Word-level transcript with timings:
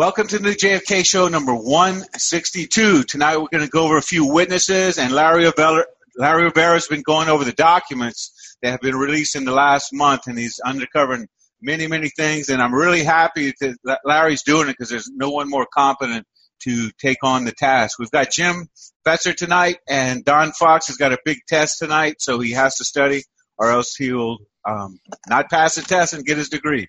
Welcome 0.00 0.28
to 0.28 0.38
the 0.38 0.52
JFK 0.52 1.04
show 1.04 1.28
number 1.28 1.54
162. 1.54 3.02
Tonight 3.02 3.36
we're 3.36 3.48
going 3.48 3.66
to 3.66 3.70
go 3.70 3.84
over 3.84 3.98
a 3.98 4.02
few 4.02 4.32
witnesses, 4.32 4.98
and 4.98 5.12
Larry 5.12 5.44
Rivera, 5.44 5.84
Larry 6.16 6.44
Rivera 6.44 6.72
has 6.72 6.86
been 6.86 7.02
going 7.02 7.28
over 7.28 7.44
the 7.44 7.52
documents 7.52 8.56
that 8.62 8.70
have 8.70 8.80
been 8.80 8.96
released 8.96 9.36
in 9.36 9.44
the 9.44 9.52
last 9.52 9.92
month, 9.92 10.22
and 10.26 10.38
he's 10.38 10.58
uncovering 10.64 11.28
many, 11.60 11.86
many 11.86 12.08
things. 12.08 12.48
And 12.48 12.62
I'm 12.62 12.74
really 12.74 13.04
happy 13.04 13.52
that 13.60 14.00
Larry's 14.06 14.42
doing 14.42 14.70
it 14.70 14.72
because 14.72 14.88
there's 14.88 15.10
no 15.14 15.32
one 15.32 15.50
more 15.50 15.66
competent 15.70 16.26
to 16.60 16.90
take 16.92 17.22
on 17.22 17.44
the 17.44 17.52
task. 17.52 17.98
We've 17.98 18.10
got 18.10 18.30
Jim 18.30 18.70
Fetzer 19.06 19.36
tonight, 19.36 19.80
and 19.86 20.24
Don 20.24 20.52
Fox 20.52 20.86
has 20.86 20.96
got 20.96 21.12
a 21.12 21.18
big 21.26 21.40
test 21.46 21.78
tonight, 21.78 22.22
so 22.22 22.40
he 22.40 22.52
has 22.52 22.76
to 22.76 22.86
study, 22.86 23.24
or 23.58 23.70
else 23.70 23.96
he'll 23.96 24.38
um, 24.66 24.98
not 25.28 25.50
pass 25.50 25.74
the 25.74 25.82
test 25.82 26.14
and 26.14 26.24
get 26.24 26.38
his 26.38 26.48
degree. 26.48 26.88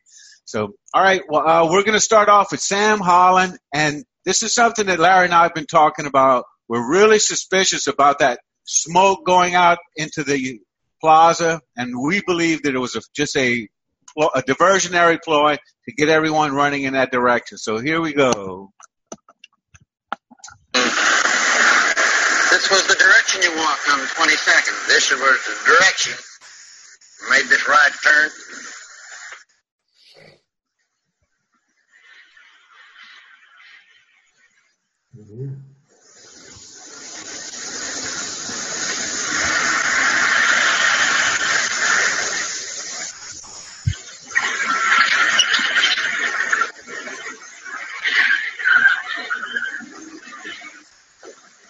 So, 0.52 0.76
all 0.94 1.02
right, 1.02 1.22
well, 1.30 1.48
uh, 1.48 1.72
we're 1.72 1.84
going 1.84 1.94
to 1.94 2.02
start 2.02 2.28
off 2.28 2.52
with 2.52 2.60
Sam 2.60 3.00
Holland, 3.00 3.58
and 3.74 4.04
this 4.26 4.44
is 4.44 4.54
something 4.54 4.88
that 4.88 5.00
Larry 5.00 5.24
and 5.24 5.34
I 5.34 5.44
have 5.44 5.54
been 5.54 5.66
talking 5.66 6.06
about. 6.06 6.44
We're 6.68 6.86
really 6.92 7.20
suspicious 7.20 7.88
about 7.88 8.20
that 8.20 8.42
smoke 8.66 9.26
going 9.26 9.56
out 9.56 9.78
into 9.96 10.26
the 10.26 10.60
plaza, 11.00 11.62
and 11.78 11.98
we 11.98 12.22
believe 12.28 12.64
that 12.64 12.76
it 12.76 12.78
was 12.78 12.98
a, 12.98 13.02
just 13.16 13.38
a 13.38 13.70
a 14.18 14.42
diversionary 14.42 15.22
ploy 15.24 15.56
to 15.56 15.96
get 15.96 16.10
everyone 16.10 16.54
running 16.54 16.84
in 16.84 16.96
that 16.96 17.14
direction. 17.14 17.58
So 17.58 17.78
here 17.78 18.02
we 18.02 18.12
go. 18.14 18.74
This 20.74 20.84
was 22.70 22.88
the 22.88 22.96
direction 23.00 23.42
you 23.42 23.56
walked 23.56 23.90
on 23.90 24.00
the 24.02 24.06
22nd. 24.06 24.88
This 24.90 25.12
was 25.12 25.20
the 25.20 25.56
direction. 25.66 26.14
Made 27.30 27.46
this 27.46 27.66
right 27.70 27.92
turn. 28.04 28.30
Mm-hmm. 35.14 35.44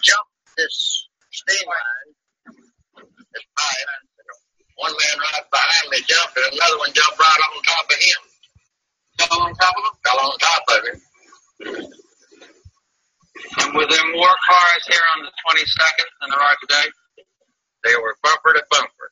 Jump 0.00 0.28
this 0.56 1.08
steam 1.32 1.66
line, 1.66 2.14
this 2.86 3.42
pipe. 3.58 3.88
One 4.76 4.92
man 4.92 5.18
right 5.18 5.42
behind 5.50 5.90
me 5.90 5.98
jumped, 6.06 6.36
and 6.36 6.54
another 6.54 6.78
one 6.78 6.92
jumped 6.92 7.18
right 7.18 7.40
on 7.56 7.62
top 7.64 7.90
of 7.90 7.96
him. 7.98 8.20
Fell 9.18 9.42
on 9.42 9.54
top 9.54 9.74
of 9.76 9.82
him? 9.82 9.98
Fell 10.04 10.20
on 10.20 10.38
top 10.38 10.62
of 10.68 10.86
him. 10.86 11.02
And 13.58 13.76
with 13.76 13.90
them 13.90 14.12
war 14.14 14.32
cars 14.48 14.84
here 14.88 15.06
on 15.16 15.24
the 15.24 15.32
22nd 15.44 16.08
and 16.22 16.32
the 16.32 16.36
right 16.36 16.56
today, 16.60 16.88
they 17.84 17.94
were 18.00 18.16
bumper 18.22 18.54
to 18.54 18.64
bumper. 18.70 19.08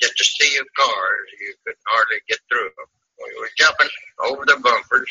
Just 0.00 0.20
a 0.20 0.24
sea 0.24 0.58
of 0.58 0.66
cars. 0.76 1.26
You 1.40 1.54
couldn't 1.64 1.86
hardly 1.86 2.18
get 2.28 2.38
through 2.48 2.70
them. 2.74 2.88
We 3.18 3.40
were 3.40 3.50
jumping 3.58 3.90
over 4.26 4.44
the 4.46 4.58
bumpers, 4.62 5.10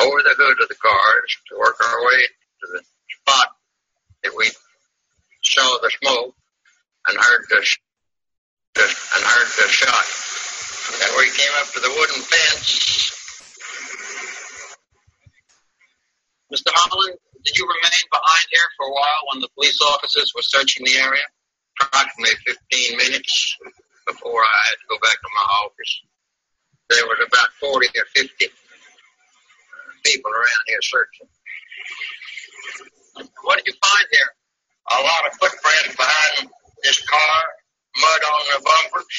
over 0.00 0.22
the 0.22 0.34
hood 0.36 0.60
of 0.60 0.68
the 0.68 0.74
cars 0.76 1.30
to 1.48 1.58
work 1.58 1.76
our 1.80 2.04
way 2.04 2.20
to 2.60 2.66
the 2.72 2.82
spot 3.20 3.48
that 4.24 4.32
we 4.36 4.50
saw 5.42 5.78
the 5.80 5.90
smoke 6.02 6.34
and 7.08 7.16
heard 7.18 7.44
the, 7.48 7.60
the 8.74 8.84
and 8.84 9.24
heard 9.24 9.50
the 9.56 9.68
shot. 9.72 10.06
And 11.04 11.16
we 11.16 11.30
came 11.32 11.52
up 11.60 11.72
to 11.72 11.80
the 11.80 11.88
wooden 11.88 12.22
fence. 12.22 13.12
Mr. 16.52 16.68
Holland, 16.68 17.16
did 17.44 17.58
you 17.58 17.66
remain 17.66 18.06
behind 18.10 18.46
here 18.50 18.68
for 18.76 18.86
a 18.86 18.92
while 18.92 19.22
when 19.32 19.40
the 19.40 19.48
police 19.58 19.78
were 20.62 20.68
searching 20.68 20.86
the 20.86 20.98
area? 21.00 21.22
Approximately 21.80 22.36
15 22.46 22.96
minutes 22.96 23.56
before 24.06 24.42
I 24.42 24.60
had 24.68 24.78
to 24.78 24.86
go 24.90 24.98
back 25.02 25.18
to 25.18 25.28
my 25.34 25.46
office. 25.66 25.92
There 26.90 27.06
was 27.06 27.18
about 27.26 27.50
40 27.58 27.86
or 27.98 28.06
50 28.14 28.46
people 30.04 30.30
around 30.30 30.64
here 30.66 30.82
searching. 30.82 31.28
What 33.42 33.58
did 33.58 33.66
you 33.66 33.74
find 33.80 34.06
here? 34.10 34.30
A 34.90 35.02
lot 35.02 35.26
of 35.26 35.32
footprints 35.38 35.96
behind 35.96 36.50
this 36.82 37.00
car, 37.06 37.42
mud 37.98 38.22
on 38.22 38.42
the 38.54 38.60
bumpers. 38.62 39.18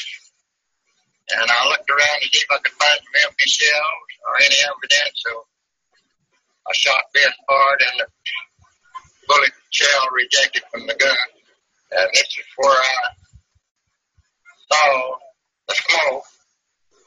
And 1.31 1.49
I 1.49 1.69
looked 1.69 1.89
around 1.89 2.19
to 2.21 2.27
see 2.27 2.43
if 2.43 2.51
I 2.51 2.59
could 2.59 2.75
find 2.75 2.99
some 2.99 3.19
empty 3.27 3.49
shells 3.49 4.09
or 4.27 4.37
any 4.43 4.59
evidence 4.59 5.23
of 5.33 5.47
a 6.69 6.73
shot 6.73 7.03
best 7.13 7.39
part 7.47 7.81
and 7.81 7.99
the 7.99 8.07
bullet 9.27 9.51
shell 9.71 10.07
rejected 10.11 10.63
from 10.71 10.85
the 10.87 10.95
gun. 10.95 11.27
And 11.91 12.09
this 12.13 12.27
is 12.27 12.45
where 12.57 12.73
I 12.73 12.95
saw 14.71 15.15
the 15.67 15.75
smoke 15.75 16.23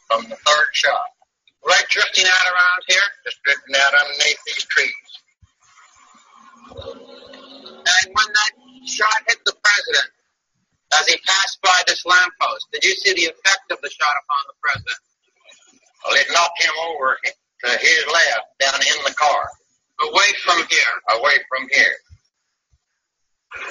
from 0.09 0.23
the 0.31 0.37
third 0.37 0.69
shot. 0.73 1.11
Right 1.67 1.85
drifting 1.91 2.27
out 2.27 2.47
around 2.47 2.83
here, 2.87 3.09
just 3.25 3.43
drifting 3.43 3.75
out 3.75 3.95
underneath 3.95 4.39
these 4.47 4.65
trees. 4.71 5.11
And 6.71 8.07
when 8.15 8.29
that 8.31 8.53
shot 8.87 9.27
hit 9.27 9.39
the 9.45 9.55
president, 9.59 10.11
as 10.95 11.07
he 11.09 11.17
passed 11.27 11.59
by 11.63 11.83
this 11.89 12.07
lamppost, 12.07 12.69
did 12.73 12.85
you 12.85 12.95
see 12.95 13.15
the 13.15 13.35
effect 13.35 13.67
of 13.73 13.81
the 13.83 13.91
shot 13.91 14.15
upon 14.23 14.43
the 14.47 14.55
president? 14.63 15.03
Well, 16.05 16.15
it 16.15 16.27
knocked 16.31 16.63
him 16.63 16.75
over 16.87 17.19
to 17.25 17.69
his 17.79 18.07
left 18.07 18.47
down 18.61 18.81
in 18.81 19.05
the 19.05 19.15
car. 19.15 19.51
Away 20.03 20.31
from 20.87 21.01
here. 21.11 21.19
Away 21.19 21.35
from 21.49 21.69
here. 21.71 21.97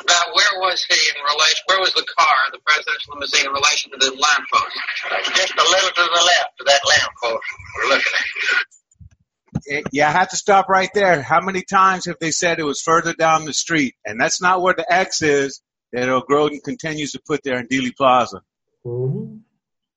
Now, 0.07 0.21
where 0.33 0.61
was 0.61 0.83
he 0.85 0.95
in 0.95 1.23
relation? 1.23 1.63
Where 1.67 1.79
was 1.79 1.93
the 1.93 2.05
car, 2.17 2.35
the 2.51 2.59
presidential 2.65 3.13
limousine, 3.13 3.45
in 3.45 3.53
relation 3.53 3.91
to 3.91 3.97
the 3.97 4.11
lamppost? 4.11 5.35
Just 5.35 5.53
a 5.53 5.63
little 5.63 5.89
to 5.89 6.01
the 6.01 6.23
left 6.25 6.59
of 6.59 6.65
that 6.65 6.81
lamppost 6.87 7.45
we're 7.77 7.89
looking 7.89 8.13
at. 8.17 9.83
Yeah, 9.91 10.09
I 10.09 10.11
have 10.11 10.29
to 10.29 10.37
stop 10.37 10.69
right 10.69 10.89
there. 10.93 11.21
How 11.21 11.41
many 11.41 11.63
times 11.63 12.05
have 12.05 12.17
they 12.19 12.31
said 12.31 12.59
it 12.59 12.65
was 12.65 12.81
further 12.81 13.13
down 13.13 13.45
the 13.45 13.53
street? 13.53 13.95
And 14.05 14.19
that's 14.19 14.41
not 14.41 14.61
where 14.61 14.73
the 14.75 14.91
X 14.91 15.21
is 15.21 15.61
that 15.91 16.09
O'Groden 16.09 16.59
continues 16.61 17.13
to 17.13 17.21
put 17.25 17.41
there 17.43 17.59
in 17.59 17.67
Dealey 17.67 17.95
Plaza. 17.95 18.41
Mm-hmm. 18.85 19.37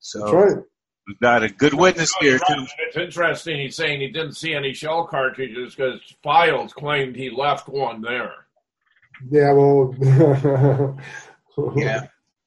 So 0.00 0.20
That's 0.20 0.32
right. 0.32 0.64
We've 1.08 1.18
got 1.18 1.42
a 1.42 1.48
good 1.48 1.74
witness 1.74 2.14
here, 2.20 2.38
too. 2.38 2.66
It's 2.78 2.96
interesting. 2.96 3.58
He's 3.58 3.74
saying 3.74 4.00
he 4.00 4.08
didn't 4.08 4.34
see 4.34 4.54
any 4.54 4.72
shell 4.72 5.06
cartridges 5.06 5.74
because 5.74 6.00
Files 6.22 6.72
claimed 6.72 7.16
he 7.16 7.30
left 7.30 7.68
one 7.68 8.02
there. 8.02 8.32
Yeah, 9.30 9.52
well. 9.52 10.96
Yeah. 11.74 12.06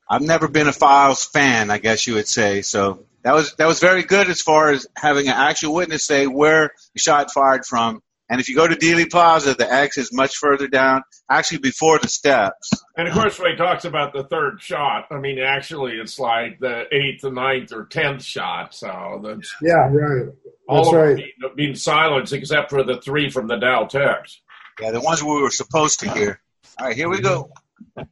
I've 0.10 0.22
never 0.22 0.48
been 0.48 0.68
a 0.68 0.74
Files 0.74 1.25
fan, 1.25 1.69
I 1.69 1.78
guess 1.78 2.06
you 2.08 2.16
would 2.16 2.28
say. 2.28 2.62
So 2.62 3.06
that 3.24 3.34
was 3.34 3.56
that 3.56 3.68
was 3.68 3.80
very 3.80 4.04
good 4.04 4.30
as 4.30 4.42
far 4.42 4.72
as 4.72 4.88
having 4.96 5.28
an 5.28 5.36
actual 5.36 5.74
witness 5.74 6.04
say 6.04 6.28
where 6.28 6.72
the 6.94 7.00
shot 7.00 7.31
fired 7.31 7.66
from. 7.66 8.02
And 8.31 8.39
if 8.39 8.48
you 8.48 8.56
go 8.56 8.66
to 8.66 8.75
Dealey 8.75 9.12
Plaza, 9.12 9.56
the 9.56 9.69
X 9.69 9.98
is 9.98 10.13
much 10.13 10.38
further 10.38 10.69
down, 10.69 11.04
actually 11.30 11.57
before 11.57 12.00
the 12.00 12.07
steps. 12.07 12.72
And 12.95 13.10
of 13.10 13.13
course, 13.13 13.38
when 13.38 13.51
he 13.51 13.57
talks 13.57 13.83
about 13.83 14.13
the 14.13 14.24
third 14.24 14.62
shot, 14.62 15.07
I 15.12 15.18
mean, 15.18 15.38
actually, 15.38 15.98
it's 15.98 16.18
like 16.18 16.57
the 16.62 16.86
eighth, 16.94 17.25
or 17.25 17.33
ninth, 17.33 17.74
or 17.74 17.88
tenth 17.88 18.24
shot. 18.24 18.74
So 18.74 19.22
that's 19.22 19.54
yeah, 19.62 19.89
right. 19.92 20.30
all 20.69 20.78
That's 20.78 20.88
of 20.88 20.94
them 20.94 21.01
right. 21.01 21.16
being, 21.18 21.51
being 21.57 21.75
silenced 21.75 22.31
except 22.31 22.69
for 22.69 22.83
the 22.83 23.01
three 23.01 23.30
from 23.30 23.50
the 23.50 23.57
Dal-Tex. 23.57 24.39
Yeah, 24.80 24.92
the 24.92 25.01
ones 25.01 25.22
we 25.22 25.42
were 25.42 25.51
supposed 25.51 26.00
to 26.00 26.10
hear. 26.13 26.39
All 26.80 26.88
right, 26.88 26.95
here 26.95 27.10
we 27.10 27.19
go. 27.19 27.51
In 27.98 28.06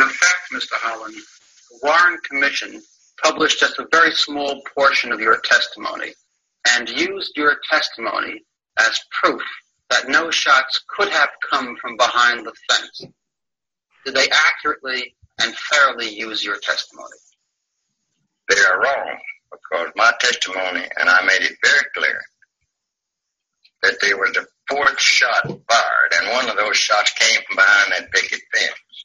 effect, 0.00 0.52
Mr. 0.54 0.74
Holland, 0.74 1.16
the 1.16 1.78
Warren 1.82 2.18
Commission 2.22 2.80
published 3.20 3.58
just 3.58 3.80
a 3.80 3.88
very 3.90 4.12
small 4.12 4.62
portion 4.76 5.10
of 5.10 5.18
your 5.18 5.40
testimony 5.40 6.12
and 6.68 6.88
used 6.88 7.36
your 7.36 7.56
testimony 7.70 8.42
as 8.78 9.00
proof 9.10 9.42
that 9.90 10.08
no 10.08 10.30
shots 10.30 10.80
could 10.88 11.08
have 11.08 11.30
come 11.50 11.76
from 11.80 11.96
behind 11.96 12.46
the 12.46 12.52
fence. 12.68 13.02
Did 14.04 14.14
they 14.14 14.28
accurately 14.30 15.14
and 15.40 15.54
fairly 15.56 16.08
use 16.08 16.44
your 16.44 16.58
testimony? 16.58 17.16
They 18.48 18.60
are 18.60 18.80
wrong 18.80 19.18
because 19.50 19.90
my 19.96 20.12
testimony, 20.20 20.84
and 20.98 21.08
I 21.08 21.24
made 21.24 21.42
it 21.42 21.56
very 21.62 21.84
clear, 21.96 22.20
that 23.82 23.96
there 24.00 24.16
was 24.16 24.36
a 24.36 24.46
fourth 24.68 25.00
shot 25.00 25.44
fired, 25.44 26.12
and 26.14 26.30
one 26.30 26.48
of 26.48 26.56
those 26.56 26.76
shots 26.76 27.12
came 27.12 27.40
from 27.46 27.56
behind 27.56 27.92
that 27.92 28.12
picket 28.12 28.40
fence. 28.54 29.04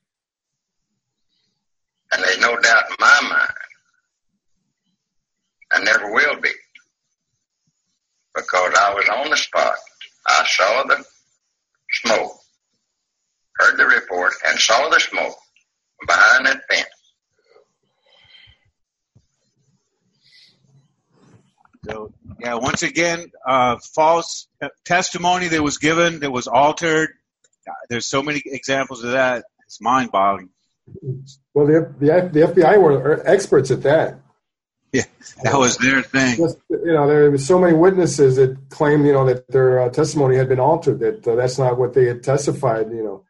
And 2.12 2.24
there's 2.24 2.40
no 2.40 2.58
doubt 2.60 2.90
in 2.90 2.96
my 3.00 3.20
mind, 3.30 3.52
and 5.74 5.86
never 5.86 6.12
will 6.14 6.40
be, 6.40 6.50
because 8.36 8.74
I 8.80 8.94
was 8.94 9.10
on 9.10 9.30
the 9.30 9.38
spot. 9.38 9.76
I 10.28 10.46
saw 10.48 10.84
the 10.84 11.04
smoke, 12.04 12.32
heard 13.58 13.78
the 13.78 13.86
report, 13.86 14.34
and 14.48 14.60
saw 14.60 14.90
the 14.90 15.00
smoke 15.00 15.36
behind 16.06 16.46
that 16.46 16.62
fence. 16.70 16.86
So, 21.86 22.14
yeah, 22.40 22.56
once 22.56 22.82
again, 22.82 23.32
uh, 23.48 23.78
false 23.94 24.48
testimony 24.86 25.50
that 25.50 25.62
was 25.62 25.78
given 25.78 26.22
that 26.22 26.32
was 26.32 26.48
altered. 26.48 27.10
Uh, 27.68 27.74
There's 27.90 28.08
so 28.08 28.24
many 28.24 28.42
examples 28.44 29.04
of 29.04 29.12
that. 29.12 29.46
It's 29.66 29.80
mind 29.80 30.12
boggling. 30.12 30.50
Well, 31.54 31.68
the, 31.68 31.94
the, 32.00 32.30
the 32.32 32.48
FBI 32.48 32.82
were 32.82 33.28
experts 33.28 33.70
at 33.72 33.84
that. 33.84 34.20
Yeah, 34.92 35.04
that 35.44 35.58
was 35.58 35.78
their 35.78 36.02
thing. 36.02 36.38
You 36.40 36.94
know, 36.94 37.08
there 37.08 37.30
were 37.30 37.38
so 37.38 37.60
many 37.60 37.74
witnesses 37.74 38.38
that 38.38 38.58
claimed, 38.70 39.06
you 39.06 39.12
know, 39.12 39.26
that 39.26 39.52
their 39.52 39.82
uh, 39.82 39.90
testimony 39.90 40.38
had 40.38 40.48
been 40.48 40.60
altered. 40.60 41.00
That 41.00 41.28
uh, 41.28 41.36
that's 41.36 41.58
not 41.58 41.78
what 41.78 41.94
they 41.94 42.06
had 42.06 42.24
testified. 42.24 42.90
You 42.92 43.04
know, 43.04 43.26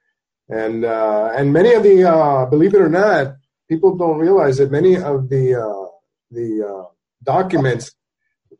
and 0.48 0.86
uh, 0.86 1.32
and 1.36 1.54
many 1.54 1.74
of 1.74 1.84
the, 1.84 2.04
uh, 2.04 2.46
believe 2.46 2.76
it 2.76 2.82
or 2.82 2.90
not, 2.90 3.36
people 3.68 3.98
don't 3.98 4.20
realize 4.20 4.58
that 4.58 4.72
many 4.72 4.96
of 4.96 5.30
the 5.30 5.56
uh, 5.56 5.88
the 6.30 6.68
uh, 6.68 6.90
documents, 7.24 7.96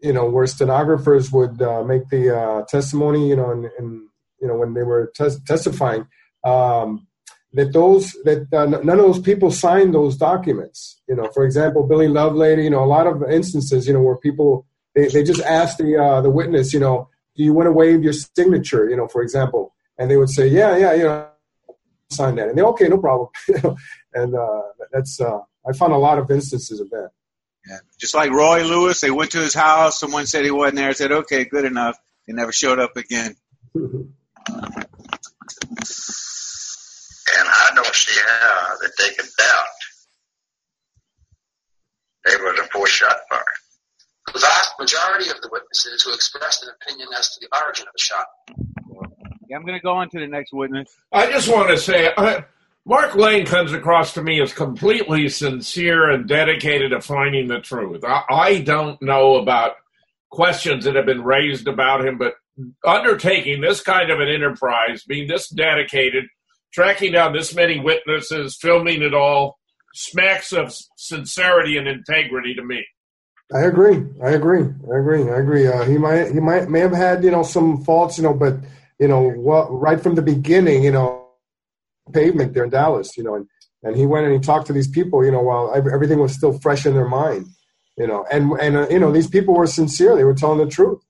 you 0.02 0.14
know, 0.14 0.28
where 0.28 0.48
stenographers 0.48 1.32
would 1.32 1.60
make 1.86 2.10
the 2.10 2.36
uh, 2.36 2.66
testimony, 2.68 3.30
you 3.30 3.36
know, 3.36 3.52
and, 3.52 3.66
and 3.78 4.08
you 4.42 4.48
know 4.48 4.56
when 4.56 4.74
they 4.74 4.84
were 4.84 5.12
tes- 5.16 5.42
testifying. 5.46 6.08
Um, 6.44 7.08
that 7.56 7.72
those 7.72 8.12
that 8.26 8.54
uh, 8.54 8.66
none 8.66 9.00
of 9.00 9.06
those 9.06 9.20
people 9.20 9.50
signed 9.50 9.94
those 9.94 10.18
documents. 10.18 11.02
You 11.08 11.16
know, 11.16 11.30
for 11.34 11.46
example, 11.46 11.88
Billy 11.88 12.08
Lovelady. 12.08 12.66
You 12.66 12.70
know, 12.70 12.84
a 12.84 12.86
lot 12.86 13.08
of 13.08 13.24
instances. 13.24 13.88
You 13.88 13.94
know, 13.94 14.02
where 14.02 14.18
people 14.18 14.68
they, 14.94 15.08
they 15.08 15.24
just 15.24 15.42
ask 15.42 15.78
the 15.78 15.98
uh, 15.98 16.22
the 16.22 16.30
witness. 16.30 16.74
You 16.74 16.82
know, 16.82 17.10
do 17.36 17.44
you 17.44 17.54
want 17.54 17.68
to 17.68 17.72
waive 17.72 18.04
your 18.04 18.14
signature? 18.14 18.90
You 18.90 18.98
know, 18.98 19.08
for 19.08 19.22
example, 19.22 19.74
and 19.98 20.12
they 20.12 20.18
would 20.18 20.30
say, 20.30 20.48
yeah, 20.48 20.76
yeah, 20.76 20.94
you 20.94 21.04
know, 21.04 21.28
sign 22.12 22.36
that, 22.36 22.50
and 22.50 22.58
they 22.58 22.62
okay, 22.62 22.90
no 22.90 22.98
problem. 22.98 23.30
and 24.14 24.36
uh, 24.36 24.62
that's 24.92 25.22
uh, 25.22 25.40
I 25.68 25.74
found 25.74 25.94
a 25.94 25.98
lot 25.98 26.20
of 26.20 26.30
instances 26.30 26.82
of 26.82 26.90
that. 26.90 27.12
Yeah. 27.68 27.78
Just 28.00 28.14
like 28.14 28.32
Roy 28.32 28.64
Lewis, 28.64 29.00
they 29.00 29.12
went 29.12 29.32
to 29.32 29.40
his 29.40 29.54
house. 29.54 30.00
Someone 30.00 30.28
said 30.28 30.44
he 30.44 30.52
wasn't 30.52 30.76
there. 30.76 30.90
I 30.90 30.94
Said, 30.94 31.12
"Okay, 31.12 31.46
good 31.46 31.64
enough." 31.64 31.98
He 32.28 32.34
never 32.34 32.52
showed 32.52 32.80
up 32.80 32.98
again. 32.98 33.38
And 37.28 37.48
I 37.48 37.72
don't 37.76 37.96
see 37.96 38.20
how 38.20 38.78
that 38.82 38.92
they 38.98 39.10
could 39.16 39.30
doubt 39.38 39.66
there 42.26 42.40
was 42.40 42.60
a 42.60 42.64
four 42.72 42.88
shot 42.88 43.18
fire. 43.30 43.44
The 44.34 44.40
vast 44.40 44.74
majority 44.80 45.30
of 45.30 45.42
the 45.42 45.50
witnesses 45.52 46.04
who 46.04 46.14
expressed 46.14 46.64
an 46.64 46.70
opinion 46.82 47.10
as 47.18 47.30
to 47.36 47.40
the 47.42 47.64
origin 47.64 47.86
of 47.88 47.94
the 47.96 48.02
shot. 48.02 48.26
Yeah, 49.48 49.58
I'm 49.58 49.66
going 49.66 49.78
to 49.78 49.84
go 49.84 49.94
on 49.94 50.10
to 50.10 50.20
the 50.20 50.28
next 50.28 50.52
witness. 50.52 50.96
I 51.12 51.32
just 51.32 51.48
want 51.48 51.70
to 51.70 51.78
say, 51.78 52.12
uh, 52.18 52.42
Mark 52.86 53.16
Lane 53.16 53.46
comes 53.46 53.74
across 53.74 54.14
to 54.16 54.24
me 54.24 54.42
as 54.42 54.54
completely 54.54 55.30
sincere 55.30 56.10
and 56.10 56.28
dedicated 56.28 56.92
to 56.92 57.02
finding 57.02 57.48
the 57.48 57.60
truth. 57.60 58.04
I, 58.04 58.24
I 58.30 58.60
don't 58.62 59.00
know 59.02 59.36
about 59.36 59.74
questions 60.32 60.86
that 60.86 60.96
have 60.96 61.06
been 61.06 61.24
raised 61.24 61.68
about 61.68 62.06
him, 62.06 62.18
but 62.18 62.34
undertaking 62.84 63.62
this 63.62 63.82
kind 63.82 64.10
of 64.10 64.20
an 64.20 64.28
enterprise, 64.28 65.04
being 65.04 65.28
this 65.28 65.48
dedicated, 65.50 66.26
tracking 66.76 67.14
down 67.14 67.34
this 67.34 67.56
many 67.56 67.80
witnesses, 67.80 68.58
filming 68.62 69.02
it 69.02 69.14
all, 69.14 69.58
smacks 69.94 70.52
of 70.52 70.76
sincerity 70.98 71.78
and 71.78 71.88
integrity 71.88 72.54
to 72.54 72.64
me. 72.64 72.86
I 73.54 73.62
agree. 73.62 74.04
I 74.24 74.32
agree. 74.32 74.64
I 74.64 75.00
agree. 75.00 75.30
I 75.30 75.38
agree. 75.38 75.68
Uh, 75.68 75.86
he 75.86 75.98
might 75.98 76.32
he 76.32 76.40
might 76.40 76.70
may 76.70 76.80
have 76.80 76.92
had 76.92 77.24
you 77.24 77.32
know 77.32 77.44
some 77.44 77.84
faults, 77.84 78.18
you 78.18 78.24
know, 78.24 78.34
but 78.34 78.58
you 79.00 79.08
know, 79.08 79.34
well, 79.38 79.70
right 79.72 80.02
from 80.02 80.16
the 80.16 80.22
beginning, 80.22 80.84
you 80.84 80.92
know, 80.92 81.28
pavement 82.12 82.54
there 82.54 82.64
in 82.64 82.70
Dallas, 82.70 83.16
you 83.18 83.24
know, 83.24 83.36
and 83.36 83.48
and 83.84 83.96
he 83.96 84.06
went 84.06 84.26
and 84.26 84.34
he 84.34 84.40
talked 84.40 84.68
to 84.68 84.74
these 84.74 84.88
people, 84.88 85.24
you 85.24 85.32
know, 85.32 85.42
while 85.42 85.74
everything 85.74 86.20
was 86.20 86.34
still 86.34 86.60
fresh 86.60 86.86
in 86.86 86.96
their 86.96 87.08
mind, 87.08 87.46
you 87.98 88.08
know, 88.08 88.26
and 88.32 88.52
and 88.60 88.76
uh, 88.76 88.88
you 88.90 89.00
know 89.00 89.12
these 89.12 89.28
people 89.28 89.54
were 89.54 89.68
sincere; 89.68 90.16
they 90.16 90.24
were 90.24 90.34
telling 90.34 90.58
the 90.58 90.72
truth, 90.72 91.02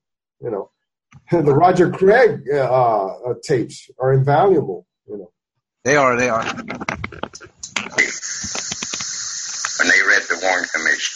you 0.41 0.51
know. 0.51 0.69
the 1.31 1.56
Roger 1.56 1.89
Craig 1.89 2.44
uh, 2.53 2.57
uh, 2.57 3.33
tapes 3.41 3.89
are 3.97 4.13
invaluable, 4.13 4.85
you 5.07 5.17
know. 5.17 5.31
They 5.86 5.96
are. 5.98 6.18
They 6.18 6.30
are. 6.30 6.44
When 6.44 6.56
they 9.88 10.02
read 10.02 10.24
the 10.28 10.40
Warren 10.42 10.66
Commission. 10.66 11.16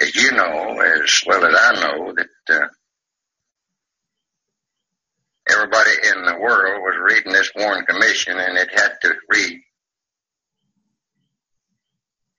As 0.00 0.16
you 0.16 0.32
know, 0.32 0.80
as 0.80 1.22
well 1.28 1.44
as 1.44 1.54
I 1.56 1.74
know, 1.80 2.12
that 2.14 2.28
uh, 2.50 2.66
everybody 5.48 5.90
in 6.12 6.24
the 6.24 6.38
world 6.40 6.82
was 6.82 6.96
reading 7.14 7.32
this 7.32 7.52
Warren 7.54 7.84
Commission 7.86 8.36
and 8.38 8.58
it 8.58 8.70
had 8.74 8.94
to 9.02 9.14
read 9.28 9.60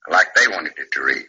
like 0.09 0.33
they 0.36 0.48
wanted 0.50 0.74
it 0.77 0.92
to 0.92 1.03
read. 1.03 1.25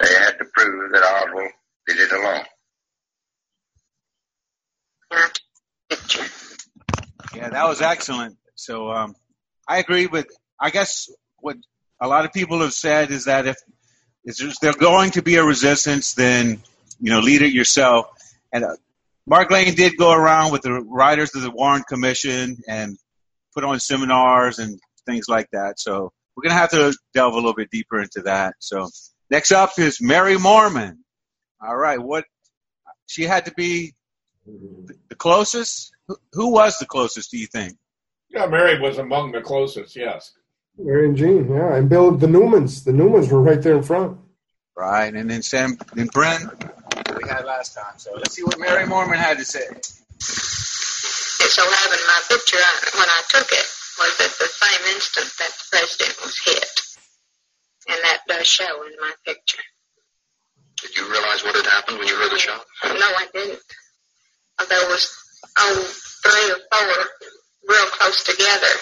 They 0.00 0.14
had 0.14 0.32
to 0.32 0.44
prove 0.54 0.92
that 0.92 1.02
Oswald 1.02 1.52
did 1.86 2.00
it 2.00 2.12
alone. 2.12 2.44
Yeah, 7.34 7.50
that 7.50 7.68
was 7.68 7.82
excellent. 7.82 8.36
So 8.54 8.90
um, 8.90 9.14
I 9.68 9.78
agree 9.78 10.06
with. 10.06 10.26
I 10.58 10.70
guess 10.70 11.10
what 11.38 11.56
a 12.00 12.08
lot 12.08 12.24
of 12.24 12.32
people 12.32 12.60
have 12.60 12.72
said 12.72 13.10
is 13.10 13.26
that 13.26 13.46
if 13.46 13.56
there's 14.60 14.76
going 14.76 15.12
to 15.12 15.22
be 15.22 15.36
a 15.36 15.44
resistance, 15.44 16.14
then 16.14 16.62
you 17.00 17.10
know 17.10 17.20
lead 17.20 17.42
it 17.42 17.52
yourself. 17.52 18.06
And 18.52 18.64
uh, 18.64 18.76
Mark 19.26 19.50
Lane 19.50 19.74
did 19.74 19.96
go 19.96 20.12
around 20.12 20.52
with 20.52 20.62
the 20.62 20.72
writers 20.72 21.34
of 21.34 21.42
the 21.42 21.50
Warren 21.50 21.82
Commission 21.82 22.58
and 22.68 22.96
put 23.54 23.64
on 23.64 23.80
seminars 23.80 24.58
and 24.58 24.80
things 25.04 25.26
like 25.28 25.48
that. 25.52 25.78
So 25.78 26.12
we're 26.34 26.42
gonna 26.42 26.54
have 26.54 26.70
to 26.70 26.94
delve 27.14 27.34
a 27.34 27.36
little 27.36 27.54
bit 27.54 27.70
deeper 27.70 28.00
into 28.00 28.22
that. 28.22 28.54
So 28.60 28.88
next 29.30 29.52
up 29.52 29.78
is 29.78 30.00
Mary 30.00 30.36
Moorman. 30.36 30.96
All 31.60 31.76
right, 31.76 32.00
what 32.00 32.24
she 33.06 33.24
had 33.24 33.46
to 33.46 33.52
be 33.52 33.94
the 35.08 35.14
closest. 35.14 35.92
Who, 36.08 36.16
who 36.32 36.52
was 36.52 36.78
the 36.78 36.86
closest? 36.86 37.30
Do 37.30 37.38
you 37.38 37.46
think? 37.46 37.76
Yeah, 38.30 38.46
Mary 38.46 38.80
was 38.80 38.98
among 38.98 39.32
the 39.32 39.40
closest, 39.40 39.96
yes. 39.96 40.32
Mary 40.78 41.06
and 41.06 41.16
Jean, 41.16 41.48
yeah, 41.48 41.74
and 41.74 41.88
Bill 41.88 42.12
the 42.12 42.26
Newmans. 42.26 42.84
The 42.84 42.92
Newmans 42.92 43.30
were 43.30 43.40
right 43.40 43.60
there 43.62 43.76
in 43.76 43.82
front. 43.82 44.18
Right, 44.76 45.14
and 45.14 45.30
then 45.30 45.40
Sam 45.42 45.78
and 45.96 46.10
Brent 46.10 46.42
we 47.14 47.28
had 47.28 47.44
last 47.44 47.74
time. 47.74 47.94
So 47.96 48.12
let's 48.14 48.34
see 48.34 48.42
what 48.42 48.58
Mary 48.58 48.84
Moorman 48.84 49.16
had 49.16 49.38
to 49.38 49.44
say. 49.44 49.64
It 49.64 49.82
so 51.52 51.62
happened 51.62 52.00
my 52.06 52.20
picture, 52.28 52.58
when 52.96 53.08
I 53.08 53.22
took 53.28 53.48
it, 53.52 53.66
was 53.98 54.20
at 54.20 54.32
the 54.38 54.48
same 54.48 54.94
instant 54.94 55.30
that 55.38 55.52
the 55.52 55.64
president 55.70 56.16
was 56.22 56.38
hit. 56.44 56.80
And 57.88 57.98
that 58.02 58.20
does 58.26 58.46
show 58.46 58.82
in 58.86 58.92
my 59.00 59.12
picture. 59.24 59.62
Did 60.82 60.96
you 60.96 61.10
realize 61.10 61.44
what 61.44 61.56
had 61.56 61.66
happened 61.66 61.98
when 61.98 62.08
you 62.08 62.16
heard 62.16 62.32
the 62.32 62.38
shot? 62.38 62.64
No, 62.84 62.92
I 62.92 63.26
didn't. 63.32 63.60
There 64.58 64.88
was, 64.88 65.12
oh, 65.58 65.94
three 66.22 66.50
or 66.50 66.58
four 66.72 67.04
real 67.68 67.86
close 67.92 68.24
together. 68.24 68.74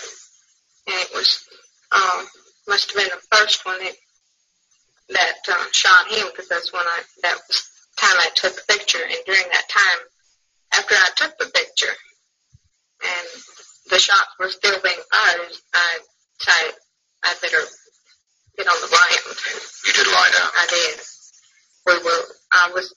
And 0.87 0.97
it 0.97 1.11
was, 1.15 1.47
um, 1.93 2.27
must 2.69 2.93
have 2.93 2.97
been 2.97 3.11
the 3.11 3.37
first 3.37 3.67
one 3.67 3.79
that, 3.79 3.97
that 5.11 5.37
uh, 5.49 5.65
shot 5.73 6.09
him 6.09 6.27
because 6.31 6.49
that's 6.49 6.73
when 6.73 6.83
I, 6.83 7.03
that 7.23 7.39
was 7.49 7.71
the 7.97 8.07
time 8.07 8.17
I 8.19 8.29
took 8.35 8.55
the 8.55 8.73
picture. 8.73 9.03
And 9.03 9.19
during 9.27 9.45
that 9.53 9.69
time, 9.69 10.01
after 10.75 10.95
I 10.95 11.11
took 11.17 11.39
the 11.39 11.51
picture 11.53 11.93
and 13.03 13.27
the 13.91 13.99
shots 13.99 14.31
were 14.39 14.49
still 14.49 14.81
being 14.83 15.01
fired, 15.13 15.53
I 15.75 15.99
decided 16.39 16.75
I 17.25 17.35
better 17.43 17.65
get 18.57 18.69
on 18.69 18.81
the 18.81 18.89
ground. 18.89 19.37
You 19.87 19.93
did 19.93 20.07
lie 20.07 20.31
down. 20.33 20.51
I 20.57 20.67
did. 20.69 21.01
We 21.87 21.93
were, 22.05 22.25
I 22.53 22.71
was, 22.73 22.95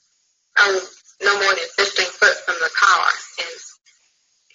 oh, 0.58 0.88
no 1.22 1.34
more 1.34 1.54
than 1.54 1.68
15 1.76 2.06
foot 2.06 2.36
from 2.44 2.56
the 2.60 2.70
car. 2.74 3.06
and 3.38 3.60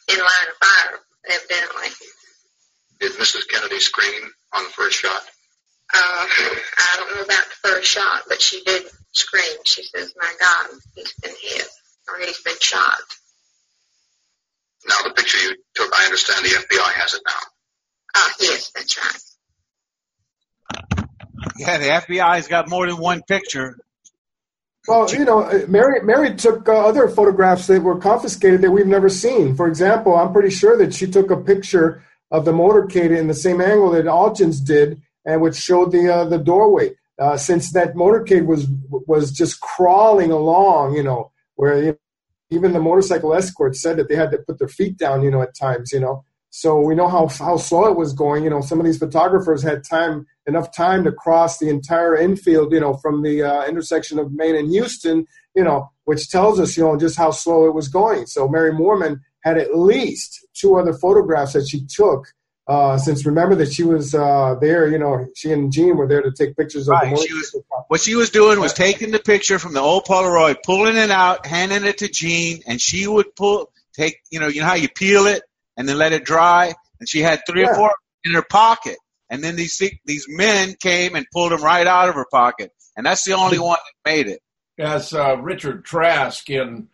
in 0.09 0.19
line 0.19 0.47
of 0.49 0.67
fire, 0.67 0.99
evidently. 1.29 1.87
Did 2.99 3.13
Mrs. 3.13 3.47
Kennedy 3.47 3.79
scream 3.79 4.31
on 4.53 4.63
the 4.63 4.69
first 4.69 4.99
shot? 4.99 5.21
Uh, 5.93 5.97
I 6.27 6.95
don't 6.97 7.15
know 7.15 7.21
about 7.21 7.43
the 7.43 7.69
first 7.69 7.89
shot, 7.89 8.23
but 8.27 8.41
she 8.41 8.63
did 8.63 8.83
scream. 9.11 9.57
She 9.65 9.83
says, 9.83 10.13
"My 10.17 10.33
God, 10.39 10.69
he's 10.95 11.13
been 11.13 11.35
hit 11.39 11.67
or 12.07 12.19
he's 12.19 12.41
been 12.41 12.59
shot." 12.59 12.99
Now, 14.87 15.01
the 15.03 15.11
picture 15.11 15.37
you 15.37 15.55
took, 15.75 15.93
I 15.93 16.05
understand 16.05 16.45
the 16.45 16.49
FBI 16.49 16.93
has 16.93 17.13
it 17.13 17.21
now. 17.25 17.39
Uh, 18.15 18.29
yes, 18.39 18.71
that's 18.75 18.97
right. 18.97 19.21
Yeah, 21.57 21.77
the 21.77 21.87
FBI's 21.87 22.47
got 22.47 22.69
more 22.69 22.87
than 22.87 22.97
one 22.97 23.21
picture. 23.21 23.77
Well, 24.87 25.09
you 25.13 25.23
know, 25.23 25.43
uh, 25.43 25.65
Mary 25.67 26.01
Mary 26.03 26.35
took 26.35 26.67
uh, 26.67 26.73
other 26.73 27.07
photographs 27.07 27.67
that 27.67 27.81
were 27.81 27.97
confiscated 27.97 28.61
that 28.61 28.71
we've 28.71 28.85
never 28.85 29.07
seen. 29.07 29.55
For 29.55 29.67
example, 29.67 30.15
I'm 30.15 30.33
pretty 30.33 30.49
sure 30.49 30.77
that 30.77 30.93
she 30.93 31.07
took 31.07 31.31
a 31.31 31.37
picture 31.37 32.03
of 32.31 32.43
the 32.43 32.51
motorcade 32.51 33.17
in 33.17 33.27
the 33.27 33.33
same 33.33 33.61
angle 33.61 33.91
that 33.91 34.05
Altgens 34.05 34.63
did, 34.63 35.01
and 35.25 35.41
which 35.41 35.55
showed 35.55 35.91
the 35.93 36.13
uh, 36.13 36.25
the 36.25 36.37
doorway. 36.37 36.91
Uh, 37.17 37.37
since 37.37 37.71
that 37.71 37.93
motorcade 37.93 38.45
was 38.45 38.67
was 38.89 39.31
just 39.31 39.61
crawling 39.61 40.31
along, 40.31 40.95
you 40.95 41.03
know, 41.03 41.31
where 41.55 41.97
even 42.49 42.73
the 42.73 42.79
motorcycle 42.81 43.33
escort 43.33 43.77
said 43.77 43.97
that 43.97 44.09
they 44.09 44.15
had 44.15 44.31
to 44.31 44.37
put 44.39 44.59
their 44.59 44.67
feet 44.67 44.97
down, 44.97 45.23
you 45.23 45.31
know, 45.31 45.41
at 45.41 45.55
times, 45.55 45.93
you 45.93 45.99
know. 45.99 46.25
So 46.55 46.79
we 46.79 46.93
know 46.93 47.07
how 47.07 47.27
how 47.29 47.57
slow 47.57 47.87
it 47.87 47.97
was 47.97 48.13
going. 48.13 48.43
You 48.43 48.51
know, 48.51 48.61
some 48.61 48.79
of 48.79 48.85
these 48.85 48.99
photographers 48.99 49.63
had 49.63 49.83
time 49.83 50.27
enough 50.45 50.71
time 50.71 51.03
to 51.03 51.11
cross 51.11 51.57
the 51.57 51.67
entire 51.67 52.15
infield, 52.15 52.73
you 52.73 52.79
know, 52.79 52.93
from 52.93 53.23
the 53.23 53.41
uh, 53.41 53.65
intersection 53.65 54.19
of 54.19 54.31
Main 54.31 54.55
and 54.55 54.69
Houston, 54.69 55.25
you 55.55 55.63
know, 55.63 55.89
which 56.03 56.29
tells 56.29 56.59
us, 56.59 56.77
you 56.77 56.83
know, 56.83 56.95
just 56.95 57.17
how 57.17 57.31
slow 57.31 57.65
it 57.65 57.73
was 57.73 57.87
going. 57.87 58.27
So 58.27 58.47
Mary 58.47 58.71
Moorman 58.71 59.21
had 59.43 59.57
at 59.57 59.75
least 59.75 60.45
two 60.53 60.75
other 60.75 60.93
photographs 60.93 61.53
that 61.53 61.67
she 61.67 61.87
took. 61.87 62.27
Uh, 62.67 62.99
since 62.99 63.25
remember 63.25 63.55
that 63.55 63.73
she 63.73 63.83
was 63.83 64.13
uh, 64.13 64.53
there, 64.61 64.87
you 64.87 64.99
know, 64.99 65.25
she 65.35 65.51
and 65.51 65.71
Jean 65.71 65.97
were 65.97 66.07
there 66.07 66.21
to 66.21 66.31
take 66.31 66.55
pictures 66.55 66.87
of 66.87 66.91
Right, 66.91 67.09
the 67.09 67.17
she 67.19 67.33
motorcycle. 67.33 67.85
What 67.87 68.01
she 68.01 68.13
was 68.13 68.29
doing 68.29 68.59
was 68.59 68.73
taking 68.73 69.09
the 69.09 69.17
picture 69.17 69.57
from 69.57 69.73
the 69.73 69.81
old 69.81 70.05
Polaroid, 70.05 70.57
pulling 70.63 70.97
it 70.97 71.09
out, 71.09 71.47
handing 71.47 71.83
it 71.83 71.97
to 71.97 72.09
Jean, 72.09 72.61
and 72.67 72.79
she 72.79 73.07
would 73.07 73.35
pull, 73.35 73.71
take, 73.93 74.21
you 74.29 74.39
know, 74.39 74.47
you 74.47 74.61
know 74.61 74.67
how 74.67 74.75
you 74.75 74.87
peel 74.87 75.25
it 75.25 75.41
and 75.77 75.87
then 75.87 75.97
let 75.97 76.13
it 76.13 76.25
dry, 76.25 76.73
and 76.99 77.09
she 77.09 77.21
had 77.21 77.41
three 77.47 77.65
or 77.65 77.73
four 77.75 77.93
in 78.25 78.33
her 78.33 78.45
pocket, 78.49 78.97
and 79.29 79.43
then 79.43 79.55
these 79.55 79.81
these 80.05 80.25
men 80.29 80.75
came 80.81 81.15
and 81.15 81.25
pulled 81.31 81.51
them 81.51 81.63
right 81.63 81.87
out 81.87 82.09
of 82.09 82.15
her 82.15 82.27
pocket, 82.31 82.71
and 82.95 83.05
that's 83.05 83.25
the 83.25 83.33
only 83.33 83.59
one 83.59 83.77
that 84.05 84.11
made 84.11 84.27
it. 84.27 84.39
As 84.79 85.13
uh, 85.13 85.37
Richard 85.37 85.85
Trask 85.85 86.49
in 86.49 86.87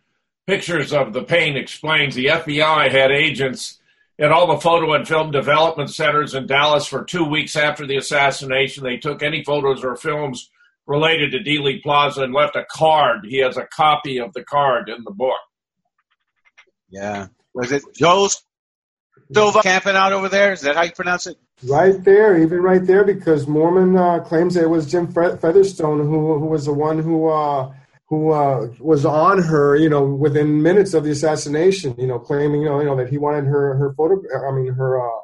Pictures 0.46 0.92
of 0.92 1.12
the 1.12 1.22
Pain 1.22 1.56
explains, 1.56 2.14
the 2.14 2.26
FBI 2.26 2.90
had 2.90 3.10
agents 3.10 3.78
at 4.18 4.32
all 4.32 4.48
the 4.48 4.60
photo 4.60 4.92
and 4.92 5.08
film 5.08 5.30
development 5.30 5.90
centers 5.90 6.34
in 6.34 6.46
Dallas 6.46 6.86
for 6.86 7.04
two 7.04 7.24
weeks 7.24 7.56
after 7.56 7.86
the 7.86 7.96
assassination. 7.96 8.84
They 8.84 8.98
took 8.98 9.22
any 9.22 9.42
photos 9.42 9.82
or 9.82 9.96
films 9.96 10.50
related 10.86 11.30
to 11.30 11.38
Dealey 11.38 11.82
Plaza 11.82 12.22
and 12.22 12.34
left 12.34 12.56
a 12.56 12.66
card. 12.70 13.24
He 13.24 13.38
has 13.38 13.56
a 13.56 13.66
copy 13.66 14.18
of 14.18 14.32
the 14.34 14.44
card 14.44 14.88
in 14.88 15.04
the 15.04 15.10
book. 15.10 15.38
Yeah, 16.90 17.28
was 17.54 17.72
it 17.72 17.82
Joe's 17.94 18.42
Silva 19.32 19.62
camping 19.62 19.96
out 19.96 20.12
over 20.12 20.28
there? 20.28 20.52
Is 20.52 20.62
that 20.62 20.76
how 20.76 20.82
you 20.82 20.92
pronounce 20.92 21.26
it? 21.26 21.38
Right 21.62 22.02
there, 22.02 22.38
even 22.40 22.60
right 22.60 22.84
there, 22.84 23.04
because 23.04 23.46
Moorman 23.46 23.98
uh, 23.98 24.24
claims 24.24 24.56
it 24.56 24.68
was 24.68 24.90
Jim 24.90 25.12
Fe- 25.12 25.36
Featherstone 25.36 26.00
who 26.00 26.38
who 26.38 26.46
was 26.46 26.64
the 26.64 26.72
one 26.72 26.98
who 26.98 27.28
uh, 27.28 27.72
who 28.06 28.32
uh, 28.32 28.68
was 28.80 29.04
on 29.04 29.42
her, 29.42 29.76
you 29.76 29.88
know, 29.88 30.04
within 30.04 30.62
minutes 30.62 30.94
of 30.94 31.04
the 31.04 31.10
assassination. 31.10 31.94
You 31.98 32.06
know, 32.06 32.18
claiming 32.18 32.62
you 32.62 32.68
know, 32.68 32.80
you 32.80 32.86
know 32.86 32.96
that 32.96 33.08
he 33.08 33.18
wanted 33.18 33.44
her 33.44 33.74
her 33.76 33.92
photo. 33.94 34.22
I 34.48 34.52
mean, 34.52 34.72
her 34.72 35.00
uh, 35.00 35.20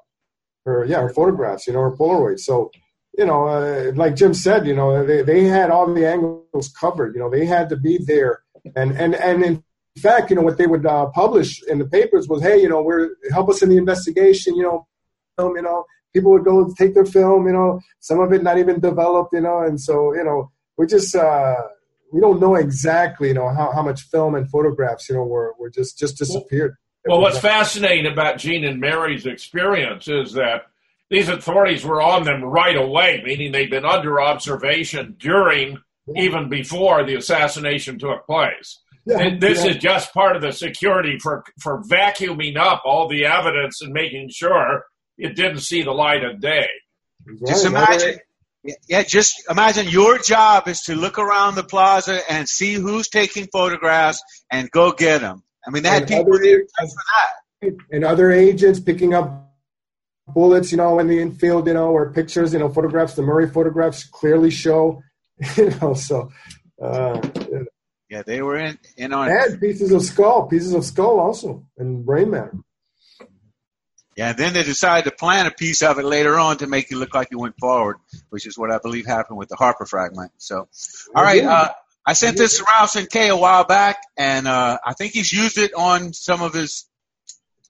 her 0.67 0.85
yeah, 0.85 1.01
her 1.01 1.09
photographs. 1.09 1.67
You 1.67 1.73
know, 1.73 1.81
her 1.81 1.97
Polaroids. 1.97 2.41
So 2.41 2.71
you 3.17 3.25
know, 3.25 3.47
uh, 3.49 3.93
like 3.95 4.15
Jim 4.15 4.35
said, 4.35 4.67
you 4.67 4.75
know, 4.75 5.05
they 5.05 5.23
they 5.23 5.45
had 5.45 5.71
all 5.71 5.93
the 5.93 6.07
angles 6.07 6.73
covered. 6.79 7.15
You 7.15 7.21
know, 7.21 7.31
they 7.31 7.47
had 7.47 7.71
to 7.71 7.77
be 7.77 7.99
there, 7.99 8.43
and 8.75 8.93
and 8.93 9.15
and 9.15 9.43
in 9.43 9.65
fact, 10.01 10.31
you 10.31 10.37
know, 10.37 10.43
what 10.43 10.59
they 10.59 10.67
would 10.67 10.87
uh, 10.87 11.07
publish 11.07 11.63
in 11.65 11.79
the 11.79 11.87
papers 11.87 12.29
was, 12.29 12.43
hey, 12.43 12.61
you 12.61 12.69
know, 12.69 12.83
we're 12.83 13.11
help 13.33 13.49
us 13.49 13.63
in 13.63 13.69
the 13.69 13.77
investigation. 13.77 14.55
You 14.55 14.63
know, 14.63 14.87
film. 15.37 15.57
You 15.57 15.63
know 15.63 15.85
people 16.17 16.33
would 16.33 16.45
go 16.45 16.73
take 16.73 16.95
their 16.95 17.05
film, 17.05 17.47
you 17.47 17.53
know, 17.53 17.79
some 18.01 18.21
of 18.21 18.33
it 18.33 18.43
not 18.43 18.57
even 18.57 18.81
developed, 18.81 19.35
you 19.35 19.41
know, 19.43 19.61
and 19.61 19.79
so, 19.79 20.15
you 20.15 20.25
know, 20.25 20.51
we 20.79 20.87
just, 20.87 21.15
uh, 21.15 21.57
we 22.11 22.23
don't 22.23 22.41
know 22.41 22.55
exactly, 22.55 23.29
you 23.29 23.35
know, 23.35 23.51
how, 23.51 23.71
how 23.71 23.83
much 23.83 24.01
film 24.01 24.35
and 24.35 24.49
photographs, 24.49 25.11
you 25.11 25.15
know, 25.15 25.25
were, 25.25 25.55
were 25.59 25.69
just, 25.69 25.99
just 25.99 26.17
disappeared. 26.17 26.75
Well, 27.05 27.21
what's 27.21 27.39
fascinating 27.39 28.11
about 28.11 28.39
Jean 28.39 28.65
and 28.65 28.81
Mary's 28.81 29.27
experience 29.27 30.09
is 30.09 30.33
that 30.33 30.63
these 31.11 31.29
authorities 31.29 31.85
were 31.85 32.01
on 32.01 32.25
them 32.25 32.43
right 32.43 32.77
away, 32.77 33.21
meaning 33.23 33.53
they'd 33.53 33.69
been 33.69 33.85
under 33.85 34.19
observation 34.19 35.17
during, 35.19 35.77
even 36.17 36.49
before 36.49 37.05
the 37.05 37.17
assassination 37.17 37.99
took 37.99 38.25
place. 38.27 38.79
Yeah, 39.07 39.37
this 39.39 39.65
yeah. 39.65 39.71
is 39.71 39.77
just 39.77 40.13
part 40.13 40.35
of 40.37 40.43
the 40.43 40.53
security 40.53 41.19
for, 41.23 41.45
for 41.61 41.83
vacuuming 41.85 42.57
up 42.57 42.83
all 42.85 43.09
the 43.09 43.27
evidence 43.27 43.81
and 43.81 43.93
making 43.93 44.31
sure 44.31 44.85
it 45.17 45.37
didn't 45.37 45.61
see 45.61 45.83
the 45.83 45.93
light 45.93 46.25
of 46.25 46.41
day. 46.41 46.67
Just 47.47 47.65
Right, 47.67 47.73
imagine. 47.73 48.19
Yeah, 48.89 49.05
just 49.05 49.45
imagine 49.49 49.87
your 49.89 50.19
job 50.19 50.67
is 50.67 50.83
to 50.83 50.97
look 50.97 51.19
around 51.21 51.55
the 51.55 51.63
plaza 51.63 52.21
and 52.29 52.49
see 52.49 52.75
who's 52.75 53.09
taking 53.09 53.47
photographs 53.53 54.21
and 54.51 54.69
go 54.73 54.91
get 54.91 55.21
them. 55.21 55.45
I 55.65 55.71
mean, 55.71 55.85
they 55.85 55.89
had 55.89 56.03
And 56.03 56.09
people 56.11 56.35
other- 56.35 56.43
there 56.43 56.61
for 56.77 56.87
that. 57.63 57.75
and 57.93 58.05
other 58.05 58.33
agents 58.33 58.81
picking 58.81 59.15
up 59.15 59.45
bullets, 60.35 60.73
you 60.73 60.79
know, 60.79 60.99
in 60.99 61.07
the 61.07 61.21
infield, 61.21 61.69
you 61.69 61.75
know, 61.75 61.91
or 61.91 62.13
pictures, 62.13 62.53
you 62.53 62.59
know, 62.59 62.69
photographs, 62.69 63.15
the 63.15 63.23
Murray 63.23 63.49
photographs 63.49 64.03
clearly 64.03 64.51
show, 64.51 65.01
you 65.57 65.71
know, 65.81 65.95
so, 65.95 66.31
uh, 66.83 67.21
Yeah, 68.09 68.23
they 68.23 68.41
were 68.41 68.57
in, 68.57 68.79
in 68.97 69.13
on 69.13 69.29
it. 69.29 69.51
and 69.51 69.61
pieces 69.61 69.91
of 69.93 70.03
skull, 70.03 70.47
pieces 70.47 70.73
of 70.73 70.85
skull 70.85 71.19
also, 71.19 71.67
and 71.77 72.07
brain 72.07 72.31
matter. 72.31 72.57
Yeah, 74.17 74.31
and 74.31 74.39
then 74.39 74.55
they 74.55 74.63
decided 74.63 75.11
to 75.11 75.15
plant 75.15 75.49
a 75.49 75.51
piece 75.51 75.83
of 75.83 75.99
it 75.99 76.05
later 76.05 76.39
on 76.39 76.59
to 76.59 76.67
make 76.67 76.91
it 76.91 76.97
look 76.97 77.15
like 77.15 77.29
it 77.31 77.37
went 77.37 77.57
forward, 77.59 77.97
which 78.31 78.47
is 78.47 78.57
what 78.57 78.71
I 78.71 78.79
believe 78.79 79.07
happened 79.07 79.39
with 79.39 79.49
the 79.49 79.57
Harper 79.57 79.85
fragment. 79.85 80.33
So, 80.39 80.69
all 81.15 81.23
right, 81.23 81.45
uh, 81.45 81.73
I 82.07 82.15
sent 82.15 82.39
this 82.39 82.59
to 82.59 82.65
Ralph 82.65 82.91
Cinque 82.91 83.15
a 83.17 83.37
while 83.37 83.65
back, 83.65 83.99
and 84.17 84.49
uh, 84.49 84.79
I 84.85 84.95
think 84.95 85.13
he's 85.13 85.33
used 85.33 85.59
it 85.59 85.75
on 85.75 86.15
some 86.15 86.41
of 86.41 86.55
his 86.55 86.87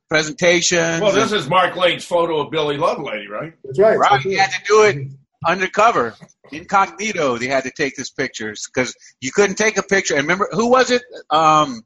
presentations. 0.09 1.01
Well, 1.01 1.13
this 1.13 1.33
is 1.33 1.49
Mark 1.49 1.75
Lane's 1.75 2.05
photo 2.05 2.41
of 2.41 2.51
Billy 2.53 2.77
Lovelady, 2.77 3.29
right? 3.29 3.55
That's 3.65 3.79
right. 3.79 3.99
right. 3.99 4.21
He 4.21 4.35
had 4.35 4.51
to 4.51 4.61
do 4.69 4.83
it 4.83 5.09
undercover, 5.47 6.15
incognito. 6.53 7.39
They 7.39 7.47
had 7.49 7.65
to 7.65 7.71
take 7.77 7.97
this 7.97 8.11
pictures 8.11 8.69
because 8.73 8.95
you 9.21 9.31
couldn't 9.33 9.57
take 9.57 9.77
a 9.79 9.83
picture. 9.83 10.15
And 10.15 10.25
remember, 10.25 10.49
who 10.53 10.71
was 10.71 10.91
it? 10.91 11.03
Um, 11.31 11.83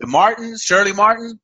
the 0.00 0.06
Martins, 0.06 0.62
Shirley 0.62 0.92
Martin, 0.92 1.38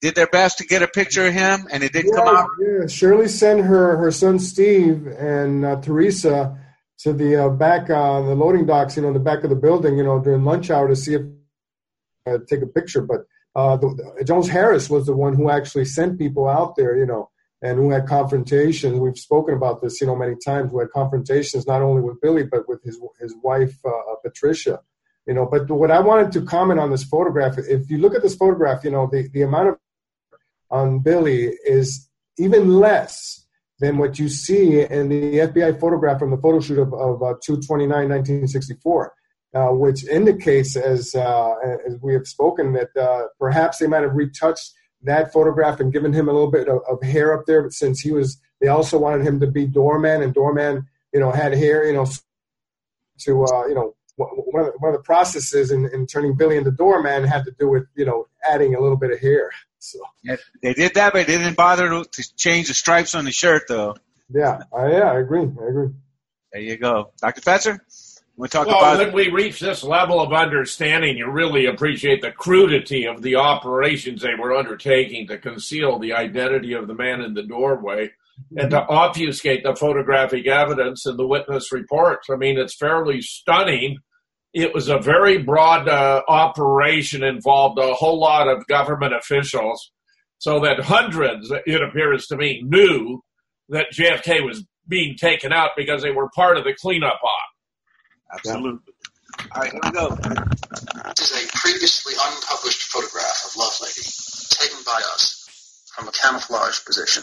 did 0.00 0.14
their 0.14 0.26
best 0.26 0.58
to 0.58 0.66
get 0.66 0.82
a 0.82 0.88
picture 0.88 1.26
of 1.26 1.32
him, 1.32 1.66
and 1.72 1.82
it 1.82 1.92
didn't 1.92 2.14
come 2.14 2.28
out. 2.28 2.48
yeah. 2.60 2.86
Shirley 2.86 3.28
sent 3.28 3.60
her 3.62 3.96
her 3.96 4.10
son 4.10 4.38
Steve 4.38 5.06
and 5.06 5.64
uh, 5.64 5.80
Teresa 5.80 6.58
to 6.98 7.12
the 7.12 7.46
uh, 7.46 7.48
back 7.48 7.88
uh, 7.88 8.20
the 8.20 8.34
loading 8.34 8.66
docks, 8.66 8.96
you 8.96 9.02
know, 9.02 9.12
the 9.12 9.18
back 9.18 9.44
of 9.44 9.50
the 9.50 9.56
building, 9.56 9.96
you 9.96 10.04
know, 10.04 10.20
during 10.20 10.44
lunch 10.44 10.70
hour 10.70 10.88
to 10.88 10.96
see 10.96 11.14
if 11.14 11.22
uh, 12.26 12.38
take 12.48 12.62
a 12.62 12.66
picture. 12.66 13.00
But 13.00 13.20
uh, 13.56 13.76
the- 13.78 14.22
Jones 14.26 14.48
Harris 14.48 14.90
was 14.90 15.06
the 15.06 15.16
one 15.16 15.34
who 15.34 15.48
actually 15.50 15.86
sent 15.86 16.18
people 16.18 16.48
out 16.48 16.76
there, 16.76 16.96
you 16.96 17.06
know, 17.06 17.30
and 17.64 17.78
who 17.78 17.90
had 17.90 18.06
confrontations. 18.06 19.00
We've 19.00 19.18
spoken 19.18 19.54
about 19.54 19.80
this, 19.80 19.98
you 20.00 20.06
know, 20.06 20.14
many 20.14 20.36
times. 20.36 20.70
Who 20.70 20.80
had 20.80 20.90
confrontations 20.90 21.66
not 21.66 21.80
only 21.80 22.02
with 22.02 22.20
Billy 22.20 22.44
but 22.44 22.68
with 22.68 22.84
his 22.84 23.00
his 23.18 23.34
wife 23.42 23.74
uh, 23.84 23.88
uh, 23.88 24.16
Patricia. 24.22 24.80
You 25.26 25.32
know, 25.32 25.46
but 25.46 25.70
what 25.70 25.90
I 25.90 26.00
wanted 26.00 26.30
to 26.32 26.42
comment 26.42 26.78
on 26.78 26.90
this 26.90 27.04
photograph, 27.04 27.56
if 27.56 27.90
you 27.90 27.96
look 27.96 28.14
at 28.14 28.22
this 28.22 28.36
photograph, 28.36 28.84
you 28.84 28.90
know, 28.90 29.08
the, 29.10 29.26
the 29.32 29.40
amount 29.40 29.68
of 29.70 29.76
on 30.70 30.98
Billy 30.98 31.54
is 31.66 32.10
even 32.36 32.78
less 32.78 33.46
than 33.78 33.96
what 33.96 34.18
you 34.18 34.28
see 34.28 34.82
in 34.82 35.08
the 35.08 35.38
FBI 35.38 35.80
photograph 35.80 36.18
from 36.18 36.30
the 36.30 36.36
photo 36.36 36.60
shoot 36.60 36.78
of, 36.78 36.92
of 36.92 37.22
uh, 37.22 37.34
229 37.42 37.88
1964, 37.88 39.14
uh, 39.54 39.68
which 39.68 40.06
indicates, 40.06 40.76
as, 40.76 41.14
uh, 41.14 41.54
as 41.86 41.96
we 42.02 42.12
have 42.12 42.26
spoken, 42.26 42.74
that 42.74 42.94
uh, 43.00 43.28
perhaps 43.38 43.78
they 43.78 43.86
might 43.86 44.02
have 44.02 44.14
retouched 44.14 44.74
that 45.04 45.32
photograph 45.32 45.80
and 45.80 45.92
given 45.92 46.12
him 46.12 46.28
a 46.28 46.32
little 46.32 46.50
bit 46.50 46.68
of, 46.68 46.80
of 46.88 47.02
hair 47.02 47.32
up 47.38 47.46
there, 47.46 47.62
but 47.62 47.72
since 47.72 48.00
he 48.00 48.10
was, 48.10 48.38
they 48.60 48.68
also 48.68 48.98
wanted 48.98 49.26
him 49.26 49.40
to 49.40 49.46
be 49.46 49.66
doorman, 49.66 50.22
and 50.22 50.34
doorman, 50.34 50.86
you 51.12 51.20
know, 51.20 51.30
had 51.30 51.52
hair, 51.52 51.86
you 51.86 51.92
know, 51.92 52.06
to, 53.18 53.44
uh, 53.44 53.66
you 53.66 53.74
know, 53.74 53.94
one 54.16 54.64
of 54.64 54.72
the, 54.72 54.78
one 54.78 54.94
of 54.94 54.98
the 54.98 55.02
processes 55.02 55.70
in, 55.70 55.86
in 55.92 56.06
turning 56.06 56.36
Billy 56.36 56.56
into 56.56 56.70
doorman 56.70 57.24
had 57.24 57.44
to 57.44 57.50
do 57.58 57.68
with, 57.68 57.86
you 57.96 58.04
know, 58.04 58.28
adding 58.48 58.74
a 58.74 58.80
little 58.80 58.96
bit 58.96 59.10
of 59.10 59.20
hair. 59.20 59.50
So. 59.78 59.98
Yeah, 60.22 60.36
they 60.62 60.72
did 60.72 60.94
that, 60.94 61.12
but 61.12 61.26
they 61.26 61.36
didn't 61.36 61.56
bother 61.56 61.88
to, 61.88 62.04
to 62.04 62.36
change 62.36 62.68
the 62.68 62.74
stripes 62.74 63.14
on 63.14 63.24
the 63.24 63.32
shirt, 63.32 63.64
though. 63.68 63.96
Yeah, 64.30 64.62
I, 64.74 64.90
yeah, 64.90 65.10
I 65.10 65.18
agree. 65.18 65.42
I 65.42 65.68
agree. 65.68 65.88
There 66.52 66.62
you 66.62 66.76
go, 66.76 67.10
Dr. 67.20 67.40
Fetzer. 67.40 67.80
We 68.36 68.48
talk 68.48 68.66
well, 68.66 68.78
about 68.78 68.98
when 68.98 69.12
we 69.12 69.30
reach 69.30 69.60
this 69.60 69.84
level 69.84 70.20
of 70.20 70.32
understanding, 70.32 71.16
you 71.16 71.30
really 71.30 71.66
appreciate 71.66 72.20
the 72.20 72.32
crudity 72.32 73.06
of 73.06 73.22
the 73.22 73.36
operations 73.36 74.22
they 74.22 74.34
were 74.34 74.56
undertaking 74.56 75.28
to 75.28 75.38
conceal 75.38 76.00
the 76.00 76.14
identity 76.14 76.72
of 76.72 76.88
the 76.88 76.94
man 76.94 77.20
in 77.20 77.34
the 77.34 77.44
doorway 77.44 78.10
and 78.56 78.70
to 78.70 78.84
obfuscate 78.88 79.62
the 79.62 79.76
photographic 79.76 80.48
evidence 80.48 81.06
and 81.06 81.16
the 81.16 81.26
witness 81.26 81.70
reports. 81.70 82.28
I 82.28 82.34
mean, 82.34 82.58
it's 82.58 82.74
fairly 82.74 83.20
stunning. 83.22 83.98
It 84.52 84.74
was 84.74 84.88
a 84.88 84.98
very 84.98 85.38
broad 85.38 85.88
uh, 85.88 86.22
operation, 86.28 87.22
involved 87.22 87.78
a 87.78 87.94
whole 87.94 88.18
lot 88.18 88.48
of 88.48 88.66
government 88.66 89.14
officials, 89.14 89.92
so 90.38 90.58
that 90.60 90.80
hundreds, 90.80 91.52
it 91.66 91.82
appears 91.82 92.26
to 92.26 92.36
me, 92.36 92.62
knew 92.64 93.22
that 93.68 93.92
JFK 93.92 94.44
was 94.44 94.64
being 94.86 95.16
taken 95.16 95.52
out 95.52 95.70
because 95.76 96.02
they 96.02 96.10
were 96.10 96.28
part 96.34 96.56
of 96.56 96.64
the 96.64 96.74
cleanup 96.74 97.20
op. 97.22 97.53
absolutely. 98.34 98.94
All 99.52 99.62
right, 99.62 99.72
here 99.72 99.80
we 99.82 99.90
go. 99.90 100.10
This 101.16 101.30
is 101.30 101.44
a 101.44 101.56
previously 101.56 102.14
unpublished 102.14 102.82
photograph 102.84 103.44
of 103.46 103.52
Lovelady, 103.52 104.48
taken 104.58 104.78
by 104.84 105.00
us 105.12 105.90
from 105.94 106.08
a 106.08 106.12
camouflage 106.12 106.84
position. 106.84 107.22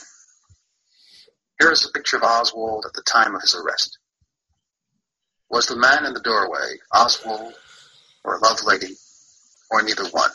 Here 1.60 1.72
is 1.72 1.86
a 1.86 1.92
picture 1.92 2.18
of 2.18 2.24
Oswald 2.24 2.86
at 2.88 2.94
the 2.94 3.04
time 3.04 3.36
of 3.36 3.42
his 3.42 3.56
arrest. 3.56 3.98
Was 5.50 5.68
the 5.68 5.76
man 5.76 6.06
in 6.06 6.14
the 6.14 6.22
doorway 6.22 6.78
Oswald 6.94 7.54
or 8.24 8.40
Lovelady, 8.40 8.94
or 9.70 9.84
neither 9.84 10.06
one? 10.06 10.32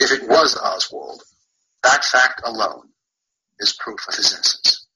If 0.00 0.12
it 0.12 0.28
was 0.28 0.56
Oswald, 0.56 1.22
that 1.82 2.04
fact 2.04 2.42
alone 2.44 2.88
is 3.58 3.72
proof 3.78 4.00
of 4.08 4.14
his 4.14 4.32
innocence. 4.32 4.86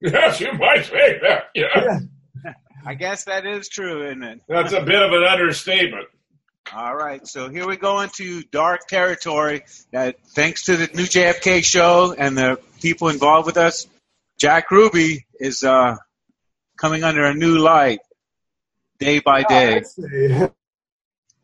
Yes, 0.00 0.40
you 0.40 0.52
might 0.54 0.84
say 0.84 1.18
that. 1.22 1.44
Yeah. 1.54 2.00
I 2.84 2.94
guess 2.94 3.24
that 3.24 3.46
is 3.46 3.68
true, 3.68 4.06
isn't 4.06 4.22
it? 4.22 4.40
That's 4.48 4.72
a 4.72 4.82
bit 4.82 5.02
of 5.02 5.12
an 5.12 5.24
understatement. 5.24 6.08
All 6.74 6.94
right, 6.94 7.26
so 7.26 7.48
here 7.48 7.66
we 7.66 7.76
go 7.76 8.00
into 8.00 8.42
dark 8.44 8.86
territory. 8.86 9.64
That 9.90 10.16
thanks 10.28 10.64
to 10.64 10.76
the 10.76 10.86
new 10.94 11.04
JFK 11.04 11.64
show 11.64 12.14
and 12.16 12.36
the 12.36 12.58
people 12.80 13.08
involved 13.08 13.46
with 13.46 13.56
us, 13.56 13.86
Jack 14.38 14.70
Ruby 14.70 15.26
is 15.38 15.62
uh, 15.62 15.96
coming 16.76 17.04
under 17.04 17.24
a 17.24 17.34
new 17.34 17.58
light 17.58 18.00
day 18.98 19.18
by 19.18 19.42
day. 19.42 19.82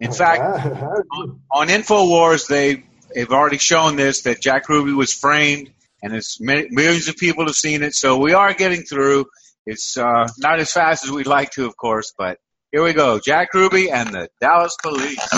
In 0.01 0.13
fact, 0.13 0.67
on, 1.13 1.41
on 1.51 1.69
Infowars, 1.69 2.49
they 2.49 2.85
they've 3.15 3.31
already 3.31 3.59
shown 3.59 3.97
this 3.97 4.23
that 4.23 4.41
Jack 4.41 4.69
Ruby 4.69 4.93
was 4.93 5.13
framed, 5.13 5.71
and 6.03 6.15
it's 6.15 6.41
millions 6.41 7.09
of 7.09 7.17
people 7.17 7.47
have 7.47 7.57
seen 7.57 7.83
it. 7.83 7.95
So 7.95 8.19
we 8.19 8.33
are 8.33 8.55
getting 8.55 8.83
through. 8.83 9.27
It's 9.69 9.99
uh, 9.99 10.29
not 10.39 10.61
as 10.61 10.73
fast 10.73 11.05
as 11.05 11.11
we'd 11.11 11.27
like 11.27 11.51
to, 11.53 11.67
of 11.67 11.77
course, 11.77 12.15
but 12.17 12.39
here 12.73 12.83
we 12.83 12.95
go. 12.95 13.21
Jack 13.21 13.53
Ruby 13.53 13.91
and 13.91 14.09
the 14.15 14.31
Dallas 14.41 14.77
Police. 14.83 15.29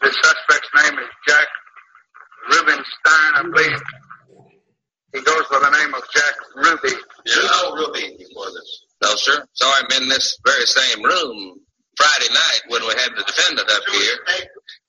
The 0.00 0.12
suspect's 0.12 0.70
name 0.82 0.98
is 0.98 1.08
Jack 1.26 1.48
Rubenstein, 2.52 3.32
I 3.34 3.42
believe. 3.42 3.80
He 5.14 5.22
goes 5.22 5.44
by 5.50 5.58
the 5.60 5.70
name 5.70 5.94
of 5.94 6.02
Jack 6.12 6.34
Ruby. 6.54 6.94
You 7.24 7.42
know 7.42 7.74
Ruby 7.76 8.16
before 8.18 8.52
this? 8.52 8.84
No, 9.02 9.16
sir. 9.16 9.44
Saw 9.54 9.80
him 9.80 10.02
in 10.02 10.08
this 10.08 10.36
very 10.44 10.66
same 10.66 11.02
room 11.02 11.60
Friday 11.96 12.32
night 12.32 12.60
when 12.68 12.82
we 12.82 12.92
had 12.94 13.16
the 13.16 13.24
defendant 13.24 13.70
up 13.70 13.82
here. 13.90 14.16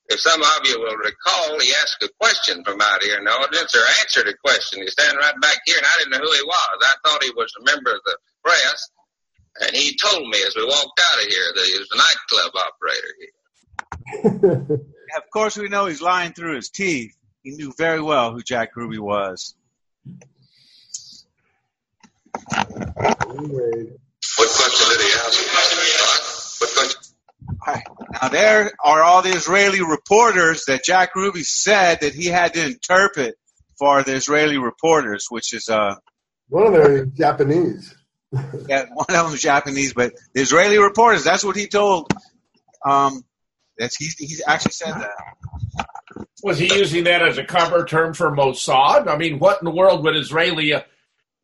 If 0.09 0.19
some 0.19 0.41
of 0.41 0.59
you 0.65 0.79
will 0.79 0.95
recall, 0.97 1.59
he 1.59 1.71
asked 1.81 2.03
a 2.03 2.09
question 2.19 2.63
from 2.63 2.79
out 2.81 3.03
here 3.03 3.17
in 3.17 3.25
the 3.25 3.31
audience, 3.31 3.75
or 3.75 3.83
answered 3.99 4.27
a 4.27 4.35
question. 4.43 4.81
He's 4.81 4.91
standing 4.91 5.19
right 5.19 5.35
back 5.41 5.59
here, 5.65 5.77
and 5.77 5.85
I 5.85 5.95
didn't 5.99 6.11
know 6.11 6.23
who 6.27 6.31
he 6.31 6.43
was. 6.43 6.77
I 6.83 6.95
thought 7.03 7.23
he 7.23 7.31
was 7.31 7.51
a 7.59 7.65
member 7.65 7.91
of 7.91 8.01
the 8.05 8.17
press, 8.43 8.89
and 9.61 9.75
he 9.75 9.97
told 9.97 10.27
me 10.29 10.39
as 10.47 10.55
we 10.55 10.63
walked 10.63 10.99
out 10.99 11.23
of 11.23 11.27
here 11.27 11.51
that 11.55 11.65
he 11.67 11.79
was 11.79 11.91
a 11.91 11.97
nightclub 11.97 12.51
operator 12.55 13.13
here. 13.19 13.35
Of 15.15 15.23
course, 15.31 15.57
we 15.57 15.69
know 15.69 15.85
he's 15.85 16.01
lying 16.01 16.33
through 16.33 16.57
his 16.57 16.69
teeth. 16.69 17.15
He 17.41 17.51
knew 17.51 17.73
very 17.77 18.01
well 18.01 18.33
who 18.33 18.41
Jack 18.41 18.75
Ruby 18.75 18.99
was. 18.99 19.55
Anyway, 22.57 23.93
What 24.37 24.49
question 24.49 24.89
did 24.89 25.01
he 25.01 25.13
ask? 25.25 26.61
What 26.61 26.73
question? 26.73 27.01
All 27.65 27.73
right. 27.73 27.83
Now 28.21 28.27
there 28.27 28.71
are 28.83 29.01
all 29.01 29.21
the 29.21 29.29
Israeli 29.29 29.81
reporters 29.81 30.65
that 30.65 30.83
Jack 30.83 31.15
Ruby 31.15 31.43
said 31.43 32.01
that 32.01 32.13
he 32.13 32.25
had 32.25 32.53
to 32.55 32.65
interpret 32.65 33.35
for 33.79 34.03
the 34.03 34.13
Israeli 34.13 34.57
reporters, 34.57 35.27
which 35.29 35.53
is 35.53 35.69
uh 35.69 35.95
one 36.49 36.67
of 36.67 36.73
them 36.73 36.91
is 36.91 37.17
Japanese. 37.17 37.95
yeah, 38.31 38.85
one 38.93 39.05
of 39.09 39.15
them 39.15 39.31
was 39.31 39.41
Japanese, 39.41 39.93
but 39.93 40.13
the 40.33 40.41
Israeli 40.41 40.77
reporters, 40.77 41.23
that's 41.23 41.43
what 41.43 41.55
he 41.55 41.67
told. 41.67 42.11
Um, 42.85 43.23
that's 43.77 43.95
he 43.95 44.09
he 44.25 44.35
actually 44.47 44.71
said 44.71 44.93
that. 44.93 46.27
Was 46.43 46.57
he 46.57 46.73
using 46.73 47.03
that 47.05 47.27
as 47.27 47.37
a 47.37 47.43
cover 47.43 47.85
term 47.85 48.13
for 48.13 48.31
Mossad? 48.31 49.07
I 49.07 49.17
mean, 49.17 49.39
what 49.39 49.61
in 49.61 49.65
the 49.65 49.71
world 49.71 50.03
would 50.03 50.15
Israeli 50.15 50.73
uh, 50.73 50.81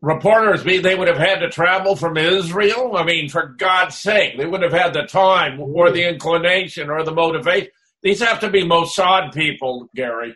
reporters 0.02 0.63
be? 0.63 0.78
They 0.78 0.96
would 0.96 1.08
have 1.08 1.17
had 1.17 1.39
to 1.39 1.50
travel 1.50 1.96
from 1.96 2.17
Israel? 2.17 2.96
I 2.96 3.04
mean, 3.04 3.30
for 3.30 3.48
God's 3.58 3.98
sake, 3.98 4.38
they 4.38 4.46
wouldn't 4.46 4.72
have 4.72 4.82
had 4.82 4.93
the 4.93 5.08
time 5.08 5.60
or 5.60 5.91
the 5.91 6.08
inclination 6.08 6.89
or 6.89 7.04
the 7.04 7.12
motivation. 7.12 7.69
These 8.02 8.22
have 8.22 8.39
to 8.41 8.50
be 8.50 8.63
Mossad 8.63 9.34
people, 9.34 9.89
Gary. 9.96 10.36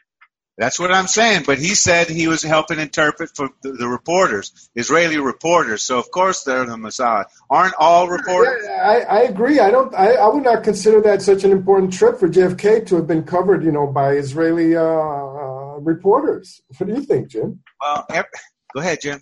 That's 0.57 0.79
what 0.79 0.91
I'm 0.91 1.07
saying. 1.07 1.43
But 1.45 1.59
he 1.59 1.75
said 1.75 2.09
he 2.09 2.27
was 2.27 2.41
helping 2.41 2.79
interpret 2.79 3.29
for 3.35 3.49
the, 3.61 3.73
the 3.73 3.87
reporters, 3.87 4.69
Israeli 4.73 5.19
reporters. 5.19 5.83
So 5.83 5.99
of 5.99 6.09
course 6.09 6.43
they're 6.43 6.65
the 6.65 6.75
Mossad. 6.75 7.25
Aren't 7.49 7.75
all 7.77 8.07
reporters? 8.09 8.63
Yeah, 8.65 8.81
I, 8.81 9.19
I 9.19 9.21
agree. 9.23 9.59
I 9.59 9.69
don't. 9.69 9.93
I, 9.93 10.13
I 10.13 10.27
would 10.27 10.43
not 10.43 10.63
consider 10.63 10.99
that 11.01 11.21
such 11.21 11.43
an 11.43 11.51
important 11.51 11.93
trip 11.93 12.19
for 12.19 12.27
JFK 12.27 12.87
to 12.87 12.95
have 12.95 13.05
been 13.05 13.23
covered, 13.23 13.63
you 13.63 13.71
know, 13.71 13.85
by 13.85 14.13
Israeli 14.13 14.75
uh, 14.75 14.81
uh, 14.81 15.77
reporters. 15.79 16.59
What 16.77 16.87
do 16.87 16.95
you 16.95 17.03
think, 17.03 17.29
Jim? 17.29 17.59
Well, 17.79 18.05
ev- 18.09 18.25
go 18.73 18.79
ahead, 18.79 19.01
Jim. 19.01 19.21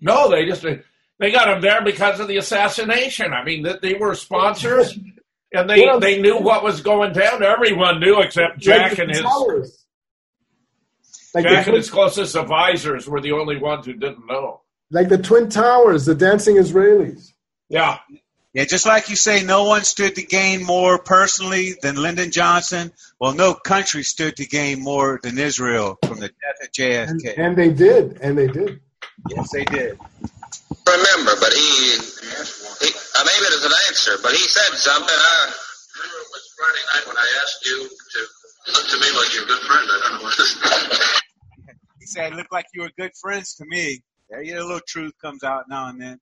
No, 0.00 0.30
they 0.30 0.46
just 0.46 0.64
they 1.18 1.30
got 1.30 1.54
him 1.54 1.60
there 1.60 1.82
because 1.82 2.18
of 2.18 2.28
the 2.28 2.38
assassination. 2.38 3.34
I 3.34 3.44
mean, 3.44 3.64
that 3.64 3.82
they 3.82 3.94
were 3.94 4.14
sponsors, 4.14 4.98
and 5.52 5.68
they 5.68 5.82
Well, 5.82 6.00
they 6.00 6.18
knew 6.20 6.38
what 6.38 6.64
was 6.64 6.80
going 6.80 7.12
down. 7.12 7.42
Everyone 7.42 8.00
knew 8.00 8.20
except 8.20 8.58
Jack 8.58 8.92
Like 8.92 8.98
and 9.00 9.10
his 9.10 9.20
towers. 9.20 9.85
Like 11.36 11.44
the, 11.44 11.50
Jack 11.50 11.66
and 11.66 11.76
his 11.76 11.90
closest 11.90 12.34
advisors 12.34 13.06
were 13.06 13.20
the 13.20 13.32
only 13.32 13.58
ones 13.58 13.84
who 13.84 13.92
didn't 13.92 14.26
know. 14.26 14.62
like 14.90 15.10
the 15.10 15.18
Twin 15.18 15.50
Towers, 15.50 16.06
the 16.06 16.14
dancing 16.14 16.56
Israelis. 16.56 17.32
Yeah, 17.68 17.98
Yeah, 18.54 18.64
just 18.64 18.86
like 18.86 19.10
you 19.10 19.16
say, 19.16 19.44
no 19.44 19.64
one 19.64 19.84
stood 19.84 20.14
to 20.14 20.22
gain 20.22 20.64
more 20.64 20.98
personally 20.98 21.74
than 21.82 21.96
Lyndon 21.96 22.30
Johnson. 22.30 22.90
Well, 23.20 23.34
no 23.34 23.52
country 23.52 24.02
stood 24.02 24.36
to 24.36 24.46
gain 24.46 24.82
more 24.82 25.20
than 25.22 25.36
Israel 25.36 25.98
from 26.06 26.20
the 26.20 26.28
death 26.28 26.58
of 26.62 26.72
JFK. 26.72 27.34
and 27.36 27.54
they 27.54 27.68
did, 27.68 28.18
and 28.22 28.38
they 28.38 28.46
did. 28.46 28.80
yes, 29.28 29.50
they 29.52 29.64
did. 29.64 29.98
Remember, 30.88 31.32
but 31.38 31.52
he, 31.52 32.00
he 32.80 32.88
uh, 33.12 33.24
maybe 33.28 33.44
it 33.44 33.54
is 33.60 33.64
an 33.66 33.76
answer, 33.88 34.12
but 34.22 34.32
he 34.32 34.38
said 34.38 34.72
something. 34.78 35.14
I, 35.14 35.52
Remember 35.96 36.16
it 36.16 36.28
was 36.32 36.44
Friday 36.56 36.84
night 36.94 37.06
when 37.08 37.16
I 37.18 37.28
asked 37.42 37.66
you 37.66 37.88
to 37.88 38.20
look 38.68 38.86
to 38.88 38.98
me 39.00 39.08
like 39.16 39.34
your 39.34 39.46
good 39.46 39.62
friend. 39.62 39.86
I 39.86 40.00
don't 40.02 40.18
know 40.18 40.24
what 40.24 40.36
this 40.36 40.56
He 42.00 42.06
said, 42.06 42.34
"Look 42.34 42.48
like 42.52 42.66
you 42.74 42.82
were 42.82 42.90
good 42.98 43.12
friends 43.20 43.54
to 43.56 43.64
me." 43.66 44.02
There, 44.30 44.42
you 44.42 44.58
a 44.58 44.62
little 44.62 44.80
truth 44.86 45.12
comes 45.22 45.44
out 45.44 45.64
now 45.68 45.88
and 45.88 46.00
then. 46.00 46.18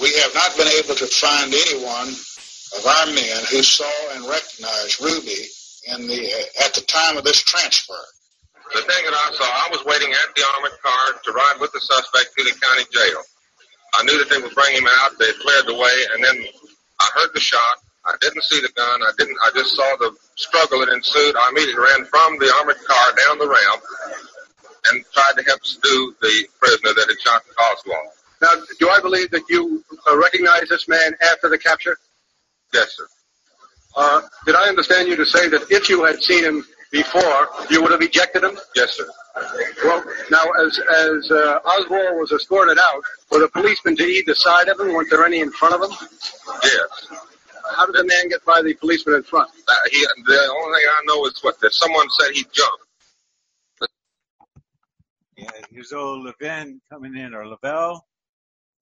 We 0.00 0.12
have 0.20 0.34
not 0.34 0.56
been 0.56 0.68
able 0.68 0.94
to 0.94 1.06
find 1.06 1.52
anyone 1.52 2.08
of 2.76 2.86
our 2.86 3.06
men 3.06 3.40
who 3.50 3.62
saw 3.62 3.90
and 4.12 4.28
recognized 4.28 5.00
Ruby 5.00 5.48
in 5.88 6.06
the 6.06 6.20
uh, 6.26 6.64
at 6.66 6.74
the 6.74 6.82
time 6.82 7.16
of 7.16 7.24
this 7.24 7.42
transfer. 7.42 7.94
The 8.74 8.82
thing 8.82 9.04
that 9.04 9.14
I 9.14 9.30
saw, 9.32 9.44
I 9.46 9.68
was 9.70 9.84
waiting 9.86 10.12
at 10.12 10.34
the 10.34 10.44
armored 10.54 10.78
car 10.82 11.20
to 11.24 11.32
ride 11.32 11.56
with 11.60 11.72
the 11.72 11.80
suspect 11.80 12.36
to 12.36 12.44
the 12.44 12.50
county 12.50 12.84
jail. 12.92 13.22
I 13.94 14.02
knew 14.02 14.18
that 14.18 14.28
they 14.28 14.42
would 14.42 14.54
bring 14.54 14.74
him 14.76 14.86
out. 14.86 15.12
They 15.18 15.26
had 15.26 15.36
cleared 15.36 15.66
the 15.66 15.74
way, 15.74 15.96
and 16.12 16.24
then 16.24 16.44
I 17.00 17.08
heard 17.14 17.30
the 17.32 17.40
shot. 17.40 17.78
I 18.06 18.14
didn't 18.20 18.42
see 18.44 18.60
the 18.60 18.70
gun. 18.74 19.02
I 19.02 19.12
didn't. 19.18 19.36
I 19.44 19.50
just 19.54 19.74
saw 19.74 19.96
the 19.98 20.14
struggle 20.36 20.80
that 20.80 20.88
ensued. 20.90 21.34
I 21.36 21.48
immediately 21.50 21.82
ran 21.82 22.04
from 22.06 22.38
the 22.38 22.52
armored 22.60 22.82
car 22.86 23.12
down 23.26 23.38
the 23.38 23.48
ramp 23.48 23.82
and 24.92 25.04
tried 25.12 25.34
to 25.36 25.42
help 25.42 25.64
subdue 25.64 26.14
the 26.22 26.48
prisoner 26.60 26.94
that 26.94 27.06
had 27.08 27.20
shot 27.20 27.42
Oswald. 27.58 28.12
Now, 28.40 28.48
do 28.78 28.90
I 28.90 29.00
believe 29.00 29.30
that 29.30 29.42
you 29.48 29.82
uh, 30.08 30.16
recognize 30.16 30.68
this 30.68 30.86
man 30.88 31.14
after 31.32 31.48
the 31.48 31.58
capture? 31.58 31.98
Yes, 32.72 32.94
sir. 32.96 33.06
Uh, 33.96 34.20
did 34.44 34.54
I 34.54 34.68
understand 34.68 35.08
you 35.08 35.16
to 35.16 35.24
say 35.24 35.48
that 35.48 35.70
if 35.70 35.88
you 35.88 36.04
had 36.04 36.22
seen 36.22 36.44
him 36.44 36.64
before, 36.92 37.48
you 37.70 37.82
would 37.82 37.92
have 37.92 38.02
ejected 38.02 38.44
him? 38.44 38.58
Yes, 38.74 38.96
sir. 38.96 39.08
Well, 39.84 40.04
now, 40.30 40.44
as 40.64 40.78
as 40.78 41.30
uh, 41.30 41.60
Oswald 41.64 42.18
was 42.20 42.32
escorted 42.32 42.78
out, 42.78 43.02
were 43.30 43.40
the 43.40 43.48
policemen 43.48 43.96
to 43.96 44.04
either 44.04 44.34
side 44.34 44.68
of 44.68 44.78
him? 44.78 44.92
Weren't 44.92 45.10
there 45.10 45.24
any 45.24 45.40
in 45.40 45.50
front 45.50 45.74
of 45.74 45.82
him? 45.82 45.96
Yes. 46.62 47.08
How 47.74 47.86
did 47.86 47.94
the 47.94 48.04
man 48.04 48.28
get 48.28 48.44
by 48.44 48.62
the 48.62 48.74
policeman 48.74 49.16
in 49.16 49.22
front? 49.22 49.50
Uh, 49.68 49.72
he, 49.90 50.04
the 50.26 50.32
only 50.38 50.78
thing 50.78 50.88
I 50.88 51.00
know 51.06 51.26
is 51.26 51.38
what 51.42 51.60
that 51.60 51.72
someone 51.72 52.06
said 52.10 52.32
he 52.34 52.42
jumped. 52.52 52.82
Yeah, 55.36 55.50
here's 55.70 55.92
old 55.92 56.24
Levin 56.24 56.80
coming 56.90 57.16
in, 57.16 57.34
or 57.34 57.44
Leavelle 57.44 58.00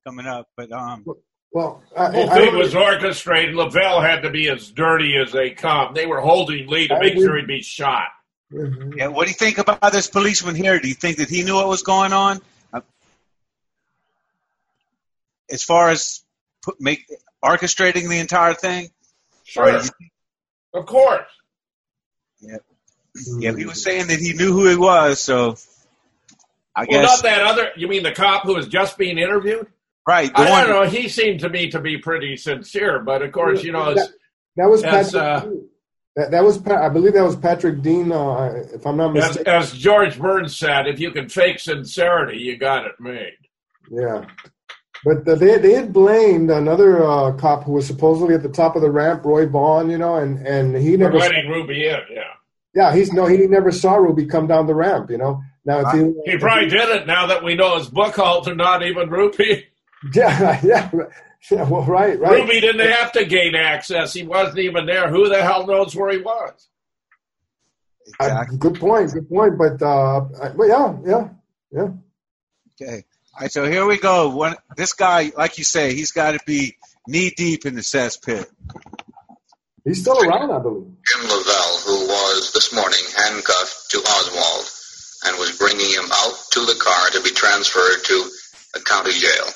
coming 0.06 0.26
up. 0.26 0.46
But 0.56 0.70
um, 0.70 1.04
Well, 1.52 1.82
I, 1.96 2.10
The 2.10 2.16
whole 2.16 2.30
I 2.30 2.34
thing 2.34 2.44
don't- 2.46 2.58
was 2.58 2.74
orchestrated. 2.74 3.54
Leavelle 3.56 4.00
had 4.08 4.22
to 4.22 4.30
be 4.30 4.48
as 4.48 4.70
dirty 4.70 5.16
as 5.16 5.32
they 5.32 5.50
come. 5.50 5.94
They 5.94 6.06
were 6.06 6.20
holding 6.20 6.68
Lee 6.68 6.86
to 6.88 6.94
I 6.94 7.00
make 7.00 7.12
agree. 7.14 7.24
sure 7.24 7.36
he'd 7.38 7.46
be 7.48 7.62
shot. 7.62 8.08
Mhm. 8.52 8.96
yeah, 8.96 9.08
what 9.08 9.24
do 9.24 9.30
you 9.30 9.34
think 9.36 9.58
about 9.58 9.90
this 9.92 10.06
policeman 10.08 10.54
here? 10.54 10.78
Do 10.78 10.86
you 10.86 10.94
think 10.94 11.16
that 11.16 11.28
he 11.28 11.42
knew 11.42 11.54
what 11.54 11.66
was 11.66 11.82
going 11.82 12.12
on? 12.12 12.40
Uh, 12.72 12.82
as 15.50 15.64
far 15.64 15.90
as 15.90 16.22
put, 16.62 16.80
make 16.80 17.04
orchestrating 17.44 18.08
the 18.08 18.18
entire 18.18 18.54
thing, 18.54 18.88
Sure, 19.44 19.80
of 20.74 20.86
course. 20.86 21.28
yeah, 22.40 22.56
Yeah, 23.38 23.56
he 23.56 23.66
was 23.66 23.82
saying 23.82 24.06
that 24.08 24.18
he 24.18 24.32
knew 24.32 24.52
who 24.52 24.68
he 24.68 24.76
was. 24.76 25.20
So 25.20 25.56
I 26.74 26.86
Well, 26.88 27.02
guess 27.02 27.16
not 27.16 27.22
that 27.22 27.42
other. 27.42 27.68
You 27.76 27.86
mean 27.88 28.02
the 28.02 28.12
cop 28.12 28.42
who 28.44 28.54
was 28.56 28.66
just 28.66 28.96
being 28.98 29.18
interviewed? 29.18 29.66
right. 30.06 30.30
I 30.34 30.50
one, 30.50 30.66
don't 30.66 30.84
know. 30.84 30.90
He 30.90 31.08
seemed 31.08 31.40
to 31.40 31.48
me 31.48 31.70
to 31.70 31.80
be 31.80 31.98
pretty 31.98 32.36
sincere, 32.36 32.98
but 33.00 33.22
of 33.22 33.32
course, 33.32 33.62
you 33.62 33.72
know, 33.72 33.90
it's, 33.90 34.08
That 34.56 34.66
was 34.68 34.82
As, 34.82 35.12
Patrick. 35.12 35.22
uh, 35.22 35.50
that, 36.16 36.30
that 36.32 36.44
was 36.44 36.64
I 36.66 36.88
believe 36.88 37.12
that 37.14 37.24
was 37.24 37.36
Patrick 37.36 37.82
Dean. 37.82 38.10
Uh, 38.12 38.64
if 38.72 38.86
I'm 38.86 38.96
not 38.96 39.16
as, 39.16 39.28
mistaken. 39.28 39.52
as 39.52 39.72
George 39.72 40.18
Burns 40.18 40.56
said, 40.56 40.86
if 40.86 40.98
you 41.00 41.10
can 41.10 41.28
fake 41.28 41.58
sincerity, 41.58 42.38
you 42.38 42.56
got 42.56 42.86
it 42.86 42.92
made. 43.00 43.36
Yeah. 43.90 44.24
But 45.04 45.28
uh, 45.28 45.34
they 45.34 45.58
they 45.58 45.74
had 45.74 45.92
blamed 45.92 46.50
another 46.50 47.04
uh, 47.04 47.32
cop 47.32 47.64
who 47.64 47.72
was 47.72 47.86
supposedly 47.86 48.34
at 48.34 48.42
the 48.42 48.48
top 48.48 48.74
of 48.74 48.82
the 48.82 48.90
ramp, 48.90 49.24
Roy 49.24 49.46
Vaughn, 49.46 49.90
you 49.90 49.98
know, 49.98 50.16
and 50.16 50.46
and 50.46 50.74
he 50.74 50.92
For 50.92 50.98
never, 50.98 51.18
letting 51.18 51.50
Ruby 51.50 51.86
in, 51.86 52.00
yeah. 52.10 52.22
yeah, 52.74 52.94
he's 52.94 53.12
no, 53.12 53.26
he 53.26 53.46
never 53.46 53.70
saw 53.70 53.96
Ruby 53.96 54.24
come 54.24 54.46
down 54.46 54.66
the 54.66 54.74
ramp, 54.74 55.10
you 55.10 55.18
know. 55.18 55.42
Now 55.66 55.80
if 55.80 55.94
you, 55.94 56.22
He 56.24 56.38
probably 56.38 56.68
did 56.68 56.88
it 56.88 57.06
now 57.06 57.26
that 57.26 57.44
we 57.44 57.54
know 57.54 57.78
his 57.78 57.88
book 57.88 58.14
halter, 58.16 58.54
not 58.54 58.82
even 58.82 59.10
Ruby. 59.10 59.66
yeah, 60.14 60.58
yeah, 60.64 60.90
yeah, 61.50 61.68
well, 61.68 61.82
right, 61.82 62.18
right. 62.18 62.40
Ruby 62.40 62.60
didn't 62.60 62.90
have 62.90 63.12
to 63.12 63.26
gain 63.26 63.54
access. 63.54 64.14
He 64.14 64.22
wasn't 64.22 64.60
even 64.60 64.86
there. 64.86 65.10
Who 65.10 65.28
the 65.28 65.42
hell 65.42 65.66
knows 65.66 65.94
where 65.94 66.12
he 66.12 66.18
was? 66.18 66.68
Uh, 68.20 68.24
exactly. 68.24 68.56
good 68.58 68.80
point, 68.80 69.12
good 69.12 69.28
point. 69.28 69.58
But 69.58 69.82
uh, 69.82 70.20
but 70.56 70.64
yeah, 70.64 70.96
yeah, 71.04 71.28
yeah. 71.72 71.88
Okay. 72.80 73.04
All 73.34 73.40
right, 73.40 73.50
so 73.50 73.68
here 73.68 73.84
we 73.84 73.98
go. 73.98 74.28
One, 74.28 74.54
this 74.76 74.92
guy, 74.92 75.32
like 75.36 75.58
you 75.58 75.64
say, 75.64 75.92
he's 75.92 76.12
got 76.12 76.32
to 76.32 76.40
be 76.46 76.76
knee 77.08 77.30
deep 77.36 77.66
in 77.66 77.74
the 77.74 77.80
cesspit. 77.80 78.46
He's 79.84 80.02
still 80.02 80.22
around, 80.22 80.52
I 80.52 80.60
believe. 80.60 80.86
Jim 81.04 81.20
Leavelle, 81.22 81.84
who 81.84 82.06
was 82.06 82.52
this 82.54 82.72
morning 82.72 83.00
handcuffed 83.16 83.90
to 83.90 83.98
Oswald 83.98 84.70
and 85.26 85.38
was 85.40 85.58
bringing 85.58 85.90
him 85.90 86.04
out 86.12 86.34
to 86.52 86.60
the 86.60 86.78
car 86.80 87.10
to 87.10 87.22
be 87.22 87.30
transferred 87.30 88.04
to 88.04 88.30
a 88.76 88.80
county 88.80 89.10
jail. 89.10 89.46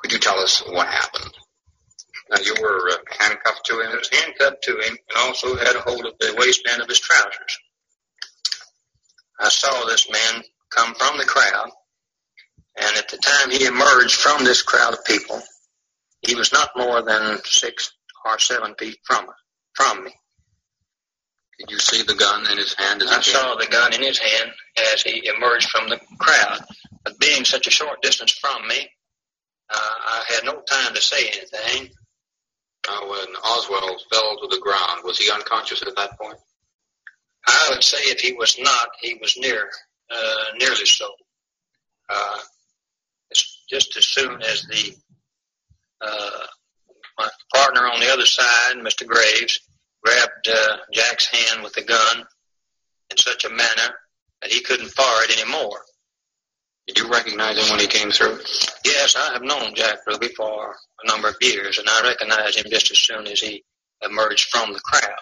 Could 0.00 0.12
you 0.12 0.18
tell 0.18 0.38
us 0.38 0.62
what 0.68 0.88
happened? 0.88 1.32
Now, 2.30 2.42
you 2.44 2.54
were 2.60 2.90
uh, 2.90 2.96
handcuffed 3.18 3.64
to 3.64 3.80
him? 3.80 3.92
I 3.92 3.96
was 3.96 4.10
handcuffed 4.10 4.62
to 4.64 4.72
him 4.72 4.98
and 5.08 5.18
also 5.18 5.56
had 5.56 5.74
a 5.74 5.80
hold 5.80 6.04
of 6.04 6.18
the 6.20 6.34
waistband 6.36 6.82
of 6.82 6.88
his 6.88 7.00
trousers. 7.00 7.58
I 9.40 9.48
saw 9.48 9.86
this 9.86 10.06
man 10.10 10.42
come 10.68 10.94
from 10.94 11.16
the 11.16 11.24
crowd, 11.24 11.70
and 12.76 12.96
at 12.96 13.08
the 13.08 13.18
time 13.18 13.50
he 13.50 13.66
emerged 13.66 14.14
from 14.14 14.44
this 14.44 14.62
crowd 14.62 14.94
of 14.94 15.04
people, 15.04 15.40
he 16.26 16.34
was 16.34 16.52
not 16.52 16.70
more 16.76 17.02
than 17.02 17.38
six 17.44 17.92
or 18.24 18.38
seven 18.38 18.74
feet 18.78 18.98
from 19.04 19.26
from 19.74 20.04
me. 20.04 20.12
Did 21.58 21.70
you 21.70 21.78
see 21.78 22.02
the 22.02 22.14
gun 22.14 22.50
in 22.50 22.58
his 22.58 22.74
hand? 22.74 23.02
As 23.02 23.10
I 23.10 23.20
saw 23.20 23.54
the 23.54 23.66
gun 23.66 23.92
in 23.94 24.02
his 24.02 24.18
hand 24.18 24.50
as 24.92 25.02
he 25.02 25.28
emerged 25.28 25.70
from 25.70 25.88
the 25.88 26.00
crowd. 26.18 26.60
But 27.04 27.18
being 27.18 27.44
such 27.44 27.66
a 27.66 27.70
short 27.70 28.00
distance 28.02 28.32
from 28.32 28.66
me, 28.66 28.88
uh, 29.70 29.78
I 29.78 30.24
had 30.28 30.44
no 30.44 30.60
time 30.62 30.94
to 30.94 31.00
say 31.00 31.28
anything. 31.28 31.90
Uh, 32.88 33.00
when 33.06 33.36
Oswald 33.44 34.02
fell 34.10 34.38
to 34.40 34.48
the 34.48 34.60
ground, 34.60 35.02
was 35.04 35.18
he 35.18 35.30
unconscious 35.30 35.82
at 35.82 35.94
that 35.94 36.18
point? 36.18 36.38
I 37.46 37.68
would 37.70 37.82
say 37.82 37.98
if 37.98 38.20
he 38.20 38.32
was 38.32 38.58
not, 38.58 38.90
he 39.00 39.18
was 39.20 39.36
near, 39.38 39.70
uh, 40.10 40.44
nearly 40.58 40.86
so. 40.86 41.08
Uh, 42.08 42.38
just 43.72 43.96
as 43.96 44.06
soon 44.06 44.42
as 44.42 44.62
the 44.64 44.94
uh, 46.02 46.46
my 47.18 47.28
partner 47.54 47.82
on 47.82 48.00
the 48.00 48.12
other 48.12 48.26
side, 48.26 48.76
Mr. 48.76 49.06
Graves, 49.06 49.60
grabbed 50.04 50.48
uh, 50.48 50.76
Jack's 50.92 51.26
hand 51.26 51.62
with 51.62 51.72
the 51.74 51.82
gun 51.82 52.26
in 53.10 53.16
such 53.16 53.44
a 53.44 53.50
manner 53.50 53.94
that 54.40 54.50
he 54.50 54.60
couldn't 54.60 54.90
fire 54.90 55.24
it 55.24 55.40
anymore. 55.40 55.80
Did 56.86 56.98
you 56.98 57.08
recognize 57.08 57.56
him 57.56 57.70
when 57.70 57.78
he 57.78 57.86
came 57.86 58.10
through? 58.10 58.40
Yes, 58.84 59.14
I 59.16 59.32
have 59.32 59.42
known 59.42 59.74
Jack 59.74 59.98
Ruby 60.06 60.28
for 60.28 60.74
a 61.04 61.06
number 61.06 61.28
of 61.28 61.36
years, 61.40 61.78
and 61.78 61.88
I 61.88 62.02
recognized 62.02 62.58
him 62.58 62.70
just 62.70 62.90
as 62.90 62.98
soon 62.98 63.26
as 63.28 63.40
he 63.40 63.64
emerged 64.04 64.48
from 64.50 64.72
the 64.72 64.80
crowd. 64.80 65.18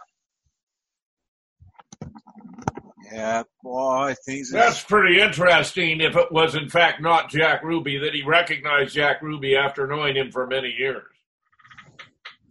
Yeah, 3.13 3.43
boy, 3.63 4.15
things. 4.25 4.51
That's 4.51 4.83
pretty 4.83 5.21
interesting 5.21 6.01
if 6.01 6.17
it 6.17 6.31
was, 6.31 6.55
in 6.55 6.69
fact, 6.69 7.01
not 7.01 7.29
Jack 7.31 7.65
Ruby, 7.65 7.99
that 7.99 8.15
he 8.15 8.23
recognized 8.23 8.95
Jack 8.95 9.21
Ruby 9.21 9.57
after 9.57 9.87
knowing 9.87 10.17
him 10.17 10.31
for 10.31 10.47
many 10.47 10.69
years. 10.71 11.03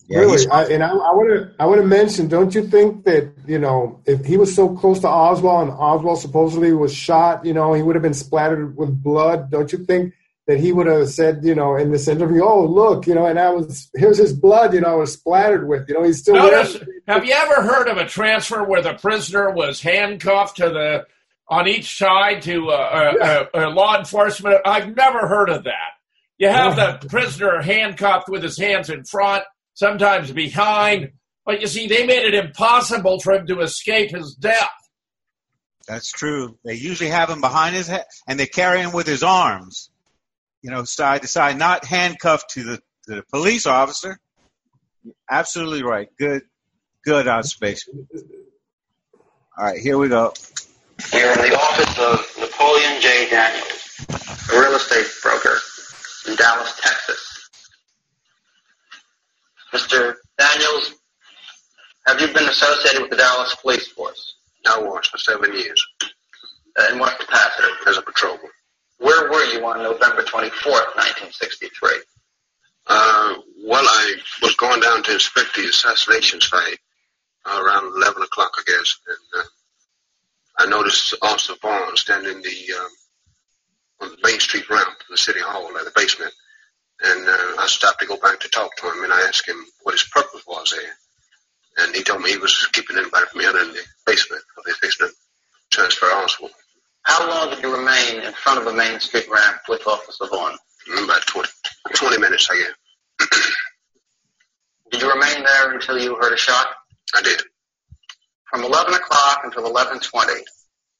yeah, 0.07 0.19
really, 0.19 0.45
I, 0.49 0.65
and 0.65 0.83
I 0.83 0.93
want 0.93 1.29
to 1.29 1.53
I 1.59 1.65
want 1.65 1.79
to 1.81 1.87
mention. 1.87 2.27
Don't 2.27 2.53
you 2.53 2.67
think 2.67 3.05
that 3.05 3.31
you 3.47 3.59
know 3.59 4.01
if 4.05 4.25
he 4.25 4.35
was 4.37 4.53
so 4.53 4.75
close 4.75 4.99
to 4.99 5.07
Oswald 5.07 5.69
and 5.69 5.77
Oswald 5.77 6.19
supposedly 6.19 6.73
was 6.73 6.93
shot, 6.93 7.45
you 7.45 7.53
know, 7.53 7.73
he 7.73 7.81
would 7.81 7.95
have 7.95 8.03
been 8.03 8.13
splattered 8.13 8.75
with 8.75 9.01
blood. 9.01 9.51
Don't 9.51 9.71
you 9.71 9.85
think 9.85 10.13
that 10.49 10.59
he 10.59 10.71
would 10.71 10.87
have 10.87 11.07
said, 11.09 11.41
you 11.43 11.53
know, 11.53 11.75
in 11.75 11.91
this 11.91 12.07
interview, 12.07 12.43
"Oh, 12.43 12.65
look, 12.65 13.05
you 13.05 13.13
know," 13.13 13.27
and 13.27 13.37
I 13.37 13.51
was 13.51 13.87
here's 13.93 14.17
his 14.17 14.33
blood, 14.33 14.73
you 14.73 14.81
know, 14.81 14.87
I 14.93 14.95
was 14.95 15.13
splattered 15.13 15.67
with. 15.67 15.87
You 15.87 15.93
know, 15.93 16.03
he's 16.03 16.21
still 16.21 16.37
Notice, 16.37 16.73
wearing- 16.73 16.89
have 17.07 17.23
you 17.23 17.33
ever 17.33 17.61
heard 17.61 17.87
of 17.87 17.97
a 17.97 18.07
transfer 18.07 18.63
where 18.63 18.81
the 18.81 18.95
prisoner 18.95 19.51
was 19.51 19.79
handcuffed 19.79 20.57
to 20.57 20.69
the 20.69 21.05
on 21.49 21.67
each 21.67 21.95
side 21.95 22.41
to 22.41 22.67
uh, 22.69 22.73
uh, 22.73 23.23
uh, 23.53 23.59
uh, 23.59 23.69
law 23.69 23.99
enforcement? 23.99 24.57
I've 24.65 24.95
never 24.95 25.27
heard 25.27 25.51
of 25.51 25.65
that. 25.65 25.91
You 26.39 26.49
have 26.49 26.75
the 26.75 27.07
prisoner 27.09 27.61
handcuffed 27.61 28.27
with 28.27 28.41
his 28.41 28.57
hands 28.57 28.89
in 28.89 29.03
front, 29.03 29.43
sometimes 29.75 30.31
behind, 30.31 31.11
but 31.45 31.61
you 31.61 31.67
see, 31.67 31.85
they 31.85 32.07
made 32.07 32.25
it 32.25 32.33
impossible 32.33 33.19
for 33.19 33.33
him 33.33 33.45
to 33.45 33.59
escape 33.59 34.09
his 34.09 34.33
death. 34.33 34.67
That's 35.87 36.11
true. 36.11 36.57
They 36.65 36.73
usually 36.73 37.11
have 37.11 37.29
him 37.29 37.39
behind 37.39 37.75
his 37.75 37.85
head, 37.85 38.05
and 38.27 38.39
they 38.39 38.47
carry 38.47 38.79
him 38.79 38.93
with 38.93 39.05
his 39.05 39.21
arms, 39.21 39.91
you 40.61 40.71
know, 40.71 40.83
side 40.83 41.21
to 41.21 41.27
side, 41.27 41.57
not 41.57 41.85
handcuffed 41.85 42.51
to 42.51 42.63
the 42.63 42.75
to 43.07 43.15
the 43.15 43.23
police 43.31 43.65
officer. 43.65 44.19
Absolutely 45.29 45.83
right. 45.83 46.09
Good, 46.17 46.43
good 47.05 47.27
observation. 47.27 48.07
All 49.57 49.65
right, 49.65 49.79
here 49.79 49.97
we 49.97 50.09
go. 50.09 50.33
Here 51.11 51.31
in 51.31 51.37
the 51.39 51.55
office 51.57 51.97
of 51.99 52.41
Napoleon 52.41 53.01
J. 53.01 53.29
Daniels, 53.29 54.05
a 54.53 54.59
real 54.59 54.75
estate 54.75 55.07
broker 55.23 55.55
in 56.27 56.35
Dallas, 56.35 56.77
Texas. 56.81 57.49
Mr. 59.73 60.15
Daniels, 60.37 60.93
have 62.07 62.19
you 62.19 62.27
been 62.27 62.47
associated 62.49 63.01
with 63.01 63.11
the 63.11 63.17
Dallas 63.17 63.55
Police 63.61 63.87
Force? 63.89 64.35
I 64.67 64.79
was 64.79 65.07
for 65.07 65.17
seven 65.17 65.53
years 65.53 65.81
Uh, 66.77 66.87
in 66.91 66.99
what 66.99 67.17
capacity? 67.19 67.67
as 67.87 67.97
a 67.97 68.01
patrolman. 68.01 68.49
Where 68.99 69.31
were 69.31 69.43
you 69.45 69.65
on 69.65 69.81
November 69.81 70.23
24th, 70.23 70.95
1963? 70.95 71.89
Uh, 72.87 73.35
well, 73.65 73.85
I 73.85 74.15
was 74.41 74.55
going 74.55 74.81
down 74.81 75.03
to 75.03 75.13
inspect 75.13 75.55
the 75.55 75.65
assassination 75.65 76.41
site 76.41 76.79
uh, 77.45 77.61
around 77.63 77.95
11 77.95 78.23
o'clock, 78.23 78.51
I 78.57 78.63
guess, 78.65 78.97
and 79.07 79.41
uh, 79.41 79.47
I 80.59 80.65
noticed 80.65 81.15
Officer 81.21 81.53
Vaughn 81.61 81.95
standing 81.95 82.41
the 82.41 82.73
um, 82.77 82.89
on 84.01 84.09
the 84.09 84.17
Main 84.29 84.39
Street 84.39 84.69
ramp 84.69 84.89
in 84.89 85.11
the 85.11 85.17
City 85.17 85.39
Hall 85.39 85.77
at 85.77 85.85
the 85.85 85.91
basement, 85.95 86.33
and 87.01 87.27
uh, 87.27 87.61
I 87.61 87.67
stopped 87.67 88.01
to 88.01 88.07
go 88.07 88.17
back 88.17 88.41
to 88.41 88.49
talk 88.49 88.75
to 88.77 88.91
him, 88.91 89.03
and 89.03 89.13
I 89.13 89.21
asked 89.21 89.47
him 89.47 89.63
what 89.83 89.93
his 89.93 90.03
purpose 90.03 90.45
was 90.45 90.75
there, 90.75 91.85
and 91.85 91.95
he 91.95 92.03
told 92.03 92.21
me 92.21 92.31
he 92.31 92.37
was 92.37 92.67
keeping 92.73 92.97
anybody 92.97 93.25
from 93.31 93.41
entering 93.41 93.71
the 93.73 93.83
basement 94.05 94.43
of 94.57 94.63
the 94.65 94.75
basement 94.81 95.13
transfer 95.71 96.07
Oswald. 96.07 96.51
How 97.03 97.27
long 97.27 97.49
did 97.49 97.63
you 97.63 97.75
remain 97.75 98.21
in 98.21 98.33
front 98.33 98.59
of 98.59 98.65
the 98.65 98.73
Main 98.73 98.99
Street 98.99 99.27
ramp 99.29 99.57
with 99.67 99.85
Officer 99.87 100.27
Vaughn? 100.27 100.57
About 101.03 101.25
20, 101.27 101.49
20 101.93 102.17
minutes, 102.17 102.47
I 102.51 102.57
guess. 102.57 103.29
Did 104.91 105.01
you 105.01 105.11
remain 105.11 105.43
there 105.43 105.71
until 105.73 105.99
you 105.99 106.15
heard 106.15 106.33
a 106.33 106.37
shot? 106.37 106.67
I 107.15 107.21
did. 107.21 107.41
From 108.49 108.63
11 108.63 108.93
o'clock 108.93 109.41
until 109.43 109.71
11.20, 109.71 110.41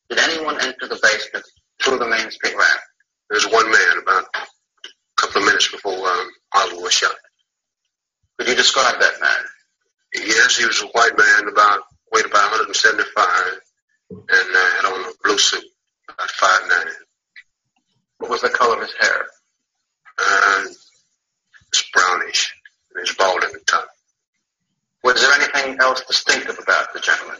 did 0.10 0.20
anyone 0.20 0.62
enter 0.62 0.88
the 0.88 1.00
basement 1.02 1.46
through 1.82 1.98
the 1.98 2.08
Main 2.08 2.30
Street 2.30 2.56
ramp? 2.56 2.82
There 3.30 3.36
was 3.38 3.52
one 3.52 3.72
man 3.72 3.98
about 4.02 4.26
a 4.36 4.92
couple 5.18 5.42
of 5.42 5.48
minutes 5.48 5.72
before 5.72 6.08
um, 6.08 6.32
Oswald 6.54 6.84
was 6.84 6.94
shot. 6.94 7.16
Could 8.38 8.48
you 8.48 8.56
describe 8.56 9.00
that 9.00 9.22
man? 9.22 9.40
Yes, 10.14 10.58
he 10.58 10.66
was 10.66 10.82
a 10.82 10.88
white 10.88 11.18
man, 11.18 11.48
about 11.52 11.82
weighed 12.12 12.26
about 12.26 12.52
175, 12.52 13.60
and 14.10 14.26
uh, 14.32 14.70
had 14.76 14.86
on 14.86 15.06
a 15.06 15.14
blue 15.24 15.38
suit, 15.38 15.64
about 16.20 16.32
five 16.32 16.62
nine. 16.70 16.94
What 18.18 18.32
was 18.32 18.42
the 18.42 18.50
color 18.50 18.76
of 18.76 18.82
his 18.82 18.96
hair? 19.00 19.26
Uh, 20.18 20.66
it's 21.70 21.90
brownish, 21.94 22.54
and 22.94 23.08
he's 23.08 23.16
bald 23.16 23.44
at 23.44 23.54
the 23.54 23.60
top. 23.66 23.88
Was 25.04 25.22
there 25.22 25.32
anything 25.32 25.80
else 25.80 26.02
distinctive 26.06 26.60
about 26.62 26.94
the 26.94 27.00
gentleman? 27.00 27.40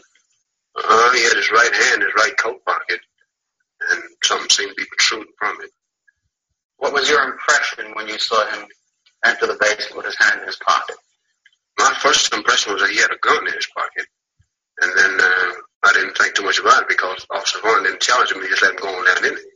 Uh, 0.74 1.12
he 1.12 1.22
had 1.24 1.36
his 1.36 1.50
right 1.50 1.74
hand 1.74 1.96
in 1.96 2.08
his 2.08 2.14
right 2.16 2.36
coat 2.38 2.64
pocket, 2.64 3.00
and 3.90 4.02
something 4.24 4.48
seemed 4.48 4.70
to 4.70 4.74
be 4.76 4.86
protruding 4.86 5.32
from 5.38 5.58
it. 5.62 5.70
What 6.78 6.94
was 6.94 7.10
your 7.10 7.22
impression 7.22 7.92
when 7.94 8.08
you 8.08 8.18
saw 8.18 8.46
him 8.46 8.66
enter 9.26 9.46
the 9.46 9.58
basement 9.60 9.96
with 9.96 10.06
his 10.06 10.16
hand 10.18 10.40
in 10.40 10.46
his 10.46 10.56
pocket? 10.56 10.96
My 11.78 11.92
first 11.98 12.32
impression 12.32 12.72
was 12.72 12.80
that 12.80 12.90
he 12.90 12.98
had 12.98 13.10
a 13.10 13.18
gun 13.18 13.46
in 13.46 13.52
his 13.52 13.68
pocket, 13.76 14.06
and 14.80 14.92
then 14.96 15.20
uh, 15.20 15.52
I 15.82 15.92
didn't 15.92 16.16
think 16.16 16.34
too 16.34 16.39
much 16.50 16.58
about 16.58 16.82
it 16.82 16.88
because 16.88 17.24
Officer 17.30 17.60
Vaughn 17.62 17.84
didn't 17.84 18.00
challenge 18.00 18.32
him; 18.32 18.42
he 18.42 18.48
just 18.48 18.62
let 18.62 18.72
him 18.72 18.78
go 18.82 18.88
on 18.88 19.04
down 19.04 19.24
in 19.24 19.38
it. 19.38 19.46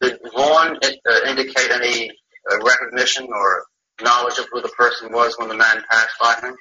Did 0.00 0.32
Vaughn 0.32 0.78
uh, 0.78 1.28
indicate 1.28 1.70
any 1.72 2.10
uh, 2.10 2.64
recognition 2.64 3.26
or 3.26 3.64
knowledge 4.00 4.38
of 4.38 4.46
who 4.52 4.62
the 4.62 4.68
person 4.68 5.10
was 5.10 5.34
when 5.38 5.48
the 5.48 5.56
man 5.56 5.82
passed 5.90 6.14
by 6.20 6.34
him? 6.40 6.54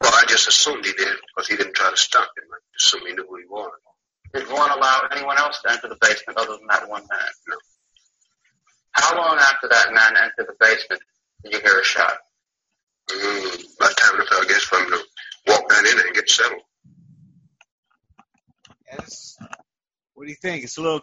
Well, 0.00 0.12
I 0.14 0.24
just 0.28 0.46
assumed 0.46 0.84
he 0.84 0.92
did 0.92 1.16
because 1.26 1.48
he 1.48 1.56
didn't 1.56 1.74
try 1.74 1.90
to 1.90 1.96
stop 1.96 2.30
him. 2.36 2.44
I 2.52 2.58
assumed 2.78 3.08
he 3.08 3.14
knew 3.14 3.26
who 3.28 3.38
he 3.38 3.46
was. 3.50 3.72
Did 4.32 4.46
Vaughn 4.46 4.70
allow 4.70 5.08
anyone 5.10 5.38
else 5.38 5.60
to 5.62 5.72
enter 5.72 5.88
the 5.88 5.98
basement 6.00 6.38
other 6.38 6.56
than 6.56 6.66
that 6.68 6.88
one 6.88 7.02
man? 7.10 7.32
No. 7.48 7.56
How 8.92 9.16
long 9.16 9.38
after 9.38 9.68
that 9.68 9.92
man 9.92 10.14
entered 10.16 10.46
the 10.46 10.56
basement 10.60 11.02
did 11.42 11.54
you 11.54 11.60
hear 11.60 11.80
a 11.80 11.84
shot? 11.84 12.18
Mm, 13.10 13.76
the 13.78 13.94
time 13.98 14.14
enough, 14.16 14.28
I 14.30 14.44
guess, 14.46 14.62
for 14.62 14.78
him 14.78 14.90
to 14.90 15.00
walk 15.48 15.68
down 15.68 15.86
in 15.86 15.98
and 15.98 16.14
get 16.14 16.28
settled. 16.28 16.62
What 20.14 20.24
do 20.24 20.30
you 20.30 20.36
think? 20.40 20.64
It's 20.64 20.76
a 20.78 20.82
little. 20.82 21.00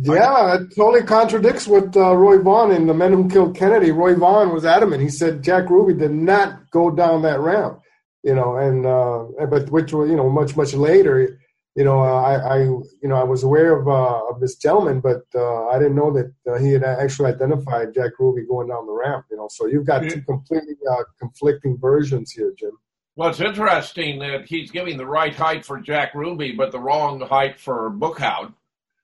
Yeah, 0.00 0.54
it 0.54 0.76
totally 0.76 1.02
contradicts 1.02 1.66
what 1.66 1.96
uh, 1.96 2.14
Roy 2.14 2.38
Vaughn 2.38 2.70
in 2.70 2.86
The 2.86 2.94
Men 2.94 3.12
Who 3.12 3.28
Killed 3.28 3.56
Kennedy. 3.56 3.90
Roy 3.90 4.14
Vaughn 4.14 4.52
was 4.52 4.64
adamant. 4.64 5.02
He 5.02 5.08
said 5.08 5.42
Jack 5.42 5.70
Ruby 5.70 5.94
did 5.94 6.12
not 6.12 6.70
go 6.70 6.90
down 6.90 7.22
that 7.22 7.40
ramp, 7.40 7.80
you 8.22 8.34
know, 8.34 8.56
and 8.56 8.86
uh, 8.86 9.46
but 9.46 9.70
which 9.70 9.92
was 9.92 10.08
you 10.08 10.16
know 10.16 10.30
much 10.30 10.56
much 10.56 10.74
later. 10.74 11.40
You 11.74 11.84
know, 11.84 12.00
uh, 12.00 12.22
I, 12.22 12.34
I 12.34 12.58
you 12.62 12.86
know 13.02 13.16
I 13.16 13.24
was 13.24 13.42
aware 13.42 13.76
of 13.76 13.88
uh, 13.88 14.20
of 14.30 14.40
this 14.40 14.56
gentleman, 14.56 15.00
but 15.00 15.22
uh, 15.34 15.66
I 15.68 15.78
didn't 15.78 15.96
know 15.96 16.12
that 16.12 16.32
uh, 16.48 16.58
he 16.58 16.72
had 16.72 16.84
actually 16.84 17.32
identified 17.32 17.94
Jack 17.94 18.12
Ruby 18.18 18.46
going 18.46 18.68
down 18.68 18.86
the 18.86 18.92
ramp. 18.92 19.26
You 19.30 19.36
know, 19.36 19.48
so 19.50 19.66
you've 19.66 19.86
got 19.86 20.08
two 20.08 20.22
completely 20.22 20.74
uh, 20.88 21.04
conflicting 21.18 21.76
versions 21.76 22.30
here, 22.30 22.52
Jim. 22.56 22.72
Well, 23.18 23.30
it's 23.30 23.40
interesting 23.40 24.20
that 24.20 24.46
he's 24.46 24.70
giving 24.70 24.96
the 24.96 25.04
right 25.04 25.34
height 25.34 25.64
for 25.64 25.80
Jack 25.80 26.14
Ruby, 26.14 26.52
but 26.52 26.70
the 26.70 26.78
wrong 26.78 27.20
height 27.20 27.58
for 27.58 27.90
Bookhound. 27.90 28.54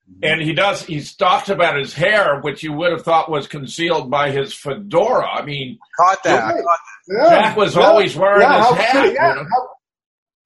Mm-hmm. 0.09 0.21
And 0.23 0.41
he 0.41 0.53
does, 0.53 0.85
he's 0.85 1.17
talked 1.17 1.49
about 1.49 1.77
his 1.77 1.93
hair, 1.95 2.39
which 2.41 2.63
you 2.63 2.73
would 2.75 2.93
have 2.93 3.03
thought 3.03 3.29
was 3.29 3.49
concealed 3.49 4.13
by 4.13 4.31
his 4.31 4.55
fedora. 4.55 5.27
I 5.27 5.45
mean, 5.45 5.81
Caught 5.99 6.23
that. 6.23 6.45
I 6.45 6.53
Right. 6.53 6.63
caught 6.63 6.79
Yeah, 7.09 7.29
Jack 7.31 7.57
was 7.57 7.75
yeah, 7.75 7.83
always 7.83 8.15
wearing 8.17 8.43
yeah, 8.43 8.59
his 8.59 8.67
how 8.67 8.75
hat. 8.75 8.95
yeah, 8.95 9.29
you 9.31 9.35
know? 9.35 9.49
how, 9.51 9.69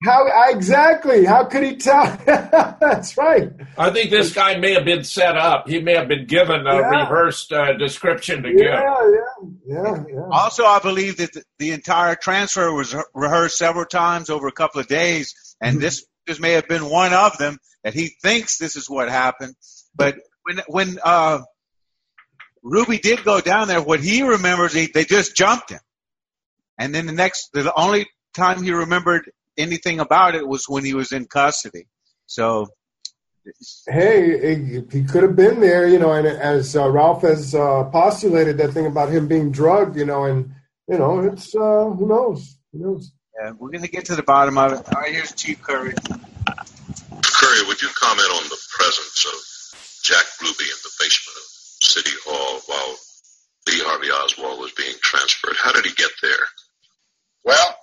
how 0.03 0.49
exactly? 0.49 1.25
How 1.25 1.43
could 1.45 1.63
he 1.63 1.75
tell? 1.75 2.17
That's 2.25 3.17
right. 3.17 3.51
I 3.77 3.89
think 3.89 4.11
this 4.11 4.33
guy 4.33 4.57
may 4.57 4.73
have 4.73 4.85
been 4.85 5.03
set 5.03 5.35
up. 5.35 5.67
He 5.67 5.81
may 5.81 5.95
have 5.95 6.07
been 6.07 6.25
given 6.25 6.65
a 6.67 6.75
Yeah. 6.75 6.89
rehearsed 7.01 7.51
uh, 7.51 7.73
description 7.77 8.43
to 8.43 8.49
give. 8.49 8.61
Yeah, 8.61 9.11
yeah, 9.11 9.83
yeah, 9.83 10.03
yeah. 10.09 10.21
Also, 10.31 10.63
I 10.65 10.79
believe 10.79 11.17
that 11.17 11.33
the, 11.33 11.43
the 11.57 11.71
entire 11.71 12.15
transfer 12.15 12.71
was 12.73 12.95
rehearsed 13.13 13.57
several 13.57 13.85
times 13.85 14.29
over 14.29 14.47
a 14.47 14.51
couple 14.53 14.79
of 14.79 14.87
days, 14.87 15.33
and 15.61 15.75
Mm-hmm. 15.75 15.81
this 15.81 16.05
this 16.27 16.39
may 16.39 16.51
have 16.53 16.67
been 16.67 16.85
one 16.89 17.11
of 17.13 17.37
them 17.37 17.57
that 17.83 17.93
he 17.93 18.11
thinks 18.21 18.57
this 18.57 18.75
is 18.75 18.89
what 18.89 19.09
happened. 19.09 19.55
But 19.95 20.15
when 20.43 20.61
when 20.67 20.99
uh, 21.03 21.39
Ruby 22.63 22.99
did 22.99 23.23
go 23.23 23.41
down 23.41 23.67
there, 23.67 23.81
what 23.81 23.99
he 23.99 24.21
remembers, 24.21 24.73
he, 24.73 24.87
they 24.87 25.03
just 25.05 25.35
jumped 25.35 25.71
him, 25.71 25.79
and 26.77 26.93
then 26.95 27.05
the 27.05 27.13
next, 27.13 27.49
the 27.53 27.73
only 27.75 28.07
time 28.35 28.63
he 28.63 28.71
remembered 28.71 29.29
anything 29.59 29.99
about 29.99 30.35
it 30.35 30.47
was 30.47 30.65
when 30.67 30.83
he 30.83 30.93
was 30.93 31.11
in 31.11 31.25
custody. 31.25 31.87
So 32.25 32.67
Hey, 33.87 34.55
he, 34.55 34.81
he 34.91 35.03
could 35.03 35.23
have 35.23 35.35
been 35.35 35.59
there, 35.59 35.87
you 35.87 35.99
know, 35.99 36.11
and 36.11 36.27
as 36.27 36.75
uh, 36.75 36.89
Ralph 36.89 37.21
has 37.23 37.55
uh, 37.55 37.85
postulated 37.85 38.57
that 38.57 38.73
thing 38.73 38.85
about 38.85 39.09
him 39.09 39.27
being 39.27 39.51
drugged, 39.51 39.95
you 39.97 40.05
know, 40.05 40.25
and 40.25 40.51
you 40.87 40.97
know, 40.97 41.19
it's 41.19 41.55
uh, 41.55 41.85
who 41.89 42.07
knows, 42.07 42.57
who 42.71 42.79
knows. 42.79 43.11
yeah, 43.41 43.51
we're 43.57 43.71
gonna 43.71 43.87
get 43.87 44.05
to 44.05 44.15
the 44.15 44.23
bottom 44.23 44.57
of 44.57 44.73
it. 44.73 44.93
All 44.93 45.01
right, 45.01 45.13
here's 45.13 45.33
Chief 45.33 45.61
Curry. 45.61 45.93
Curry, 45.93 47.67
would 47.67 47.81
you 47.81 47.89
comment 47.95 48.29
on 48.29 48.43
the 48.49 48.59
presence 48.69 49.25
of 49.25 50.03
Jack 50.03 50.25
Ruby 50.41 50.65
in 50.65 50.79
the 50.83 50.91
basement 50.99 51.37
of 51.37 51.43
City 51.81 52.15
Hall 52.25 52.59
while 52.65 52.97
Lee 53.67 53.81
Harvey 53.85 54.11
Oswald 54.11 54.59
was 54.59 54.71
being 54.73 54.95
transferred? 55.01 55.55
How 55.57 55.71
did 55.71 55.85
he 55.85 55.93
get 55.93 56.11
there? 56.21 56.45
Well, 57.45 57.75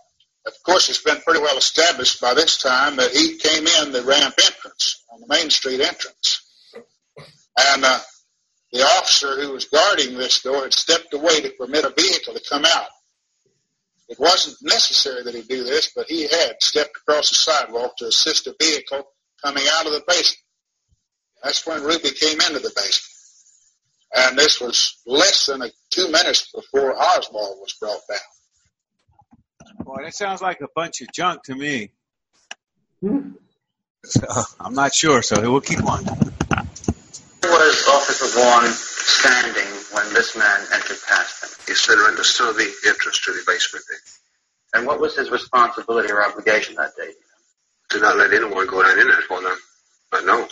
of 0.47 0.55
course, 0.65 0.89
it's 0.89 1.03
been 1.03 1.21
pretty 1.23 1.41
well 1.41 1.59
established 1.59 2.21
by 2.21 2.35
this 2.35 2.59
time 2.59 2.97
that 2.97 3.11
he 3.11 3.37
came 3.37 3.67
in 3.67 3.93
the 3.93 4.03
ramp 4.03 4.35
entrance, 4.45 5.05
on 5.13 5.21
the 5.21 5.27
Main 5.29 5.51
Street 5.51 5.81
entrance. 5.81 6.43
And 7.59 7.85
uh, 7.85 7.99
the 8.73 8.83
officer 8.83 9.41
who 9.41 9.53
was 9.53 9.65
guarding 9.65 10.17
this 10.17 10.43
door 10.43 10.63
had 10.63 10.73
stepped 10.73 11.13
away 11.15 11.41
to 11.41 11.51
permit 11.59 11.85
a 11.85 11.91
vehicle 11.91 12.35
to 12.35 12.43
come 12.49 12.65
out. 12.65 12.89
It 14.09 14.21
wasn't 14.21 14.57
necessary 14.63 15.25
that 15.25 15.35
he 15.35 15.43
do 15.43 15.65
this, 15.65 15.91
but 15.97 16.07
he 16.09 16.23
had 16.29 16.63
stepped 16.63 16.97
across 16.97 17.31
the 17.31 17.35
sidewalk 17.35 17.97
to 17.97 18.07
assist 18.07 18.47
a 18.47 18.55
vehicle 18.61 19.03
coming 19.45 19.65
out 19.73 19.87
of 19.87 19.93
the 19.93 20.05
basement. 20.07 20.45
That's 21.43 21.67
when 21.67 21.83
Ruby 21.83 22.11
came 22.11 22.41
into 22.41 22.61
the 22.61 22.73
basement. 22.75 23.13
And 24.15 24.39
this 24.39 24.61
was 24.61 25.01
less 25.07 25.47
than 25.47 25.63
a, 25.63 25.71
two 25.91 26.09
minutes 26.11 26.53
before 26.53 26.97
Oswald 26.97 27.59
was 27.61 27.75
brought 27.81 28.01
down. 28.09 28.19
Boy, 29.87 30.03
that 30.03 30.15
sounds 30.17 30.43
like 30.43 30.61
a 30.63 30.69
bunch 30.75 31.01
of 31.01 31.13
junk 31.13 31.45
to 31.45 31.55
me. 31.55 31.93
Hmm. 33.01 33.31
So, 34.03 34.27
I'm 34.59 34.75
not 34.75 34.93
sure, 34.93 35.23
so 35.23 35.41
we'll 35.41 35.61
keep 35.61 35.79
on. 35.85 36.03
Where 36.05 37.53
was 37.53 37.89
Officer 37.89 38.27
Vaughn 38.37 38.67
standing 38.73 39.71
when 39.93 40.13
this 40.13 40.37
man 40.37 40.61
entered 40.75 40.99
past 41.07 41.45
him? 41.45 41.51
He 41.69 41.75
stood 41.75 42.01
right 42.01 42.11
in 42.11 42.17
the 42.17 42.25
center 42.25 42.61
entrance 42.61 43.21
to 43.21 43.31
the 43.31 43.45
basement. 43.47 43.85
And 44.75 44.89
what 44.89 45.01
was 45.01 45.17
his 45.17 45.31
responsibility 45.31 46.13
or 46.13 46.25
obligation 46.25 46.75
that 46.75 46.97
day? 46.97 47.13
To 47.91 48.01
not 48.01 48.17
let 48.17 48.33
anyone 48.33 48.67
go 48.67 48.83
down 48.83 48.99
in 48.99 49.07
there 49.07 49.23
for 49.23 49.41
them. 49.41 49.57
I 50.13 50.23
know. 50.25 50.49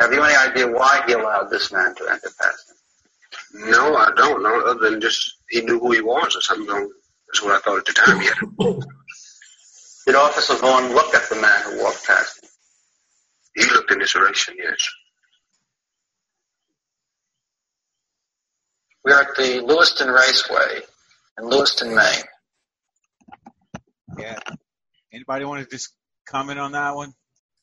Have 0.00 0.12
you 0.12 0.22
any 0.24 0.34
idea 0.34 0.66
why 0.66 1.04
he 1.06 1.12
allowed 1.12 1.50
this 1.50 1.70
man 1.70 1.94
to 1.94 2.08
enter 2.10 2.30
past 2.40 2.68
him? 2.68 3.70
No, 3.70 3.94
I 3.94 4.10
don't 4.16 4.42
know. 4.42 4.66
Other 4.66 4.90
than 4.90 5.00
just 5.00 5.36
he 5.48 5.60
knew 5.60 5.78
who 5.78 5.92
he 5.92 6.00
was 6.00 6.34
or 6.34 6.40
something. 6.40 6.90
That's 7.30 7.42
what 7.44 7.54
I 7.54 7.60
thought 7.60 7.78
at 7.78 7.84
the 7.86 7.92
time. 7.92 8.20
Yeah. 8.22 8.80
Did 10.06 10.16
Officer 10.16 10.56
Vaughn 10.56 10.92
look 10.92 11.14
at 11.14 11.28
the 11.28 11.36
man 11.36 11.62
who 11.62 11.84
walked 11.84 12.04
past 12.04 12.42
him? 12.42 12.50
He 13.54 13.64
looked 13.72 13.92
in 13.92 14.00
this 14.00 14.12
direction. 14.12 14.54
Yes. 14.58 14.88
We 19.04 19.12
are 19.12 19.22
at 19.22 19.36
the 19.36 19.62
Lewiston 19.64 20.08
Raceway 20.08 20.80
in 21.38 21.48
Lewiston, 21.48 21.94
Maine. 21.94 22.24
Yeah. 24.18 24.38
Anybody 25.12 25.44
want 25.44 25.62
to 25.62 25.70
just 25.70 25.92
comment 26.26 26.58
on 26.58 26.72
that 26.72 26.96
one? 26.96 27.14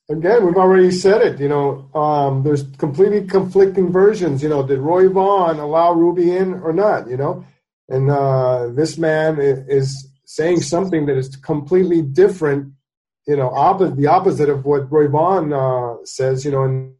Again, 0.09 0.45
we've 0.45 0.55
already 0.55 0.91
said 0.91 1.21
it. 1.21 1.39
You 1.41 1.49
know, 1.49 1.89
um, 1.93 2.43
there's 2.43 2.63
completely 2.77 3.27
conflicting 3.27 3.91
versions. 3.91 4.41
You 4.41 4.47
know, 4.47 4.65
did 4.65 4.79
Roy 4.79 5.09
Vaughn 5.09 5.59
allow 5.59 5.91
Ruby 5.91 6.35
in 6.35 6.53
or 6.53 6.71
not? 6.71 7.09
You 7.09 7.17
know, 7.17 7.45
and 7.89 8.09
uh, 8.09 8.67
this 8.67 8.97
man 8.97 9.39
is 9.39 10.07
saying 10.25 10.61
something 10.61 11.05
that 11.05 11.17
is 11.17 11.35
completely 11.35 12.01
different. 12.01 12.73
You 13.27 13.35
know, 13.35 13.49
opposite 13.49 13.97
the 13.97 14.07
opposite 14.07 14.49
of 14.49 14.65
what 14.65 14.91
Roy 14.91 15.07
Vaughn 15.07 15.53
uh, 15.53 16.05
says. 16.05 16.45
You 16.45 16.51
know, 16.51 16.63
in 16.63 16.95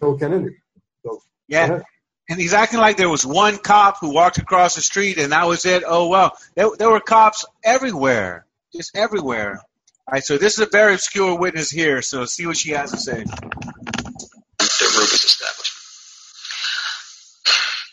Bill 0.00 0.18
Kennedy. 0.18 0.56
So, 1.04 1.22
Yeah. 1.48 1.80
And 2.28 2.40
he's 2.40 2.54
acting 2.54 2.80
like 2.80 2.96
there 2.96 3.10
was 3.10 3.26
one 3.26 3.58
cop 3.58 3.98
who 4.00 4.14
walked 4.14 4.38
across 4.38 4.76
the 4.76 4.80
street 4.80 5.18
and 5.18 5.32
that 5.32 5.46
was 5.46 5.66
it. 5.66 5.82
Oh, 5.86 6.08
well, 6.08 6.32
there, 6.54 6.68
there 6.78 6.90
were 6.90 7.00
cops 7.00 7.44
everywhere, 7.62 8.46
just 8.74 8.96
everywhere. 8.96 9.60
All 10.06 10.12
right, 10.12 10.24
so 10.24 10.38
this 10.38 10.54
is 10.54 10.60
a 10.60 10.70
very 10.70 10.94
obscure 10.94 11.38
witness 11.38 11.70
here, 11.70 12.00
so 12.00 12.24
see 12.24 12.46
what 12.46 12.56
she 12.56 12.70
has 12.70 12.90
to 12.92 12.96
say. 12.98 13.24
The 13.24 14.92
Ruby's 14.96 15.24
establishment. 15.24 15.70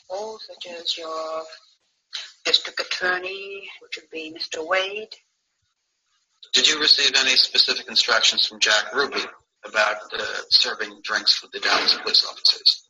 Oh, 0.10 0.38
such 0.40 0.66
is 0.66 0.98
your 0.98 1.08
district 1.08 1.71
attorney, 3.02 3.70
which 3.82 3.98
would 3.98 4.10
be 4.12 4.34
Mr. 4.34 4.68
Wade. 4.68 5.14
Did 6.54 6.68
you 6.68 6.80
receive 6.80 7.12
any 7.16 7.36
specific 7.36 7.88
instructions 7.88 8.48
from 8.48 8.60
Jack 8.60 8.94
Ruby 8.94 9.22
about 9.66 9.98
uh, 10.14 10.26
serving 10.50 11.02
drinks 11.04 11.36
for 11.36 11.48
the 11.54 11.60
Dallas 11.60 11.98
police 12.02 12.26
officers? 12.30 12.88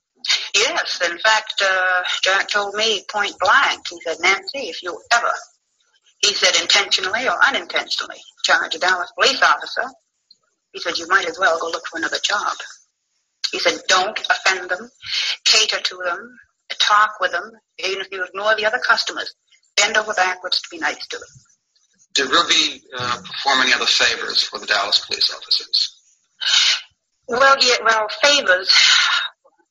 Yes, 0.56 1.02
in 1.10 1.18
fact, 1.18 1.62
uh, 1.64 2.04
Jack 2.24 2.50
told 2.50 2.76
me 2.76 3.04
point 3.12 3.34
blank. 3.40 3.82
He 3.90 4.00
said, 4.02 4.18
Nancy, 4.22 4.70
if 4.70 4.84
you 4.84 5.00
ever, 5.12 5.32
he 6.20 6.34
said 6.34 6.60
intentionally 6.62 7.28
or 7.28 7.38
unintentionally, 7.48 8.20
charge 8.44 8.76
a 8.76 8.80
Dallas 8.80 9.12
police 9.18 9.42
officer, 9.42 9.90
he 10.74 10.80
said, 10.80 10.98
you 10.98 11.08
might 11.08 11.28
as 11.28 11.38
well 11.40 11.60
go 11.60 11.68
look 11.68 11.86
for 11.88 11.98
another 11.98 12.20
job. 12.24 12.54
He 13.52 13.60
said, 13.60 13.82
don't 13.88 14.18
offend 14.30 14.70
them, 14.70 14.90
cater 15.44 15.82
to 15.82 15.98
them, 16.06 16.38
talk 16.80 17.16
with 17.20 17.32
them, 17.32 17.52
even 17.80 18.02
if 18.02 18.08
you 18.12 18.24
ignore 18.24 18.56
the 18.56 18.66
other 18.66 18.80
customers. 18.80 19.34
Bend 19.82 19.98
over 19.98 20.14
backwards 20.14 20.62
to 20.62 20.68
be 20.72 20.78
nice 20.78 21.06
to 21.08 21.18
them. 21.18 21.28
Did 22.14 22.30
Ruby 22.30 22.84
uh, 22.98 23.18
perform 23.26 23.62
any 23.62 23.74
other 23.74 23.86
favors 23.86 24.44
for 24.44 24.60
the 24.60 24.66
Dallas 24.66 25.04
police 25.06 25.34
officers? 25.34 25.98
Well, 27.28 27.56
yeah, 27.62 27.76
well, 27.86 28.08
favors, 28.22 28.70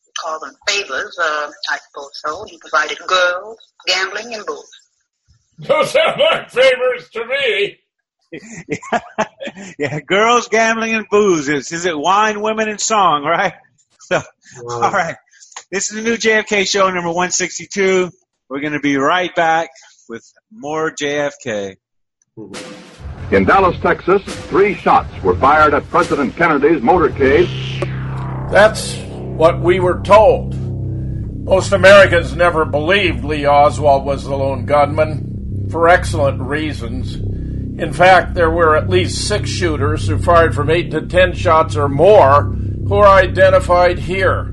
we 0.06 0.12
call 0.22 0.40
them 0.40 0.54
favors, 0.66 1.18
uh, 1.20 1.50
I 1.70 1.78
suppose 1.78 2.10
so. 2.14 2.44
He 2.44 2.58
provided 2.58 2.98
girls, 3.06 3.58
gambling, 3.86 4.34
and 4.34 4.46
booze. 4.46 4.70
Those 5.58 5.90
sound 5.92 6.18
like 6.18 6.50
favors 6.50 7.10
to 7.10 7.24
me. 7.26 7.78
yeah, 9.78 10.00
girls, 10.00 10.48
gambling, 10.48 10.94
and 10.94 11.06
booze. 11.10 11.48
Is, 11.48 11.70
is 11.72 11.84
it 11.84 11.98
wine, 11.98 12.40
women, 12.40 12.68
and 12.68 12.80
song, 12.80 13.24
right? 13.24 13.54
So, 14.02 14.20
Wow. 14.62 14.80
all 14.82 14.90
right. 14.90 15.14
This 15.70 15.90
is 15.90 15.96
the 15.96 16.02
new 16.02 16.16
JFK 16.16 16.66
show, 16.66 16.86
number 16.86 17.10
162. 17.10 18.10
We're 18.48 18.58
going 18.60 18.72
to 18.72 18.80
be 18.80 18.96
right 18.96 19.32
back 19.36 19.70
with 20.10 20.34
more 20.50 20.90
JFK. 20.90 21.76
Mm-hmm. 22.36 23.34
In 23.34 23.44
Dallas, 23.44 23.78
Texas, 23.80 24.22
three 24.48 24.74
shots 24.74 25.08
were 25.22 25.36
fired 25.36 25.72
at 25.72 25.88
President 25.88 26.34
Kennedy's 26.34 26.82
motorcade. 26.82 27.48
That's 28.50 28.96
what 28.96 29.60
we 29.60 29.78
were 29.78 30.00
told. 30.02 30.56
Most 31.44 31.72
Americans 31.72 32.34
never 32.34 32.64
believed 32.64 33.24
Lee 33.24 33.46
Oswald 33.46 34.04
was 34.04 34.24
the 34.24 34.36
lone 34.36 34.66
gunman 34.66 35.68
for 35.70 35.88
excellent 35.88 36.42
reasons. 36.42 37.14
In 37.14 37.92
fact, 37.92 38.34
there 38.34 38.50
were 38.50 38.76
at 38.76 38.90
least 38.90 39.28
six 39.28 39.48
shooters 39.48 40.08
who 40.08 40.18
fired 40.18 40.56
from 40.56 40.70
eight 40.70 40.90
to 40.90 41.06
ten 41.06 41.32
shots 41.34 41.76
or 41.76 41.88
more 41.88 42.42
who 42.42 42.94
are 42.94 43.22
identified 43.22 44.00
here. 44.00 44.52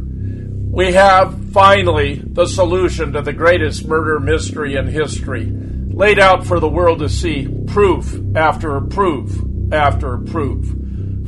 We 0.70 0.93
have 0.93 1.46
finally 1.58 2.22
the 2.24 2.46
solution 2.46 3.13
to 3.13 3.22
the 3.24 3.34
greatest 3.34 3.88
murder 3.88 4.20
mystery 4.20 4.76
in 4.76 4.86
history, 4.86 5.48
laid 5.88 6.20
out 6.20 6.46
for 6.46 6.60
the 6.60 6.70
world 6.70 7.00
to 7.00 7.10
see 7.10 7.48
proof 7.65 8.15
after 8.36 8.80
proof 8.80 9.36
after 9.72 10.20
proof. 10.20 10.72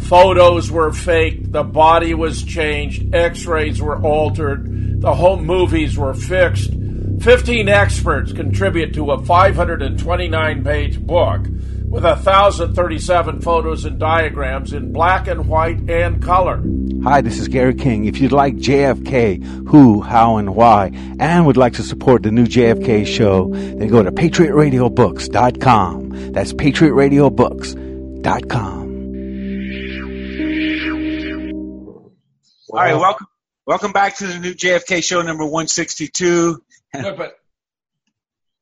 Photos 0.04 0.70
were 0.70 0.94
faked, 0.94 1.52
the 1.52 1.63
body 1.63 2.13
was 2.13 2.44
changed, 2.44 3.15
x 3.15 3.48
rays 3.48 3.82
were 3.82 4.00
altered, 4.04 5.02
the 5.02 5.15
home 5.15 5.48
movies 5.48 5.98
were 5.98 6.13
fixed. 6.13 6.74
15 7.22 7.68
experts 7.68 8.32
contribute 8.32 8.94
to 8.94 9.10
a 9.10 9.26
529 9.26 10.63
page 10.63 11.02
book 11.02 11.48
with 11.89 12.04
1,037 12.04 13.41
photos 13.41 13.84
and 13.84 13.99
diagrams 13.99 14.71
in 14.73 14.93
black 14.93 15.28
and 15.28 15.47
white 15.47 15.89
and 15.89 16.21
color. 16.21 16.63
Hi, 17.04 17.21
this 17.21 17.39
is 17.39 17.47
Gary 17.47 17.73
King. 17.73 18.06
If 18.06 18.19
you'd 18.19 18.32
like 18.32 18.58
JFK, 18.58 19.43
who, 19.67 20.02
how, 20.02 20.38
and 20.38 20.56
why, 20.56 20.91
and 21.19 21.47
would 21.47 21.58
like 21.58 21.73
to 21.73 21.84
support 21.84 22.21
the 22.21 22.30
new 22.32 22.45
JFK 22.45 23.08
show, 23.08 23.49
then 23.49 23.88
go 23.88 24.04
to 24.04 24.12
patriotradiobooks.com. 24.12 26.32
That's 26.32 26.54
patriotradiobooks.com. 26.54 28.80
All 32.71 32.75
right, 32.75 32.93
welcome, 32.93 33.25
welcome 33.65 33.93
back 33.93 34.17
to 34.17 34.28
the 34.28 34.38
new 34.38 34.54
JFK 34.54 35.04
show, 35.04 35.23
number 35.23 35.43
162. 35.43 36.62
But 36.93 37.34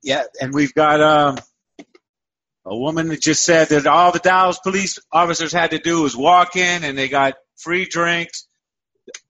Yeah, 0.01 0.23
and 0.39 0.53
we've 0.53 0.73
got 0.73 1.01
um, 1.01 1.37
a 2.69 2.75
woman 2.75 3.07
that 3.07 3.21
just 3.21 3.45
said 3.45 3.69
that 3.69 3.87
all 3.87 4.11
the 4.11 4.19
Dallas 4.19 4.59
police 4.59 4.99
officers 5.11 5.53
had 5.53 5.71
to 5.71 5.79
do 5.79 6.01
was 6.01 6.17
walk 6.17 6.57
in 6.57 6.83
and 6.83 6.97
they 6.97 7.07
got 7.07 7.35
free 7.55 7.85
drinks. 7.85 8.47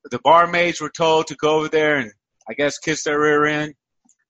The 0.09 0.19
barmaids 0.19 0.81
were 0.81 0.89
told 0.89 1.27
to 1.27 1.35
go 1.35 1.59
over 1.59 1.67
there 1.67 1.97
and 1.97 2.11
I 2.49 2.53
guess 2.53 2.79
kiss 2.79 3.03
their 3.03 3.19
rear 3.19 3.45
end. 3.45 3.75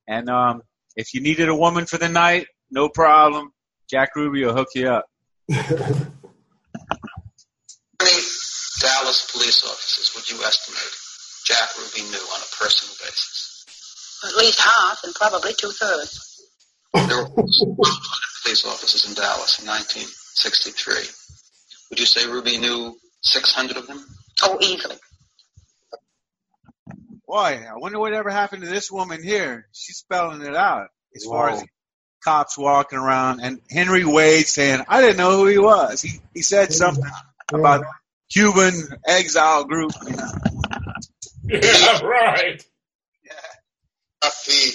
And 0.08 0.30
um, 0.30 0.62
if 0.96 1.14
you 1.14 1.22
needed 1.22 1.48
a 1.48 1.56
woman 1.56 1.86
for 1.86 1.98
the 1.98 2.10
night, 2.10 2.48
no 2.70 2.90
problem. 2.90 3.54
Jack 3.90 4.16
Ruby 4.16 4.44
will 4.44 4.54
hook 4.54 4.70
you 4.76 4.90
up. 4.90 5.06
How 5.50 5.64
many 8.04 8.22
Dallas 8.82 9.32
police 9.32 9.64
officers 9.64 10.14
would 10.16 10.30
you 10.30 10.44
estimate 10.44 10.94
Jack 11.46 11.70
Ruby 11.78 12.02
knew 12.12 12.18
on 12.18 12.42
a 12.42 12.56
personal 12.60 12.94
basis? 13.00 13.64
At 14.28 14.36
least 14.36 14.60
half 14.60 15.04
and 15.06 15.16
probably 15.16 15.54
two 15.54 15.72
thirds. 15.72 16.27
There 16.94 17.18
were 17.18 17.30
100 17.30 17.36
police 18.44 18.66
officers 18.66 19.08
in 19.08 19.16
Dallas 19.16 19.60
in 19.60 19.68
1963. 19.68 20.96
Would 21.90 22.00
you 22.00 22.06
say 22.06 22.28
Ruby 22.28 22.58
knew 22.58 22.98
600 23.22 23.78
of 23.78 23.88
them? 23.88 24.06
Oh, 24.44 24.58
easily. 24.62 24.96
Boy, 27.28 27.66
I 27.70 27.76
wonder 27.76 28.00
whatever 28.00 28.30
happened 28.30 28.64
to 28.64 28.70
this 28.70 28.90
woman 28.92 29.22
here. 29.22 29.68
She's 29.74 29.98
spelling 29.98 30.42
it 30.42 30.56
out 30.56 30.88
as 31.16 31.26
far 31.26 31.50
as 31.50 31.64
cops 32.24 32.58
walking 32.58 33.00
around 33.00 33.42
and 33.42 33.60
Henry 33.70 34.06
Wade 34.06 34.48
saying, 34.48 34.84
I 34.88 35.02
didn't 35.02 35.18
know 35.18 35.38
who 35.38 35.48
he 35.48 35.58
was. 35.58 36.02
He, 36.02 36.20
he 36.34 36.42
said 36.42 36.72
something 36.74 37.04
about 37.54 37.86
Cuban 38.32 38.74
exile 39.06 39.66
group. 39.66 39.92
You 40.06 40.16
know. 40.16 40.32
yeah, 41.44 42.02
right. 42.02 42.64
about 44.22 44.34
the 44.46 44.74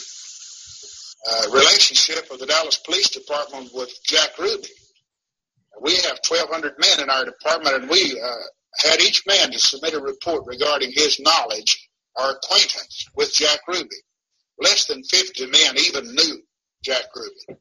uh, 1.28 1.50
relationship 1.52 2.30
of 2.30 2.38
the 2.38 2.46
Dallas 2.46 2.78
Police 2.78 3.10
Department 3.10 3.70
with 3.74 3.90
Jack 4.04 4.38
Ruby. 4.38 4.68
We 5.80 5.94
have 5.96 6.18
1,200 6.26 6.74
men 6.78 7.00
in 7.00 7.10
our 7.10 7.24
department, 7.24 7.76
and 7.76 7.90
we 7.90 8.20
uh, 8.20 8.34
had 8.78 9.00
each 9.00 9.24
man 9.26 9.50
to 9.52 9.58
submit 9.58 9.94
a 9.94 10.00
report 10.00 10.44
regarding 10.46 10.92
his 10.92 11.20
knowledge 11.20 11.88
or 12.16 12.30
acquaintance 12.30 13.06
with 13.14 13.32
Jack 13.32 13.60
Ruby. 13.66 13.96
Less 14.58 14.86
than 14.86 15.02
50 15.02 15.46
men 15.46 15.78
even 15.78 16.14
knew 16.14 16.42
Jack 16.84 17.04
Ruby. 17.14 17.60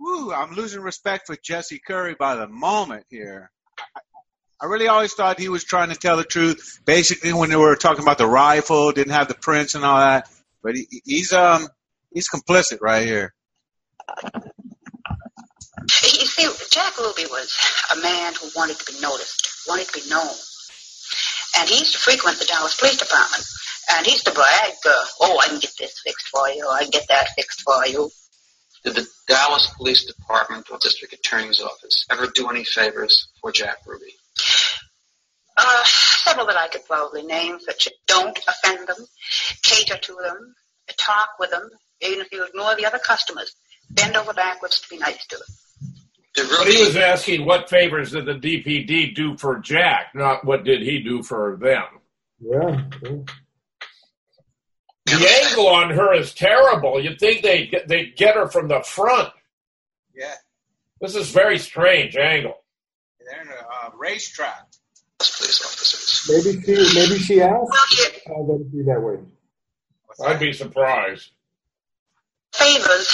Woo, 0.00 0.32
I'm 0.32 0.54
losing 0.54 0.80
respect 0.80 1.26
for 1.26 1.36
Jesse 1.36 1.80
Curry 1.86 2.16
by 2.18 2.34
the 2.34 2.48
moment 2.48 3.06
here. 3.08 3.50
I 4.60 4.66
really 4.66 4.88
always 4.88 5.12
thought 5.12 5.38
he 5.38 5.48
was 5.48 5.64
trying 5.64 5.90
to 5.90 5.96
tell 5.96 6.16
the 6.16 6.24
truth. 6.24 6.80
Basically, 6.84 7.32
when 7.32 7.50
they 7.50 7.56
were 7.56 7.76
talking 7.76 8.02
about 8.02 8.18
the 8.18 8.26
rifle, 8.26 8.92
didn't 8.92 9.12
have 9.12 9.28
the 9.28 9.34
prints 9.34 9.74
and 9.74 9.84
all 9.84 9.98
that. 9.98 10.28
But 10.62 10.76
he, 10.76 11.02
he's 11.04 11.32
um 11.32 11.68
he's 12.12 12.28
complicit 12.28 12.78
right 12.80 13.06
here. 13.06 13.34
You 16.02 16.26
see, 16.26 16.48
Jack 16.70 16.98
Ruby 16.98 17.26
was 17.26 17.56
a 17.92 18.00
man 18.00 18.34
who 18.40 18.48
wanted 18.54 18.78
to 18.78 18.92
be 18.92 19.00
noticed, 19.00 19.64
wanted 19.68 19.88
to 19.88 20.00
be 20.00 20.08
known. 20.08 20.30
And 21.58 21.68
he 21.68 21.78
used 21.78 21.92
to 21.92 21.98
frequent 21.98 22.38
the 22.38 22.44
Dallas 22.44 22.78
Police 22.78 22.98
Department. 22.98 23.44
And 23.90 24.06
he 24.06 24.12
used 24.12 24.26
to 24.26 24.32
brag, 24.32 24.72
uh, 24.86 25.04
oh, 25.20 25.38
I 25.42 25.48
can 25.48 25.58
get 25.58 25.72
this 25.78 26.00
fixed 26.04 26.28
for 26.28 26.48
you, 26.48 26.68
I 26.70 26.82
can 26.82 26.90
get 26.90 27.08
that 27.08 27.28
fixed 27.36 27.62
for 27.62 27.84
you. 27.86 28.10
Did 28.84 28.94
the 28.96 29.06
Dallas 29.28 29.72
Police 29.76 30.04
Department 30.04 30.66
or 30.70 30.78
District 30.78 31.14
Attorney's 31.14 31.60
Office 31.60 32.06
ever 32.10 32.26
do 32.26 32.48
any 32.48 32.64
favors 32.64 33.28
for 33.40 33.52
Jack 33.52 33.78
Ruby? 33.86 34.14
Uh, 35.64 35.84
several 35.84 36.46
that 36.46 36.56
I 36.56 36.66
could 36.68 36.84
probably 36.86 37.22
name, 37.22 37.58
but 37.64 37.86
as 37.86 37.92
don't 38.08 38.36
offend 38.48 38.88
them, 38.88 39.06
cater 39.62 39.96
to 39.96 40.14
them, 40.14 40.54
talk 40.96 41.28
with 41.38 41.50
them, 41.50 41.68
even 42.00 42.20
if 42.20 42.32
you 42.32 42.44
ignore 42.44 42.74
the 42.74 42.84
other 42.84 42.98
customers. 42.98 43.54
Bend 43.90 44.16
over 44.16 44.32
backwards 44.32 44.80
to 44.80 44.88
be 44.88 44.98
nice 44.98 45.24
to 45.26 45.36
them. 45.36 45.46
Did 46.34 46.48
But 46.48 46.66
he 46.66 46.82
was 46.84 46.96
asking 46.96 47.44
what 47.44 47.68
favors 47.68 48.12
did 48.12 48.26
the 48.26 48.34
DPD 48.34 49.14
do 49.14 49.36
for 49.36 49.58
Jack, 49.58 50.14
not 50.14 50.44
what 50.44 50.64
did 50.64 50.82
he 50.82 51.00
do 51.00 51.22
for 51.22 51.58
them. 51.60 51.84
Yeah. 52.40 52.84
yeah. 53.02 53.18
The 55.06 55.44
angle 55.44 55.68
on 55.68 55.90
her 55.90 56.14
is 56.14 56.32
terrible. 56.32 57.02
You'd 57.02 57.18
think 57.18 57.42
they'd 57.42 57.70
get, 57.70 57.86
they'd 57.86 58.16
get 58.16 58.34
her 58.34 58.48
from 58.48 58.68
the 58.68 58.80
front. 58.82 59.28
Yeah, 60.14 60.34
This 61.00 61.16
is 61.16 61.30
very 61.30 61.58
strange 61.58 62.16
angle. 62.16 62.56
they're 63.20 63.42
in 63.42 63.48
a 63.48 63.52
uh, 63.52 63.90
racetrack. 63.96 64.71
Police 65.30 65.60
officers. 65.64 66.28
Maybe 66.28 66.60
she 66.62 66.98
maybe 66.98 67.18
she 67.18 67.40
asked 67.40 67.70
Well, 67.70 67.84
yeah, 67.98 68.32
uh, 68.34 68.46
that 68.46 68.60
it 68.60 68.72
be 68.72 68.82
that 68.84 69.00
way. 69.00 69.18
I'd 70.26 70.38
be 70.40 70.52
surprised. 70.52 71.30
favors, 72.52 73.08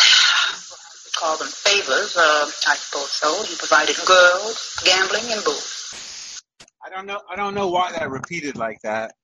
call 1.17 1.37
them 1.39 1.49
favors, 1.49 2.17
uh, 2.17 2.51
I 2.69 2.75
suppose 2.77 3.11
so. 3.13 3.43
He 3.45 3.57
provided 3.57 3.97
girls, 4.07 4.83
gambling, 4.85 5.33
and 5.33 5.45
booze. 5.45 6.43
I 6.85 6.91
don't 6.91 7.07
know. 7.07 7.21
I 7.31 7.37
don't 7.37 7.55
know 7.55 7.69
why 7.69 7.93
that 7.93 8.11
repeated 8.11 8.57
like 8.57 8.81
that. 8.83 9.15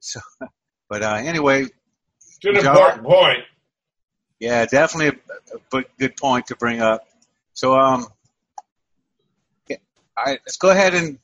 So, 0.00 0.20
but 0.88 1.02
uh, 1.02 1.14
anyway, 1.14 1.66
It's 2.18 2.38
an 2.44 2.56
important 2.56 3.04
point. 3.04 3.44
Yeah, 4.40 4.66
definitely 4.66 5.20
a, 5.72 5.76
a 5.78 5.84
good 5.98 6.16
point 6.16 6.48
to 6.48 6.56
bring 6.56 6.82
up. 6.82 7.06
So, 7.54 7.78
um, 7.78 8.06
yeah, 9.68 9.76
all 10.16 10.24
right, 10.24 10.40
let's 10.44 10.56
go 10.56 10.70
ahead 10.70 10.94
and 10.94 11.18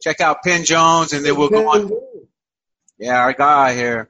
check 0.00 0.20
out 0.20 0.42
Penn 0.42 0.64
Jones, 0.64 1.12
and 1.12 1.24
then 1.24 1.36
we'll 1.36 1.48
go 1.48 1.68
on. 1.68 1.90
Yeah, 2.98 3.20
our 3.20 3.32
guy 3.32 3.74
here, 3.74 4.08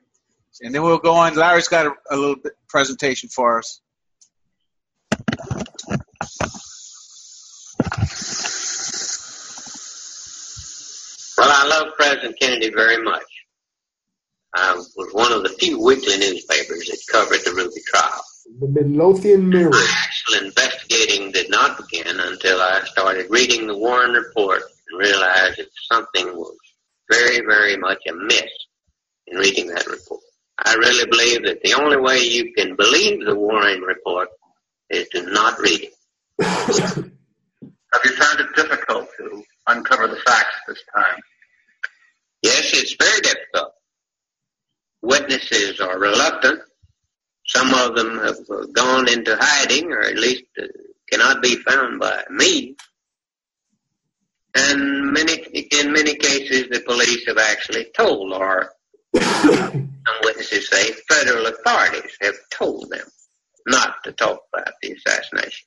and 0.60 0.74
then 0.74 0.82
we'll 0.82 0.98
go 0.98 1.14
on. 1.14 1.34
Larry's 1.34 1.68
got 1.68 1.86
a, 1.86 1.92
a 2.10 2.16
little 2.16 2.36
bit 2.36 2.52
presentation 2.68 3.28
for 3.28 3.58
us. 3.58 3.80
Well, 11.36 11.50
I 11.50 11.68
love 11.68 11.94
President 11.96 12.36
Kennedy 12.40 12.70
very 12.70 13.02
much. 13.02 13.22
I 14.54 14.74
was 14.74 15.10
one 15.12 15.32
of 15.32 15.42
the 15.42 15.50
few 15.50 15.80
weekly 15.80 16.16
newspapers 16.16 16.86
that 16.88 16.98
covered 17.12 17.40
the 17.44 17.52
Ruby 17.54 17.80
trial. 17.86 18.24
The 18.60 18.66
Midlothian 18.66 19.48
Mirror. 19.48 19.70
My 19.70 20.04
actual 20.04 20.46
investigating 20.46 21.30
did 21.30 21.50
not 21.50 21.76
begin 21.76 22.18
until 22.18 22.60
I 22.60 22.80
started 22.86 23.26
reading 23.30 23.66
the 23.66 23.76
Warren 23.76 24.12
Report 24.12 24.62
and 24.88 25.00
realized 25.00 25.58
that 25.58 25.68
something 25.90 26.26
was 26.36 26.56
very, 27.10 27.40
very 27.46 27.76
much 27.76 27.98
amiss 28.08 28.50
in 29.26 29.38
reading 29.38 29.68
that 29.68 29.86
report. 29.86 30.20
I 30.64 30.74
really 30.74 31.06
believe 31.08 31.44
that 31.44 31.62
the 31.62 31.74
only 31.74 31.96
way 31.96 32.18
you 32.18 32.52
can 32.54 32.74
believe 32.74 33.24
the 33.24 33.34
Warren 33.34 33.80
Report 33.80 34.28
is 34.90 35.08
to 35.10 35.22
not 35.30 35.58
read 35.60 35.82
it. 35.84 35.92
Have 37.92 38.02
you 38.04 38.16
found 38.16 38.40
it 38.40 38.54
difficult 38.56 39.08
to 39.18 39.42
uncover 39.68 40.08
the 40.08 40.16
facts 40.16 40.56
this 40.66 40.82
time? 40.94 41.20
Yes, 42.42 42.70
it's 42.74 42.94
very 42.98 43.20
difficult. 43.20 43.72
Witnesses 45.02 45.80
are 45.80 45.98
reluctant. 45.98 46.60
Some 47.46 47.72
of 47.72 47.96
them 47.96 48.18
have 48.18 48.72
gone 48.72 49.08
into 49.08 49.36
hiding, 49.40 49.90
or 49.90 50.02
at 50.02 50.16
least 50.16 50.44
uh, 50.60 50.66
cannot 51.10 51.42
be 51.42 51.56
found 51.56 51.98
by 51.98 52.22
me. 52.30 52.76
And 54.60 55.12
many, 55.12 55.34
in 55.80 55.92
many 55.92 56.14
cases, 56.14 56.68
the 56.68 56.80
police 56.80 57.26
have 57.26 57.38
actually 57.38 57.86
told, 57.96 58.32
or 58.32 58.72
some 59.14 60.18
witnesses 60.24 60.68
say 60.68 60.92
federal 61.08 61.46
authorities 61.46 62.16
have 62.20 62.34
told 62.50 62.90
them 62.90 63.06
not 63.66 64.02
to 64.04 64.12
talk 64.12 64.40
about 64.52 64.74
the 64.82 64.92
assassination. 64.92 65.66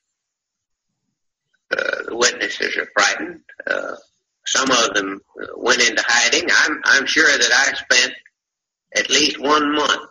Uh, 1.70 2.02
the 2.08 2.16
witnesses 2.16 2.76
are 2.76 2.88
frightened. 2.92 3.40
Uh, 3.66 3.94
some 4.46 4.70
of 4.70 4.94
them 4.94 5.20
uh, 5.40 5.46
went 5.56 5.80
into 5.80 6.02
hiding. 6.06 6.48
I'm, 6.52 6.80
I'm 6.84 7.06
sure 7.06 7.26
that 7.26 7.52
I 7.52 7.72
spent 7.74 8.14
at 8.94 9.08
least 9.08 9.40
one 9.40 9.74
month 9.74 10.10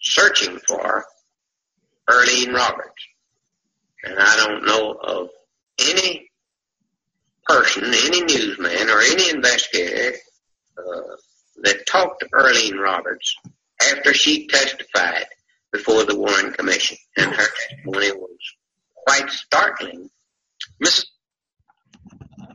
searching 0.00 0.58
for 0.66 1.04
Earlene 2.08 2.54
Roberts. 2.54 3.02
And 4.04 4.14
I 4.18 4.36
don't 4.36 4.64
know 4.64 4.92
of 4.92 5.28
any 5.78 6.25
person, 7.46 7.84
any 7.84 8.22
newsman, 8.22 8.90
or 8.90 9.00
any 9.00 9.30
investigator 9.30 10.16
uh, 10.78 11.16
that 11.62 11.86
talked 11.86 12.20
to 12.20 12.28
Earlene 12.28 12.78
Roberts 12.78 13.36
after 13.82 14.12
she 14.14 14.46
testified 14.46 15.26
before 15.72 16.04
the 16.04 16.18
Warren 16.18 16.52
Commission. 16.52 16.96
And 17.16 17.32
her 17.32 17.46
testimony 17.46 18.12
was 18.12 18.38
quite 19.06 19.30
startling. 19.30 20.08
Mrs. 20.82 21.06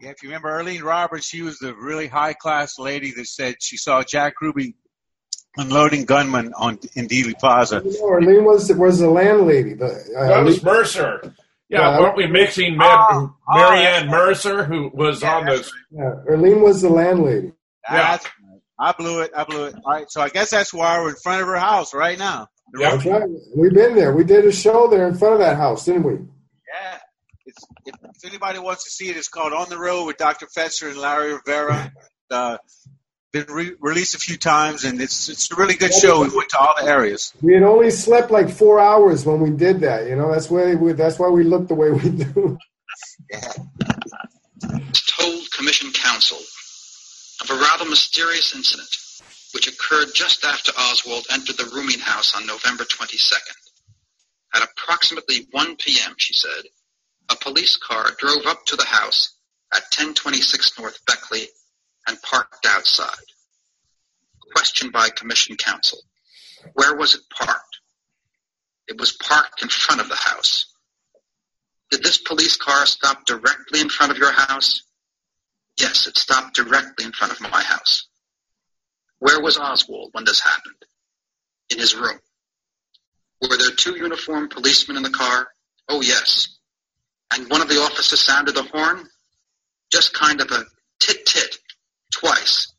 Yeah, 0.01 0.09
if 0.09 0.23
you 0.23 0.29
remember 0.29 0.49
Earlene 0.49 0.83
Roberts, 0.83 1.27
she 1.27 1.41
was 1.41 1.59
the 1.59 1.75
really 1.75 2.07
high 2.07 2.33
class 2.33 2.79
lady 2.79 3.11
that 3.11 3.27
said 3.27 3.55
she 3.59 3.77
saw 3.77 4.03
Jack 4.03 4.41
Ruby 4.41 4.75
unloading 5.57 6.05
gunmen 6.05 6.53
on 6.55 6.79
in 6.95 7.07
Dealey 7.07 7.37
Plaza. 7.37 7.81
You 7.83 7.99
know, 7.99 8.09
Arlene 8.09 8.43
was 8.43 8.71
was 8.73 8.99
the 8.99 9.09
landlady. 9.09 9.73
The, 9.73 9.85
uh, 10.17 10.27
That 10.27 10.43
was 10.43 10.63
Mercer. 10.63 11.35
Yeah, 11.71 11.79
Yeah. 11.91 11.99
weren't 12.01 12.17
we 12.17 12.27
mixing 12.27 12.73
Oh, 12.73 12.77
Mar- 12.77 13.07
oh, 13.11 13.35
Marianne 13.49 14.07
that's 14.07 14.11
Mercer, 14.11 14.63
who 14.65 14.91
was 14.93 15.23
on 15.23 15.45
this? 15.45 15.71
yeah, 15.91 16.13
Arlene 16.29 16.61
was 16.61 16.81
the 16.81 16.89
landlady. 16.89 17.53
That's 17.89 18.25
right. 18.25 18.33
I 18.79 18.91
blew 18.93 19.21
it. 19.21 19.31
I 19.35 19.43
blew 19.45 19.65
it. 19.65 19.75
All 19.85 19.93
right, 19.93 20.05
so 20.09 20.21
I 20.21 20.29
guess 20.29 20.49
that's 20.49 20.73
why 20.73 20.99
we're 20.99 21.09
in 21.09 21.15
front 21.23 21.41
of 21.41 21.47
her 21.47 21.57
house 21.57 21.93
right 21.93 22.17
now. 22.19 22.47
The 22.73 22.81
Yep. 22.81 22.91
That's 22.93 23.05
right. 23.05 23.29
We've 23.55 23.73
been 23.73 23.95
there. 23.95 24.13
We 24.13 24.23
did 24.23 24.45
a 24.45 24.51
show 24.51 24.87
there 24.87 25.07
in 25.07 25.15
front 25.15 25.33
of 25.35 25.39
that 25.39 25.55
house, 25.57 25.85
didn't 25.85 26.03
we? 26.03 26.13
Yeah. 26.13 26.97
It's, 27.45 27.63
if, 27.85 27.95
if 28.03 28.25
anybody 28.29 28.59
wants 28.59 28.83
to 28.85 28.89
see 28.89 29.09
it, 29.09 29.17
it's 29.17 29.27
called 29.27 29.53
On 29.53 29.67
the 29.69 29.77
Road 29.77 30.05
with 30.05 30.17
Dr. 30.17 30.47
Fetzer 30.47 30.89
and 30.89 30.97
Larry 30.99 31.33
Rivera. 31.33 31.91
Uh, 32.29 32.57
been 33.31 33.47
re- 33.47 33.75
released 33.79 34.15
a 34.15 34.19
few 34.19 34.37
times, 34.37 34.83
and 34.83 35.01
it's 35.01 35.29
it's 35.29 35.51
a 35.51 35.55
really 35.55 35.75
good 35.75 35.93
show. 35.93 36.21
We 36.21 36.35
went 36.35 36.49
to 36.49 36.59
all 36.59 36.75
the 36.79 36.85
areas. 36.85 37.33
We 37.41 37.53
had 37.53 37.63
only 37.63 37.91
slept 37.91 38.31
like 38.31 38.49
four 38.49 38.79
hours 38.79 39.25
when 39.25 39.39
we 39.39 39.51
did 39.51 39.81
that. 39.81 40.07
You 40.07 40.15
know, 40.15 40.31
that's 40.31 40.49
why 40.49 40.75
we, 40.75 40.93
that's 40.93 41.17
why 41.17 41.29
we 41.29 41.43
look 41.43 41.67
the 41.67 41.75
way 41.75 41.91
we 41.91 42.09
do. 42.09 42.57
told 45.17 45.51
Commission 45.51 45.91
Counsel 45.91 46.37
of 47.41 47.49
a 47.49 47.55
rather 47.55 47.85
mysterious 47.85 48.53
incident 48.55 48.97
which 49.53 49.67
occurred 49.67 50.13
just 50.13 50.45
after 50.45 50.71
Oswald 50.77 51.27
entered 51.29 51.57
the 51.57 51.69
rooming 51.73 51.99
house 51.99 52.35
on 52.35 52.45
November 52.45 52.83
22nd. 52.83 53.55
At 54.53 54.63
approximately 54.63 55.47
1 55.51 55.75
p.m., 55.77 56.15
she 56.17 56.33
said, 56.33 56.63
a 57.29 57.35
police 57.35 57.77
car 57.77 58.11
drove 58.17 58.45
up 58.45 58.65
to 58.67 58.75
the 58.75 58.85
house 58.85 59.35
at 59.73 59.83
1026 59.91 60.79
North 60.79 61.05
Beckley 61.05 61.47
and 62.07 62.21
parked 62.21 62.65
outside. 62.65 63.25
Question 64.53 64.91
by 64.91 65.09
Commission 65.09 65.55
Counsel. 65.55 65.99
Where 66.73 66.95
was 66.95 67.15
it 67.15 67.21
parked? 67.29 67.79
It 68.87 68.99
was 68.99 69.13
parked 69.13 69.61
in 69.61 69.69
front 69.69 70.01
of 70.01 70.09
the 70.09 70.15
house. 70.15 70.65
Did 71.91 72.03
this 72.03 72.17
police 72.17 72.57
car 72.57 72.85
stop 72.85 73.25
directly 73.25 73.81
in 73.81 73.89
front 73.89 74.11
of 74.11 74.17
your 74.17 74.31
house? 74.31 74.83
Yes, 75.79 76.07
it 76.07 76.17
stopped 76.17 76.55
directly 76.55 77.05
in 77.05 77.11
front 77.11 77.33
of 77.33 77.41
my 77.41 77.61
house. 77.61 78.07
Where 79.19 79.41
was 79.41 79.57
Oswald 79.57 80.09
when 80.13 80.25
this 80.25 80.41
happened? 80.41 80.75
In 81.69 81.79
his 81.79 81.95
room. 81.95 82.19
Were 83.41 83.57
there 83.57 83.71
two 83.71 83.95
uniformed 83.95 84.51
policemen 84.51 84.97
in 84.97 85.03
the 85.03 85.09
car? 85.09 85.47
Oh, 85.87 86.01
yes. 86.01 86.57
And 87.33 87.49
one 87.49 87.61
of 87.61 87.69
the 87.69 87.81
officers 87.81 88.19
sounded 88.19 88.55
the 88.55 88.63
horn? 88.63 89.07
Just 89.91 90.13
kind 90.13 90.41
of 90.41 90.51
a 90.51 90.65
tit-tit, 90.99 91.57
twice. 92.21 92.73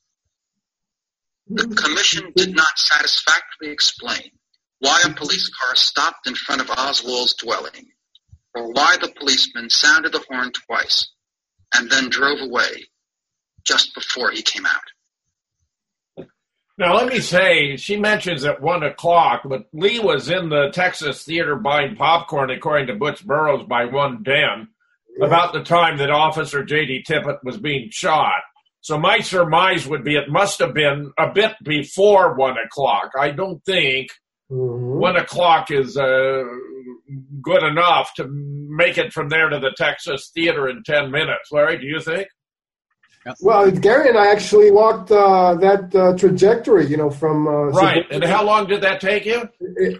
The 1.49 1.67
commission 1.67 2.33
did 2.35 2.55
not 2.55 2.79
satisfactorily 2.79 3.73
explain 3.73 4.31
why 4.79 5.03
a 5.05 5.13
police 5.13 5.51
car 5.51 5.75
stopped 5.75 6.27
in 6.27 6.35
front 6.35 6.61
of 6.61 6.71
Oswald's 6.71 7.35
dwelling, 7.35 7.89
or 8.55 8.73
why 8.73 8.97
the 9.01 9.13
policeman 9.19 9.69
sounded 9.69 10.13
the 10.13 10.25
horn 10.31 10.53
twice 10.53 11.11
and 11.75 11.91
then 11.91 12.09
drove 12.09 12.41
away 12.41 12.87
just 13.65 13.95
before 13.95 14.31
he 14.31 14.43
came 14.43 14.67
out. 14.67 16.27
Now, 16.79 16.97
let 16.97 17.13
me 17.13 17.21
say, 17.21 17.77
she 17.77 17.97
mentions 17.97 18.45
at 18.45 18.63
one 18.63 18.83
o'clock, 18.83 19.43
but 19.45 19.67
Lee 19.73 19.99
was 19.99 20.31
in 20.31 20.49
the 20.49 20.71
Texas 20.73 21.23
theater 21.23 21.55
buying 21.57 21.97
popcorn, 21.97 22.51
according 22.51 22.87
to 22.87 22.95
Butch 22.95 23.25
Burroughs, 23.25 23.67
by 23.67 23.85
one 23.85 24.25
ten, 24.25 24.69
about 25.21 25.53
the 25.53 25.63
time 25.63 25.99
that 25.99 26.11
Officer 26.11 26.65
J.D. 26.65 27.05
Tippit 27.07 27.45
was 27.45 27.59
being 27.59 27.91
shot. 27.91 28.41
So 28.83 28.99
my 28.99 29.21
surmise 29.21 29.87
would 29.87 30.05
be 30.05 30.17
it 30.17 30.29
must 30.29 30.59
have 30.59 30.75
been 30.75 31.13
a 31.19 31.33
bit 31.33 31.53
before 31.65 32.35
one 32.35 32.57
o'clock. 32.59 33.13
I 33.19 33.31
don't 33.31 33.65
think 33.65 34.09
Mhm. 34.51 34.99
one 35.01 35.17
o'clock 35.17 35.71
is 35.71 35.97
uh, 35.97 36.43
good 37.41 37.63
enough 37.63 38.13
to 38.17 38.27
make 38.29 38.99
it 38.99 39.13
from 39.13 39.29
there 39.31 39.49
to 39.49 39.59
the 39.59 39.73
Texas 39.79 40.31
theater 40.35 40.69
in 40.69 40.83
ten 40.85 41.11
minutes. 41.11 41.51
Larry, 41.53 41.79
do 41.79 41.87
you 41.87 42.01
think? 42.01 42.29
Well, 43.41 43.71
Gary 43.71 44.09
and 44.09 44.19
I 44.19 44.33
actually 44.33 44.73
walked 44.73 45.13
uh, 45.13 45.55
that 45.55 45.95
uh, 45.95 46.17
trajectory, 46.19 46.87
you 46.87 46.97
know, 46.97 47.09
from 47.09 47.47
uh, 47.47 47.67
Right. 47.71 48.05
And 48.11 48.25
how 48.25 48.43
long 48.45 48.67
did 48.67 48.81
that 48.83 49.01
take 49.01 49.25
you? 49.25 49.49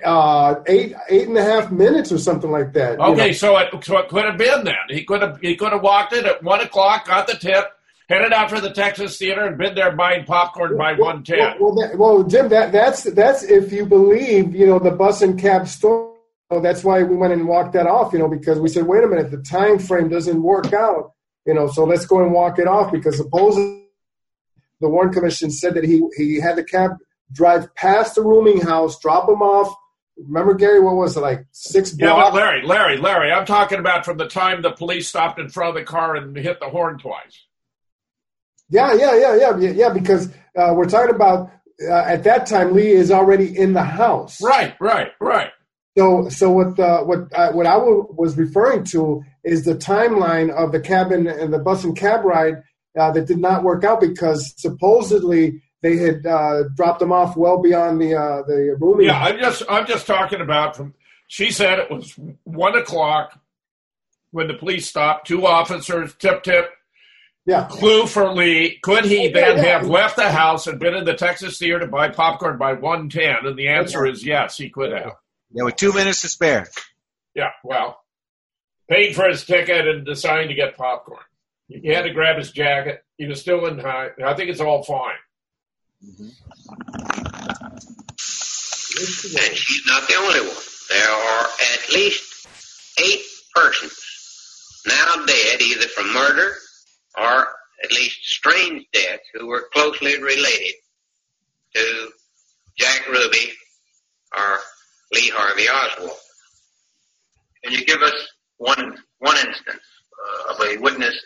uh, 0.05 0.57
eight 0.67 0.95
eight 1.09 1.29
and 1.29 1.39
a 1.39 1.43
half 1.43 1.71
minutes 1.71 2.11
or 2.11 2.19
something 2.19 2.51
like 2.51 2.73
that. 2.73 2.99
you 2.99 3.05
Okay, 3.05 3.29
know. 3.29 3.33
so 3.33 3.57
it 3.59 3.69
so 3.85 3.97
it 3.99 4.09
could 4.09 4.25
have 4.25 4.37
been 4.39 4.65
then. 4.65 4.75
He 4.89 5.05
could 5.05 5.23
have 5.23 5.39
he 5.41 5.55
could 5.55 5.71
have 5.73 5.83
walked 5.83 6.13
it 6.13 6.25
at 6.27 6.43
one 6.43 6.61
o'clock, 6.61 7.07
got 7.07 7.29
the 7.29 7.35
tip, 7.35 7.67
headed 8.09 8.33
out 8.33 8.51
for 8.51 8.61
the 8.61 8.71
Texas 8.71 9.19
theater, 9.19 9.47
and 9.47 9.59
been 9.59 9.75
there 9.75 9.95
buying 9.95 10.25
popcorn 10.25 10.77
by 10.77 10.95
one 10.95 11.23
ten. 11.25 11.57
Well, 11.61 11.75
that, 11.75 11.99
well, 11.99 12.23
Jim, 12.25 12.49
that 12.51 12.73
that's 12.73 13.05
that's 13.05 13.43
if 13.43 13.73
you 13.73 13.87
believe, 13.87 14.55
you 14.55 14.67
know, 14.67 14.79
the 14.79 14.91
bus 14.91 15.23
and 15.23 15.39
cab 15.39 15.69
story. 15.69 16.11
That's 16.51 16.85
why 16.85 17.03
we 17.03 17.17
went 17.17 17.33
and 17.33 17.49
walked 17.49 17.73
that 17.73 17.87
off, 17.87 18.13
you 18.13 18.19
know, 18.19 18.29
because 18.29 18.61
we 18.61 18.69
said, 18.69 18.87
wait 18.87 19.03
a 19.03 19.07
minute, 19.07 19.31
the 19.31 19.39
time 19.39 19.79
frame 19.79 20.11
doesn't 20.11 20.43
work 20.43 20.75
out, 20.75 21.13
you 21.47 21.55
know, 21.55 21.67
so 21.67 21.85
let's 21.85 22.05
go 22.05 22.23
and 22.23 22.31
walk 22.31 22.59
it 22.59 22.69
off 22.69 22.93
because 22.93 23.17
supposedly 23.17 23.87
the 24.83 24.89
Warren 24.89 25.13
Commission 25.13 25.51
said 25.51 25.75
that 25.75 25.85
he 25.85 26.07
he 26.17 26.41
had 26.41 26.57
the 26.57 26.65
cab 26.65 26.91
drive 27.33 27.75
past 27.75 28.17
the 28.17 28.23
rooming 28.23 28.61
house, 28.61 28.99
drop 29.01 29.29
him 29.29 29.41
off. 29.41 29.75
Remember, 30.19 30.55
Gary, 30.55 30.81
what 30.81 30.97
was 30.97 31.17
it 31.17 31.21
like 31.21 31.47
six 31.53 31.95
Yeah, 31.97 32.15
but 32.15 32.35
Larry, 32.35 32.67
Larry, 32.67 32.99
Larry, 32.99 33.33
I'm 33.33 33.47
talking 33.47 33.79
about 33.79 34.05
from 34.05 34.19
the 34.19 34.29
time 34.29 34.61
the 34.61 34.73
police 34.73 35.09
stopped 35.09 35.39
in 35.39 35.49
front 35.49 35.71
of 35.71 35.75
the 35.77 35.85
car 35.85 36.17
and 36.17 36.37
hit 36.37 36.61
the 36.61 36.69
horn 36.69 36.99
twice. 36.99 37.47
Yeah, 38.73 38.95
yeah, 38.95 39.15
yeah, 39.19 39.37
yeah, 39.37 39.57
yeah, 39.59 39.71
yeah. 39.71 39.89
Because 39.93 40.29
uh, 40.57 40.73
we're 40.75 40.89
talking 40.89 41.15
about 41.15 41.51
uh, 41.89 41.93
at 41.93 42.25
that 42.25 42.47
time 42.47 42.73
Lee 42.73 42.89
is 42.89 43.11
already 43.11 43.57
in 43.57 43.75
the 43.75 43.83
house. 43.83 44.41
Right, 44.43 44.75
right, 44.81 45.13
right. 45.21 45.51
So, 45.97 46.29
so 46.31 46.51
what 46.51 46.77
the 46.77 47.01
what 47.05 47.33
uh, 47.35 47.53
what 47.53 47.67
I 47.67 47.75
w- 47.75 48.07
was 48.17 48.37
referring 48.39 48.85
to 48.85 49.23
is 49.45 49.65
the 49.67 49.75
timeline 49.75 50.51
of 50.51 50.73
the 50.73 50.81
cabin 50.81 51.27
and 51.27 51.53
the 51.53 51.59
bus 51.59 51.85
and 51.85 51.95
cab 51.95 52.25
ride 52.25 52.63
uh, 52.99 53.11
that 53.13 53.27
did 53.27 53.39
not 53.39 53.63
work 53.63 53.85
out 53.85 54.01
because 54.01 54.55
supposedly 54.57 55.61
they 55.83 55.97
had 55.99 56.25
uh, 56.25 56.63
dropped 56.77 57.01
them 57.01 57.13
off 57.13 57.37
well 57.37 57.61
beyond 57.61 58.01
the 58.01 58.15
uh, 58.15 58.43
the 58.47 58.75
rooming. 58.81 59.09
Yeah, 59.09 59.21
I'm 59.21 59.39
just 59.39 59.63
I'm 59.69 59.87
just 59.87 60.07
talking 60.07 60.41
about 60.41 60.77
from. 60.77 60.95
She 61.29 61.51
said 61.51 61.79
it 61.79 61.91
was 61.91 62.19
one 62.45 62.77
o'clock 62.77 63.39
when 64.31 64.49
the 64.49 64.55
police 64.55 64.87
stopped. 64.89 65.27
Two 65.27 65.47
officers, 65.47 66.15
tip 66.15 66.43
tip. 66.43 66.71
Yeah. 67.45 67.67
Clue 67.69 68.07
for 68.07 68.33
Lee: 68.33 68.79
Could 68.83 69.05
he 69.05 69.25
Yeah, 69.27 69.33
then 69.33 69.57
yeah. 69.57 69.63
have 69.79 69.89
left 69.89 70.17
the 70.17 70.31
house 70.31 70.67
and 70.67 70.79
been 70.79 70.95
in 70.95 71.05
the 71.05 71.15
Texas 71.15 71.59
Theater 71.59 71.81
to 71.81 71.87
buy 71.89 72.09
popcorn 72.09 72.57
by 72.57 72.75
one 72.75 73.09
ten? 73.09 73.45
And 73.45 73.59
the 73.59 73.69
answer 73.69 74.07
is 74.07 74.25
yes, 74.25 74.57
he 74.57 74.71
could 74.71 74.93
have. 74.93 75.13
Yeah, 75.53 75.65
with 75.65 75.77
two 75.77 75.93
minutes 75.93 76.21
to 76.23 76.29
spare. 76.29 76.69
Yeah, 77.35 77.51
well, 77.65 77.99
paid 78.89 79.15
for 79.17 79.29
his 79.29 79.45
ticket 79.45 79.89
and 79.89 80.07
deciding 80.07 80.49
to 80.49 80.55
get 80.55 80.77
popcorn. 80.77 81.21
He 81.69 81.89
had 81.89 82.03
to 82.03 82.13
grab 82.13 82.37
his 82.39 82.53
jacket. 82.53 83.05
He 83.19 83.27
was 83.27 83.41
still 83.41 83.67
in 83.67 83.79
high. 83.79 84.11
I 84.25 84.35
think 84.35 84.51
it's 84.51 84.61
all 84.61 84.83
fine. 84.83 85.15
And 86.03 86.33
she's 89.57 89.87
not 89.87 90.07
the 90.07 90.15
only 90.17 90.41
one. 90.41 90.57
There 90.91 91.11
are 91.11 91.45
at 91.75 91.91
least 91.93 92.47
eight 93.03 93.23
persons 93.55 93.99
now 94.87 95.25
dead 95.27 95.63
either 95.63 95.87
from 95.89 96.13
murder 96.13 96.55
or 97.19 97.49
at 97.85 97.93
least 97.93 98.25
strange 98.25 98.87
deaths 98.93 99.25
who 99.35 99.47
were 99.47 99.69
closely 99.73 100.21
related 100.23 100.75
to 101.75 102.09
Jack 102.79 103.09
Ruby 103.09 103.53
or 104.37 104.59
Lee 105.13 105.31
Harvey 105.35 105.69
Oswald. 105.69 106.19
Can 107.65 107.73
you 107.73 107.85
give 107.85 108.03
us 108.03 108.15
one 108.59 108.99
one 109.19 109.37
instance 109.37 109.83
uh, 110.49 110.53
of 110.53 110.61
a 110.61 110.81
witness 110.81 111.19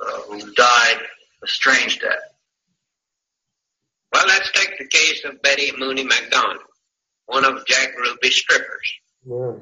uh, 0.00 0.20
who 0.22 0.52
died 0.52 0.98
a 1.42 1.46
strange 1.46 1.98
death? 2.00 2.18
Well, 4.12 4.24
let's 4.26 4.50
take 4.52 4.76
the 4.78 4.88
case 4.88 5.24
of 5.24 5.40
Betty 5.42 5.72
Mooney 5.78 6.04
McDonald, 6.04 6.64
one 7.26 7.44
of 7.44 7.64
Jack 7.66 7.96
Ruby's 7.96 8.36
strippers. 8.36 8.92
Yeah. 9.24 9.52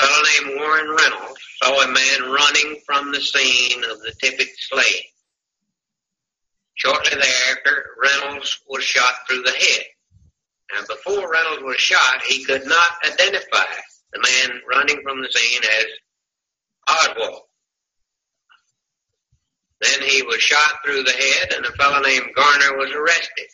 Hold. 0.00 0.10
A 0.10 0.14
fellow 0.14 0.48
named 0.48 0.60
Warren 0.60 0.88
Reynolds 0.90 1.40
saw 1.62 1.82
a 1.82 1.88
man 1.88 2.32
running 2.32 2.80
from 2.86 3.12
the 3.12 3.20
scene 3.20 3.84
of 3.84 4.00
the 4.00 4.12
Tippit 4.22 4.48
slaying. 4.58 5.04
Shortly 6.74 7.10
thereafter, 7.10 7.86
Reynolds 8.02 8.60
was 8.68 8.82
shot 8.82 9.14
through 9.28 9.42
the 9.42 9.52
head. 9.52 9.84
And 10.76 10.86
before 10.88 11.30
Reynolds 11.30 11.62
was 11.62 11.76
shot, 11.76 12.22
he 12.28 12.44
could 12.44 12.66
not 12.66 12.90
identify 13.04 13.64
the 14.12 14.20
man 14.20 14.60
running 14.68 15.00
from 15.02 15.22
the 15.22 15.28
scene 15.30 15.62
as 15.62 15.86
Oswald. 16.88 17.42
Then 19.80 20.08
he 20.08 20.22
was 20.22 20.40
shot 20.40 20.78
through 20.84 21.02
the 21.02 21.12
head, 21.12 21.52
and 21.54 21.66
a 21.66 21.72
fellow 21.72 22.00
named 22.00 22.34
Garner 22.34 22.76
was 22.78 22.90
arrested. 22.92 23.46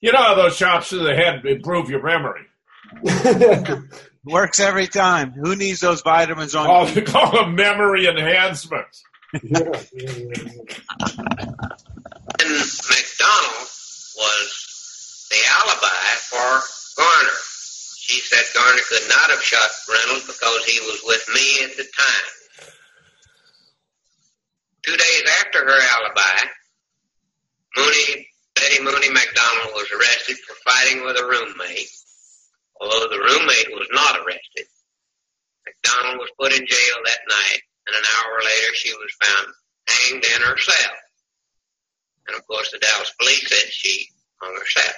You 0.00 0.12
know 0.12 0.22
how 0.22 0.34
those 0.34 0.56
shots 0.56 0.90
to 0.90 0.98
the 0.98 1.14
head 1.14 1.44
improve 1.44 1.90
your 1.90 2.02
memory. 2.02 2.42
Works 4.26 4.58
every 4.60 4.88
time. 4.88 5.32
Who 5.32 5.54
needs 5.54 5.80
those 5.80 6.02
vitamins 6.02 6.54
on? 6.54 6.66
Oh, 6.68 6.84
they 6.86 7.02
call 7.02 7.30
them 7.30 7.54
memory 7.54 8.06
enhancements. 8.08 9.04
And 9.32 9.42
McDonald 9.52 9.86
was 14.18 15.28
the 15.30 15.38
alibi 15.60 16.16
for 16.26 16.60
Garner. 17.02 17.38
She 17.98 18.20
said 18.20 18.44
Garner 18.54 18.82
could 18.88 19.08
not 19.08 19.30
have 19.30 19.42
shot 19.42 19.70
Reynolds 19.88 20.26
because 20.26 20.64
he 20.64 20.80
was 20.80 21.00
with 21.06 21.28
me 21.34 21.64
at 21.64 21.76
the 21.76 21.84
time. 21.84 22.26
Two 24.84 24.96
days 24.96 25.22
after 25.40 25.60
her 25.64 25.80
alibi, 25.98 26.46
Mooney, 27.76 28.28
Betty 28.54 28.82
Mooney 28.82 29.10
McDonald 29.10 29.72
was 29.74 29.90
arrested 29.92 30.36
for 30.38 30.54
fighting 30.64 31.04
with 31.04 31.16
a 31.16 31.24
roommate, 31.24 31.90
although 32.80 33.08
the 33.08 33.18
roommate 33.18 33.70
was 33.72 33.88
not 33.92 34.16
arrested. 34.18 34.66
McDonald 35.66 36.18
was 36.18 36.30
put 36.38 36.52
in 36.52 36.66
jail 36.66 36.96
that 37.04 37.20
night, 37.28 37.60
and 37.86 37.96
an 37.96 38.02
hour 38.02 38.38
later 38.38 38.74
she 38.74 38.92
was 38.94 39.10
found 39.22 39.48
hanged 39.88 40.24
in 40.24 40.42
her 40.42 40.58
cell. 40.58 40.92
And 42.28 42.36
of 42.36 42.46
course, 42.46 42.70
the 42.72 42.78
Dallas 42.78 43.12
police 43.18 43.48
said 43.48 43.72
she 43.72 44.08
hung 44.40 44.54
herself. 44.54 44.96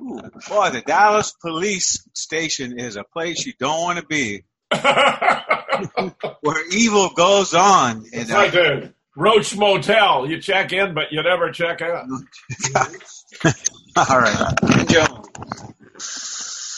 Ooh, 0.00 0.20
boy, 0.48 0.70
the 0.70 0.82
Dallas 0.84 1.32
police 1.40 2.06
station 2.14 2.78
is 2.78 2.96
a 2.96 3.04
place 3.04 3.46
you 3.46 3.52
don't 3.58 3.80
want 3.80 3.98
to 3.98 4.06
be. 4.06 4.44
Where 6.40 6.68
evil 6.72 7.10
goes 7.10 7.54
on. 7.54 8.04
It's 8.12 8.30
like 8.30 8.54
a 8.54 8.92
Roach 9.16 9.56
Motel. 9.56 10.26
You 10.28 10.40
check 10.40 10.72
in, 10.72 10.94
but 10.94 11.12
you 11.12 11.22
never 11.22 11.50
check 11.52 11.80
out. 11.82 12.06
all 13.96 14.18
right. 14.18 14.88
Joe. 14.88 15.24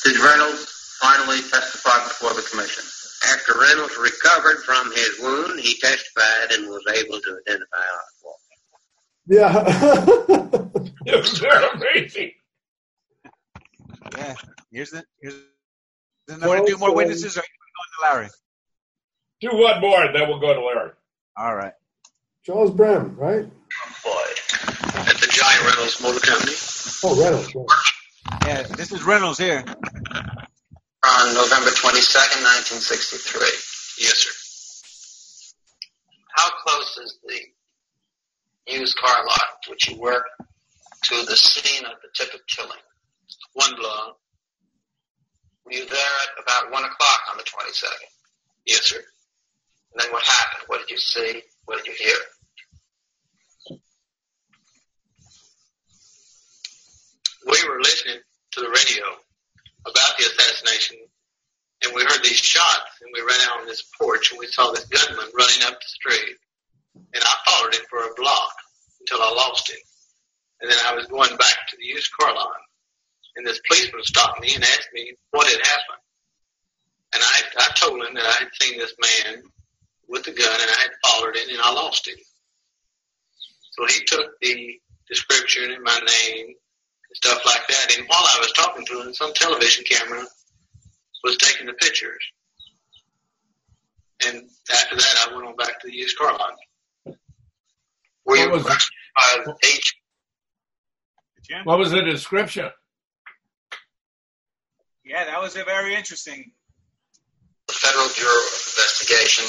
Did 0.04 0.18
Reynolds 0.20 0.96
finally 1.00 1.40
testify 1.42 2.04
before 2.04 2.34
the 2.34 2.42
commission? 2.50 2.84
After 3.32 3.58
Reynolds 3.58 3.96
recovered 3.96 4.62
from 4.64 4.92
his 4.92 5.18
wound, 5.20 5.60
he 5.60 5.78
testified 5.80 6.52
and 6.52 6.68
was 6.68 6.84
able 6.94 7.20
to 7.20 7.40
identify 7.46 7.82
Oswald. 7.96 8.36
Yeah. 9.26 9.52
They're 11.40 11.70
amazing. 11.70 12.32
Yeah. 14.16 14.34
Here's 14.70 14.90
the 14.90 15.04
here's 15.20 15.34
the 16.28 16.36
number 16.36 16.58
to 16.60 16.66
do 16.66 16.78
more 16.78 16.94
witnesses 16.94 17.36
or 17.36 17.40
are 17.40 17.42
you 17.42 17.48
going 18.08 18.12
to 18.12 18.14
Larry? 18.14 18.28
Do 19.40 19.48
one 19.56 19.80
more, 19.80 20.04
and 20.04 20.14
then 20.14 20.28
we'll 20.28 20.38
go 20.38 20.54
to 20.54 20.60
Larry. 20.60 20.92
All 21.36 21.54
right. 21.54 21.72
Charles 22.44 22.70
Brem, 22.70 23.16
right? 23.16 23.44
At 23.44 25.16
the 25.18 25.26
Giant 25.30 25.64
Reynolds 25.64 26.00
Motor 26.00 26.20
Company. 26.20 26.52
Oh, 27.04 27.20
Reynolds. 27.20 27.52
yeah. 27.54 27.62
Yeah, 28.46 28.62
this 28.62 28.92
is 28.92 29.02
Reynolds 29.04 29.38
here. 29.38 29.58
On 29.58 31.34
November 31.34 31.70
22nd, 31.70 32.42
1963. 32.42 33.40
Yes, 33.98 34.18
sir. 34.18 34.32
How 36.36 36.50
close 36.64 36.98
is 36.98 37.18
the 37.26 38.72
used 38.72 38.96
car 38.96 39.24
lot 39.24 39.64
which 39.68 39.88
you 39.88 39.98
work 39.98 40.26
to 41.02 41.14
the 41.26 41.36
scene 41.36 41.84
of 41.86 41.92
the 42.02 42.08
Tippit 42.16 42.46
killing? 42.46 42.78
One 43.54 43.74
block. 43.76 44.18
Were 45.64 45.72
you 45.72 45.86
there 45.86 45.96
at 45.96 46.42
about 46.42 46.72
1 46.72 46.84
o'clock 46.84 47.20
on 47.30 47.38
the 47.38 47.44
22nd? 47.44 48.10
Yes, 48.66 48.82
sir. 48.82 48.96
And 48.96 50.00
then 50.00 50.12
what 50.12 50.24
happened? 50.24 50.64
What 50.68 50.80
did 50.80 50.90
you 50.90 50.98
see? 50.98 51.42
What 51.64 51.84
did 51.84 51.86
you 51.86 51.94
hear? 52.06 52.16
We 57.62 57.68
were 57.70 57.80
listening 57.80 58.20
to 58.52 58.60
the 58.60 58.68
radio 58.68 59.04
about 59.86 60.18
the 60.18 60.24
assassination, 60.26 60.98
and 61.82 61.94
we 61.94 62.02
heard 62.02 62.22
these 62.22 62.36
shots, 62.36 63.00
and 63.00 63.10
we 63.14 63.20
ran 63.20 63.40
out 63.48 63.60
on 63.60 63.66
this 63.66 63.82
porch, 63.98 64.30
and 64.30 64.38
we 64.38 64.46
saw 64.46 64.72
this 64.72 64.84
gunman 64.84 65.32
running 65.34 65.62
up 65.64 65.80
the 65.80 65.88
street, 65.88 66.36
and 66.94 67.22
I 67.22 67.34
followed 67.46 67.74
him 67.74 67.80
for 67.88 68.00
a 68.00 68.14
block 68.14 68.52
until 69.00 69.22
I 69.22 69.32
lost 69.32 69.70
him, 69.70 69.78
and 70.60 70.70
then 70.70 70.76
I 70.84 70.94
was 70.94 71.06
going 71.06 71.34
back 71.36 71.56
to 71.68 71.76
the 71.78 71.86
used 71.86 72.12
car 72.12 72.34
lot, 72.34 72.56
and 73.36 73.46
this 73.46 73.60
policeman 73.66 74.04
stopped 74.04 74.40
me 74.40 74.54
and 74.54 74.62
asked 74.62 74.90
me 74.92 75.14
what 75.30 75.46
had 75.46 75.66
happened, 75.66 76.04
and 77.14 77.22
I, 77.22 77.42
I 77.58 77.68
told 77.76 78.04
him 78.04 78.14
that 78.14 78.26
I 78.26 78.32
had 78.32 78.48
seen 78.60 78.76
this 78.76 78.94
man 79.00 79.42
with 80.08 80.24
the 80.24 80.32
gun, 80.32 80.60
and 80.60 80.70
I 80.70 80.80
had 80.82 80.90
followed 81.06 81.36
him, 81.36 81.48
and 81.48 81.62
I 81.62 81.72
lost 81.72 82.06
him. 82.06 82.18
So 83.72 83.86
he 83.86 84.04
took 84.04 84.38
the 84.42 84.78
description 85.08 85.70
and 85.70 85.82
my 85.82 85.98
name 85.98 86.54
stuff 87.14 87.40
like 87.46 87.66
that. 87.68 87.96
And 87.98 88.06
while 88.08 88.22
I 88.24 88.38
was 88.40 88.52
talking 88.52 88.84
to 88.86 89.00
him, 89.02 89.14
some 89.14 89.32
television 89.34 89.84
camera 89.84 90.24
was 91.24 91.36
taking 91.38 91.66
the 91.66 91.72
pictures. 91.74 92.22
And 94.26 94.48
after 94.72 94.96
that, 94.96 95.26
I 95.28 95.34
went 95.34 95.46
on 95.46 95.56
back 95.56 95.80
to 95.80 95.86
the 95.88 95.94
used 95.94 96.16
car 96.18 96.32
lot. 96.32 96.54
Were 98.24 98.36
you 98.36 98.50
What 98.50 98.52
was 98.52 98.62
it? 98.62 98.66
questioned 98.66 99.56
H? 99.64 99.94
What 101.64 101.78
was 101.78 101.90
the 101.92 102.02
description? 102.02 102.70
Yeah, 105.04 105.24
that 105.24 105.40
was 105.40 105.54
a 105.56 105.62
very 105.64 105.94
interesting. 105.94 106.50
the 107.68 107.72
Federal 107.74 108.08
Bureau 108.16 108.30
of 108.34 108.52
Investigation 108.74 109.44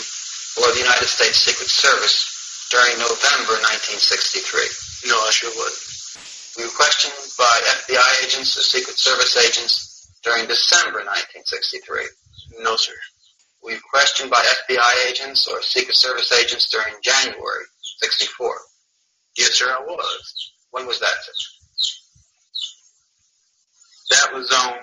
or 0.62 0.72
the 0.74 0.80
United 0.82 1.08
States 1.08 1.38
Secret 1.38 1.70
Service 1.70 2.68
during 2.70 2.98
November 3.00 3.58
1963? 3.66 5.10
No, 5.10 5.16
I 5.18 5.30
sure 5.32 5.50
would. 5.58 5.74
We 6.58 6.64
were 6.64 6.70
questioned 6.72 7.14
by 7.38 7.62
FBI 7.86 8.26
agents 8.26 8.58
or 8.58 8.62
Secret 8.62 8.98
Service 8.98 9.38
agents 9.38 10.10
during 10.24 10.48
December 10.48 11.06
1963? 11.06 12.06
No, 12.64 12.76
sir. 12.76 12.94
We 13.64 13.74
were 13.74 13.80
questioned 13.92 14.32
by 14.32 14.44
FBI 14.68 15.10
agents 15.10 15.48
or 15.48 15.62
Secret 15.62 15.96
Service 15.96 16.32
agents 16.32 16.68
during 16.70 16.96
January 17.04 17.66
64? 18.00 18.56
Yes, 19.38 19.54
sir, 19.54 19.70
I 19.70 19.82
was. 19.82 20.52
When 20.72 20.88
was 20.88 21.00
that? 21.00 21.14
That 24.10 24.34
was 24.34 24.52
on 24.52 24.78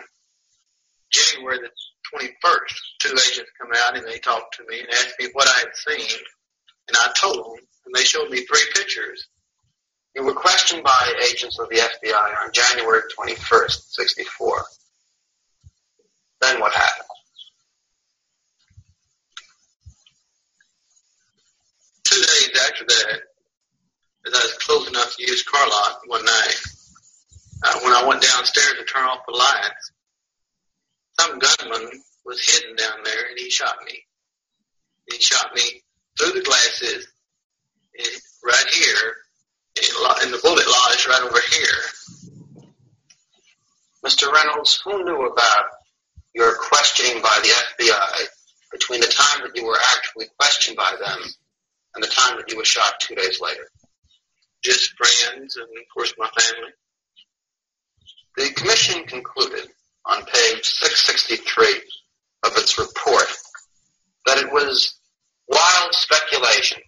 January 1.10 1.58
the 1.58 1.70
21st. 2.14 2.76
Two 3.00 3.12
agents 3.12 3.50
come 3.60 3.70
out 3.84 3.96
and 3.96 4.06
they 4.06 4.18
talked 4.18 4.56
to 4.56 4.64
me 4.68 4.78
and 4.78 4.88
asked 4.90 5.14
me 5.18 5.28
what 5.32 5.48
I 5.48 5.58
had 5.58 5.74
seen. 5.74 6.18
And 6.88 6.96
I 6.96 7.12
told 7.18 7.38
them, 7.38 7.64
and 7.86 7.94
they 7.94 8.04
showed 8.04 8.30
me 8.30 8.44
three 8.44 8.64
pictures. 8.74 9.26
You 10.14 10.24
were 10.24 10.34
questioned 10.34 10.84
by 10.84 11.12
agents 11.28 11.58
of 11.58 11.68
the 11.68 11.76
FBI 11.76 12.44
on 12.44 12.52
January 12.52 13.02
21st, 13.18 13.90
64. 13.90 14.64
Then 16.40 16.60
what 16.60 16.72
happened? 16.72 17.08
Two 22.04 22.20
days 22.20 22.50
after 22.68 22.84
that, 22.84 23.20
as 24.26 24.34
I 24.34 24.42
was 24.42 24.58
close 24.60 24.88
enough 24.88 25.16
to 25.16 25.22
use 25.22 25.42
car 25.42 25.68
lock 25.68 26.02
one 26.06 26.24
night, 26.24 26.56
uh, 27.64 27.80
when 27.82 27.92
I 27.92 28.06
went 28.06 28.22
downstairs 28.22 28.74
to 28.78 28.84
turn 28.84 29.04
off 29.04 29.26
the 29.26 29.36
lights, 29.36 29.92
some 31.18 31.38
gunman 31.38 32.02
was 32.24 32.40
hidden 32.40 32.76
down 32.76 32.98
there 33.04 33.28
and 33.30 33.38
he 33.38 33.50
shot 33.50 33.76
me. 33.86 34.00
He 35.10 35.18
shot 35.20 35.54
me 35.54 35.62
through 36.18 36.32
the 36.32 36.42
glasses 36.42 37.08
eh, 37.98 38.18
right 38.44 38.66
here, 38.70 39.16
and 39.76 40.32
the 40.32 40.40
bullet 40.42 40.66
lodged 40.66 41.08
right 41.08 41.22
over 41.22 41.40
here. 41.50 42.72
Mr. 44.04 44.30
Reynolds, 44.32 44.80
who 44.84 45.04
knew 45.04 45.26
about 45.26 45.64
your 46.34 46.56
questioning 46.58 47.22
by 47.22 47.38
the 47.42 47.48
FBI 47.48 48.26
between 48.70 49.00
the 49.00 49.06
time 49.06 49.42
that 49.42 49.56
you 49.56 49.64
were 49.64 49.78
actually 49.96 50.26
questioned 50.38 50.76
by 50.76 50.90
them 50.90 51.18
and 51.94 52.04
the 52.04 52.08
time 52.08 52.36
that 52.36 52.50
you 52.50 52.56
were 52.56 52.64
shot 52.64 53.00
two 53.00 53.14
days 53.14 53.40
later? 53.40 53.66
Just 54.62 54.92
friends 54.96 55.56
and, 55.56 55.64
of 55.64 55.84
course, 55.92 56.14
my 56.18 56.28
family. 56.28 56.70
The 58.36 58.50
commission 58.54 59.04
concluded 59.04 59.68
on 60.04 60.24
page 60.24 60.66
663 60.66 61.66
of 62.44 62.56
its 62.56 62.78
report 62.78 63.26
that 64.26 64.38
it 64.38 64.52
was 64.52 64.98
wild 65.48 65.94
speculation 65.94 66.80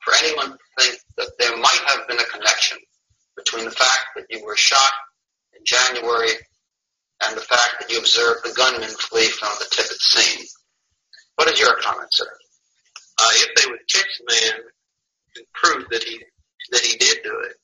for 0.00 0.12
anyone 0.22 0.58
think 0.78 0.98
that 1.16 1.30
there 1.38 1.56
might 1.56 1.82
have 1.86 2.08
been 2.08 2.18
a 2.18 2.24
connection 2.24 2.78
between 3.36 3.64
the 3.64 3.70
fact 3.70 4.06
that 4.16 4.26
you 4.30 4.44
were 4.44 4.56
shot 4.56 4.92
in 5.56 5.64
January 5.64 6.30
and 7.24 7.36
the 7.36 7.40
fact 7.40 7.76
that 7.80 7.90
you 7.90 7.98
observed 7.98 8.44
the 8.44 8.54
gunman 8.54 8.88
flee 8.88 9.28
from 9.28 9.50
the 9.58 9.66
Tippit 9.66 10.00
scene. 10.00 10.46
What 11.36 11.48
is 11.48 11.58
your 11.58 11.74
comment, 11.80 12.08
sir? 12.12 12.26
Uh, 13.18 13.30
if 13.32 13.54
they 13.56 13.70
would 13.70 13.80
catch 13.88 14.06
the 14.18 14.34
man 14.34 14.60
and 15.36 15.46
prove 15.54 15.88
that 15.90 16.02
he 16.02 16.20
that 16.70 16.80
he 16.80 16.96
did 16.96 17.18
do 17.22 17.42
it, 17.44 17.56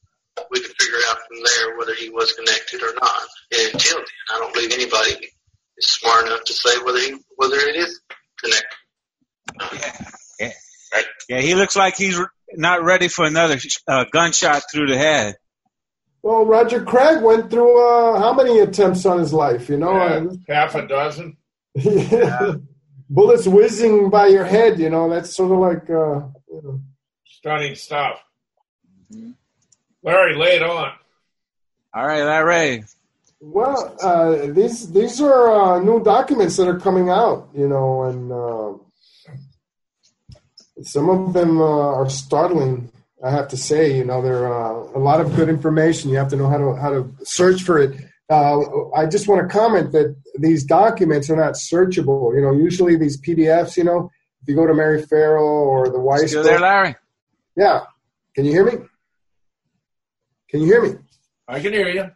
we 0.51 0.61
could 0.61 0.75
figure 0.79 0.99
out 1.09 1.19
from 1.27 1.39
there 1.43 1.79
whether 1.79 1.95
he 1.95 2.11
was 2.11 2.33
connected 2.33 2.83
or 2.83 2.95
not. 2.95 3.23
And 3.53 3.75
until 3.75 3.97
then, 3.99 4.07
I 4.33 4.39
don't 4.39 4.55
believe 4.55 4.73
anybody 4.73 5.29
is 5.79 5.87
smart 5.87 6.27
enough 6.27 6.45
to 6.45 6.53
say 6.53 6.71
whether 6.85 6.99
he, 6.99 7.17
whether 7.37 7.57
it 7.57 7.77
is 7.77 8.01
connected. 8.43 8.77
Yeah, 9.73 10.07
yeah, 10.39 10.53
right. 10.95 11.05
yeah. 11.29 11.41
He 11.41 11.55
looks 11.55 11.77
like 11.77 11.97
he's 11.97 12.21
not 12.55 12.85
ready 12.85 13.09
for 13.09 13.25
another 13.25 13.59
uh, 13.87 14.05
gunshot 14.13 14.63
through 14.73 14.89
the 14.89 14.97
head. 14.97 15.37
Well, 16.23 16.45
Roger 16.45 16.83
Craig 16.85 17.23
went 17.23 17.51
through 17.51 17.81
uh, 17.81 18.19
how 18.19 18.35
many 18.35 18.59
attempts 18.59 19.07
on 19.07 19.19
his 19.19 19.33
life? 19.33 19.69
You 19.69 19.79
know, 19.79 19.93
yeah, 19.93 20.55
half 20.55 20.75
a 20.75 20.87
dozen. 20.87 21.37
yeah. 21.75 22.55
Bullets 23.13 23.47
whizzing 23.47 24.09
by 24.11 24.29
your 24.29 24.45
head. 24.45 24.79
You 24.79 24.91
know, 24.91 25.09
that's 25.09 25.35
sort 25.35 25.51
of 25.51 25.59
like 25.59 25.91
uh, 25.91 26.29
you 26.53 26.63
know. 26.63 26.81
stunning 27.27 27.75
stuff. 27.75 28.23
Mm-hmm. 29.13 29.31
Larry, 30.03 30.37
lay 30.37 30.57
it 30.57 30.63
on. 30.63 30.93
All 31.93 32.07
right, 32.07 32.23
Larry. 32.23 32.85
Well, 33.41 33.97
uh, 34.03 34.53
these 34.53 34.93
these 34.93 35.21
are 35.21 35.51
uh, 35.51 35.81
new 35.81 36.05
documents 36.05 36.57
that 36.59 36.69
are 36.69 36.79
coming 36.79 37.09
out, 37.09 37.49
you 37.55 37.67
know, 37.67 38.03
and 38.05 38.31
uh, 38.31 38.85
some 40.83 41.09
of 41.09 41.33
them 41.33 41.61
uh, 41.61 41.65
are 41.65 42.09
startling. 42.09 42.91
I 43.23 43.31
have 43.31 43.49
to 43.49 43.57
say, 43.57 43.97
you 43.97 44.05
know, 44.05 44.23
there 44.23 44.47
are 44.47 44.95
uh, 44.95 44.99
a 44.99 45.01
lot 45.01 45.21
of 45.21 45.35
good 45.37 45.49
information. 45.49 46.11
You 46.11 46.17
have 46.17 46.31
to 46.31 46.37
know 46.37 46.49
how 46.49 46.59
to 46.59 46.75
how 46.77 46.91
to 46.91 47.13
search 47.23 47.63
for 47.63 47.79
it. 47.79 48.01
Uh, 48.31 48.61
I 48.93 49.07
just 49.07 49.29
want 49.29 49.43
to 49.43 49.49
comment 49.53 49.93
that 49.93 50.17
these 50.39 50.65
documents 50.65 51.29
are 51.29 51.37
not 51.37 51.55
searchable. 51.55 52.35
You 52.35 52.43
know, 52.43 52.53
usually 52.53 52.97
these 52.97 53.21
PDFs, 53.21 53.77
you 53.77 53.85
know, 53.85 54.11
if 54.43 54.49
you 54.49 54.55
go 54.55 54.67
to 54.67 54.75
Mary 54.75 55.03
Ferrell 55.03 55.45
or 55.45 55.91
the 55.91 55.99
Weiss. 55.99 56.31
Still 56.31 56.45
there, 56.45 56.61
Larry? 56.61 56.95
Yeah. 57.57 57.85
Can 58.35 58.45
you 58.45 58.53
hear 58.53 58.65
me? 58.65 58.79
Can 60.49 60.61
you 60.61 60.67
hear 60.67 60.83
me? 60.83 60.95
I 61.49 61.61
can 61.61 61.73
hear 61.73 61.89
you. 61.89 62.11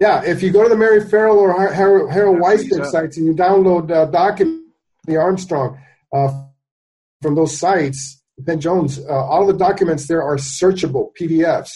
Yeah, 0.00 0.24
if 0.24 0.42
you 0.42 0.50
go 0.50 0.64
to 0.64 0.68
the 0.68 0.76
Mary 0.76 1.06
Ferrell 1.08 1.38
or 1.38 1.72
Harold, 1.72 2.10
Harold 2.10 2.38
Weisberg 2.38 2.86
sites 2.86 3.16
and 3.16 3.26
you 3.26 3.34
download 3.34 3.90
uh, 3.90 4.06
document 4.06 4.64
the 5.04 5.16
Armstrong 5.16 5.78
uh, 6.12 6.44
from 7.24 7.36
those 7.36 7.58
sites, 7.58 8.22
Ben 8.36 8.60
Jones, 8.60 8.98
uh, 8.98 9.24
all 9.24 9.46
the 9.46 9.56
documents 9.56 10.06
there 10.08 10.22
are 10.22 10.36
searchable 10.36 11.08
PDFs. 11.18 11.72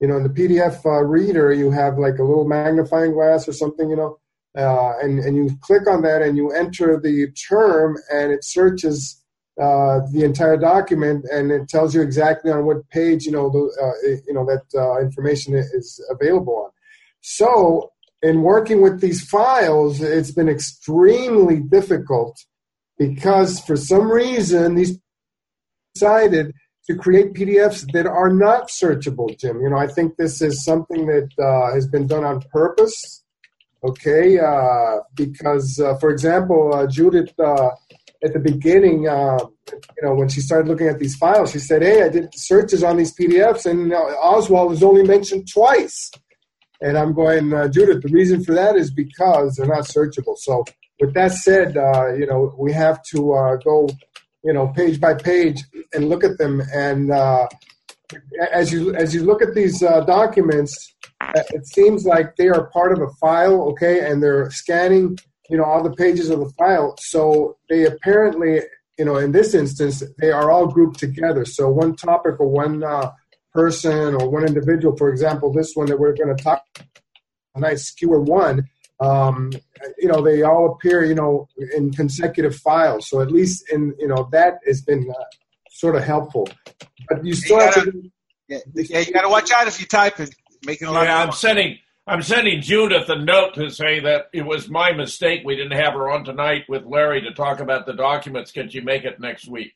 You 0.00 0.08
know, 0.08 0.16
in 0.16 0.24
the 0.24 0.28
PDF 0.28 0.84
uh, 0.84 1.04
reader, 1.04 1.52
you 1.52 1.70
have 1.70 1.98
like 1.98 2.18
a 2.18 2.24
little 2.24 2.48
magnifying 2.48 3.12
glass 3.12 3.46
or 3.46 3.52
something, 3.52 3.88
you 3.88 3.94
know, 3.94 4.18
uh, 4.58 4.98
and, 5.00 5.20
and 5.20 5.36
you 5.36 5.56
click 5.60 5.86
on 5.86 6.02
that 6.02 6.20
and 6.20 6.36
you 6.36 6.50
enter 6.50 6.98
the 6.98 7.28
term 7.48 7.96
and 8.12 8.32
it 8.32 8.42
searches 8.42 9.22
uh, 9.60 10.00
the 10.12 10.24
entire 10.24 10.56
document, 10.56 11.24
and 11.32 11.52
it 11.52 11.68
tells 11.68 11.94
you 11.94 12.00
exactly 12.00 12.50
on 12.50 12.64
what 12.64 12.88
page 12.90 13.24
you 13.24 13.32
know 13.32 13.50
the, 13.50 13.62
uh, 13.82 14.08
you 14.26 14.32
know 14.32 14.46
that 14.46 14.62
uh, 14.76 15.00
information 15.00 15.52
is 15.54 16.00
available 16.10 16.56
on. 16.64 16.70
So, 17.22 17.90
in 18.22 18.42
working 18.42 18.82
with 18.82 19.00
these 19.00 19.28
files, 19.28 20.00
it's 20.00 20.30
been 20.30 20.48
extremely 20.48 21.58
difficult 21.58 22.38
because 22.98 23.60
for 23.60 23.76
some 23.76 24.10
reason 24.10 24.74
these 24.74 24.98
decided 25.94 26.52
to 26.86 26.94
create 26.94 27.34
PDFs 27.34 27.90
that 27.92 28.06
are 28.06 28.32
not 28.32 28.68
searchable. 28.68 29.38
Jim, 29.38 29.60
you 29.60 29.68
know, 29.68 29.76
I 29.76 29.86
think 29.86 30.16
this 30.16 30.40
is 30.40 30.64
something 30.64 31.06
that 31.06 31.28
uh, 31.38 31.74
has 31.74 31.86
been 31.86 32.06
done 32.06 32.24
on 32.24 32.40
purpose. 32.52 33.24
Okay, 33.84 34.38
uh, 34.38 35.00
because 35.14 35.80
for 36.00 36.10
example, 36.10 36.86
Judith 36.90 37.32
at 38.24 38.32
the 38.32 38.40
beginning, 38.40 39.08
uh, 39.08 39.38
you 39.70 40.02
know, 40.02 40.14
when 40.14 40.28
she 40.28 40.40
started 40.40 40.68
looking 40.68 40.88
at 40.88 40.98
these 40.98 41.16
files, 41.16 41.52
she 41.52 41.58
said, 41.58 41.82
"Hey, 41.82 42.02
I 42.02 42.08
did 42.08 42.30
searches 42.34 42.82
on 42.82 42.96
these 42.96 43.14
PDFs, 43.14 43.66
and 43.66 43.92
uh, 43.92 43.96
Oswald 43.96 44.70
was 44.70 44.82
only 44.82 45.04
mentioned 45.04 45.48
twice." 45.52 46.10
And 46.80 46.96
I'm 46.96 47.12
going, 47.12 47.52
uh, 47.52 47.68
Judith. 47.68 48.02
The 48.02 48.08
reason 48.08 48.44
for 48.44 48.54
that 48.54 48.76
is 48.76 48.92
because 48.92 49.56
they're 49.56 49.66
not 49.66 49.84
searchable. 49.84 50.36
So, 50.36 50.64
with 51.00 51.14
that 51.14 51.32
said, 51.32 51.76
uh, 51.76 52.14
you 52.14 52.26
know, 52.26 52.54
we 52.58 52.72
have 52.72 53.02
to 53.14 53.32
uh, 53.32 53.56
go, 53.56 53.88
you 54.44 54.52
know, 54.52 54.68
page 54.68 55.00
by 55.00 55.14
page 55.14 55.62
and 55.92 56.08
look 56.08 56.24
at 56.24 56.38
them. 56.38 56.62
And 56.74 57.10
uh, 57.10 57.48
as 58.52 58.72
you 58.72 58.94
as 58.94 59.14
you 59.14 59.24
look 59.24 59.42
at 59.42 59.54
these 59.54 59.80
documents, 59.80 60.94
it 61.34 61.66
seems 61.66 62.04
like 62.04 62.36
they 62.36 62.48
are 62.48 62.70
part 62.70 62.92
of 62.92 63.00
a 63.00 63.08
file, 63.20 63.62
okay, 63.70 64.10
and 64.10 64.22
they're 64.22 64.50
scanning 64.50 65.18
you 65.48 65.56
know 65.56 65.64
all 65.64 65.82
the 65.82 65.94
pages 65.94 66.30
of 66.30 66.40
the 66.40 66.50
file. 66.58 66.94
So 66.98 67.56
they 67.68 67.84
apparently 67.86 68.60
you 68.98 69.04
know 69.04 69.16
in 69.16 69.32
this 69.32 69.54
instance 69.54 70.02
they 70.18 70.30
are 70.30 70.50
all 70.50 70.66
grouped 70.66 70.98
together. 70.98 71.44
So 71.44 71.68
one 71.70 71.96
topic 71.96 72.38
or 72.38 72.48
one 72.48 72.84
uh, 72.84 73.12
person 73.52 74.14
or 74.14 74.28
one 74.28 74.46
individual 74.46 74.96
for 74.96 75.08
example 75.08 75.52
this 75.52 75.72
one 75.74 75.86
that 75.86 75.98
we're 75.98 76.14
going 76.14 76.34
to 76.34 76.42
talk 76.42 76.62
tonight 77.54 77.78
skewer 77.78 78.20
one 78.20 78.68
um, 79.00 79.52
you 79.98 80.08
know 80.08 80.22
they 80.22 80.42
all 80.42 80.72
appear 80.72 81.04
you 81.04 81.14
know 81.14 81.48
in 81.76 81.92
consecutive 81.92 82.56
files 82.56 83.08
so 83.08 83.20
at 83.20 83.30
least 83.30 83.70
in 83.70 83.94
you 83.98 84.08
know 84.08 84.28
that 84.32 84.58
has 84.66 84.82
been 84.82 85.08
uh, 85.10 85.24
sort 85.70 85.94
of 85.94 86.02
helpful 86.02 86.48
but 87.08 87.24
you 87.24 87.34
still 87.34 87.58
you 87.58 87.64
have 87.64 87.74
gotta, 87.74 87.92
to 87.92 88.10
yeah, 88.48 88.58
yeah 88.74 88.98
you 89.00 89.12
got 89.12 89.22
to 89.22 89.28
watch 89.28 89.50
out 89.52 89.68
if 89.68 89.80
you 89.80 89.86
type 89.86 90.18
it 90.20 90.34
making 90.64 90.88
a 90.88 90.92
lot 90.92 91.04
yeah, 91.04 91.22
of 91.22 91.28
I'm 91.28 91.34
sending 91.34 91.78
I'm 92.08 92.22
sending 92.22 92.62
Judith 92.62 93.08
a 93.10 93.16
note 93.16 93.54
to 93.54 93.68
say 93.68 94.00
that 94.00 94.30
it 94.32 94.42
was 94.42 94.68
my 94.68 94.92
mistake 94.92 95.42
we 95.44 95.56
didn't 95.56 95.78
have 95.78 95.92
her 95.92 96.10
on 96.10 96.24
tonight 96.24 96.64
with 96.66 96.86
Larry 96.86 97.20
to 97.22 97.34
talk 97.34 97.60
about 97.60 97.84
the 97.84 97.92
documents. 97.92 98.50
Can 98.50 98.70
she 98.70 98.80
make 98.80 99.04
it 99.04 99.20
next 99.20 99.46
week? 99.46 99.74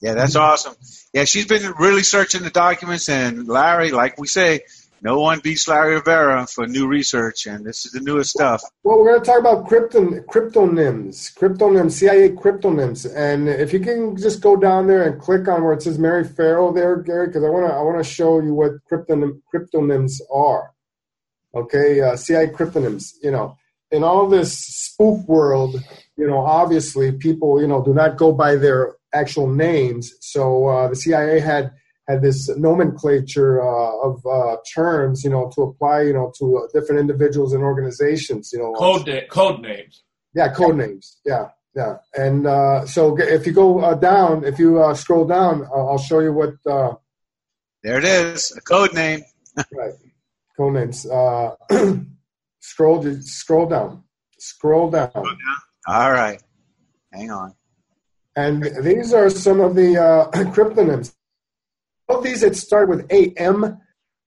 Yeah, 0.00 0.14
that's 0.14 0.34
awesome. 0.34 0.74
Yeah, 1.12 1.24
she's 1.24 1.46
been 1.46 1.72
really 1.78 2.02
searching 2.02 2.42
the 2.42 2.50
documents, 2.50 3.08
and 3.08 3.46
Larry, 3.48 3.90
like 3.92 4.18
we 4.18 4.26
say, 4.26 4.62
no 5.00 5.20
one 5.20 5.40
beats 5.40 5.68
Larry 5.68 5.94
Rivera 5.94 6.46
for 6.46 6.66
new 6.66 6.86
research, 6.86 7.46
and 7.46 7.64
this 7.64 7.86
is 7.86 7.92
the 7.92 8.00
newest 8.00 8.30
stuff. 8.30 8.62
Well, 8.82 8.98
we're 8.98 9.12
going 9.12 9.20
to 9.20 9.26
talk 9.26 9.40
about 9.40 9.66
crypton, 9.68 10.24
cryptonyms, 10.26 11.36
cryptonyms, 11.36 11.92
CIA 11.92 12.30
cryptonyms, 12.30 13.10
and 13.14 13.48
if 13.48 13.72
you 13.72 13.80
can 13.80 14.16
just 14.16 14.40
go 14.40 14.56
down 14.56 14.86
there 14.86 15.08
and 15.08 15.20
click 15.20 15.48
on 15.48 15.62
where 15.62 15.72
it 15.72 15.82
says 15.82 15.98
Mary 15.98 16.24
Ferrell 16.24 16.72
there, 16.72 16.96
Gary, 16.96 17.28
because 17.28 17.44
I 17.44 17.48
want 17.48 17.66
to 17.68 17.74
I 17.74 17.82
want 17.82 17.98
to 17.98 18.04
show 18.04 18.40
you 18.40 18.54
what 18.54 18.72
cryptonym, 18.90 19.40
cryptonyms 19.54 20.20
are 20.32 20.72
okay, 21.54 22.00
uh, 22.00 22.16
CIA 22.16 22.48
cryptonyms, 22.48 23.14
you 23.22 23.30
know, 23.30 23.56
in 23.90 24.04
all 24.04 24.28
this 24.28 24.58
spook 24.58 25.26
world, 25.26 25.82
you 26.16 26.26
know, 26.26 26.38
obviously 26.38 27.12
people, 27.12 27.60
you 27.60 27.66
know, 27.66 27.82
do 27.82 27.94
not 27.94 28.16
go 28.16 28.32
by 28.32 28.56
their 28.56 28.96
actual 29.12 29.48
names. 29.48 30.12
So 30.20 30.66
uh, 30.66 30.88
the 30.88 30.96
CIA 30.96 31.40
had 31.40 31.72
had 32.08 32.22
this 32.22 32.48
nomenclature 32.56 33.60
uh, 33.62 34.08
of 34.08 34.24
uh, 34.26 34.56
terms, 34.74 35.22
you 35.22 35.30
know, 35.30 35.50
to 35.54 35.62
apply, 35.62 36.02
you 36.02 36.14
know, 36.14 36.32
to 36.38 36.58
uh, 36.58 36.66
different 36.72 37.00
individuals 37.00 37.52
and 37.52 37.62
organizations, 37.62 38.50
you 38.52 38.58
know. 38.58 38.72
Code 38.72 39.06
na- 39.06 39.26
code 39.28 39.60
names. 39.60 40.02
Yeah, 40.34 40.48
code 40.52 40.76
names. 40.76 41.18
Yeah, 41.26 41.48
yeah. 41.76 41.96
And 42.14 42.46
uh, 42.46 42.86
so 42.86 43.16
if 43.18 43.46
you 43.46 43.52
go 43.52 43.80
uh, 43.80 43.94
down, 43.94 44.44
if 44.44 44.58
you 44.58 44.82
uh, 44.82 44.94
scroll 44.94 45.26
down, 45.26 45.64
I'll 45.74 45.90
I'll 45.90 45.98
show 45.98 46.20
you 46.20 46.32
what. 46.32 46.54
Uh, 46.66 46.94
There 47.82 47.98
it 47.98 48.04
is, 48.04 48.52
a 48.56 48.60
code 48.62 48.94
name. 48.94 49.22
right, 49.72 49.92
code 50.56 50.74
names. 50.74 51.04
Uh, 51.04 51.56
scroll, 52.60 53.04
scroll 53.20 53.66
down, 53.66 54.04
scroll 54.38 54.90
down. 54.90 55.10
All 55.86 56.12
right, 56.12 56.42
hang 57.12 57.30
on. 57.30 57.54
And 58.34 58.62
these 58.82 59.12
are 59.12 59.28
some 59.30 59.60
of 59.60 59.74
the 59.74 59.98
uh, 59.98 60.30
cryptonyms. 60.54 61.12
All 62.08 62.18
of 62.18 62.24
these 62.24 62.40
that 62.40 62.56
start 62.56 62.88
with 62.88 63.10
AM, 63.10 63.78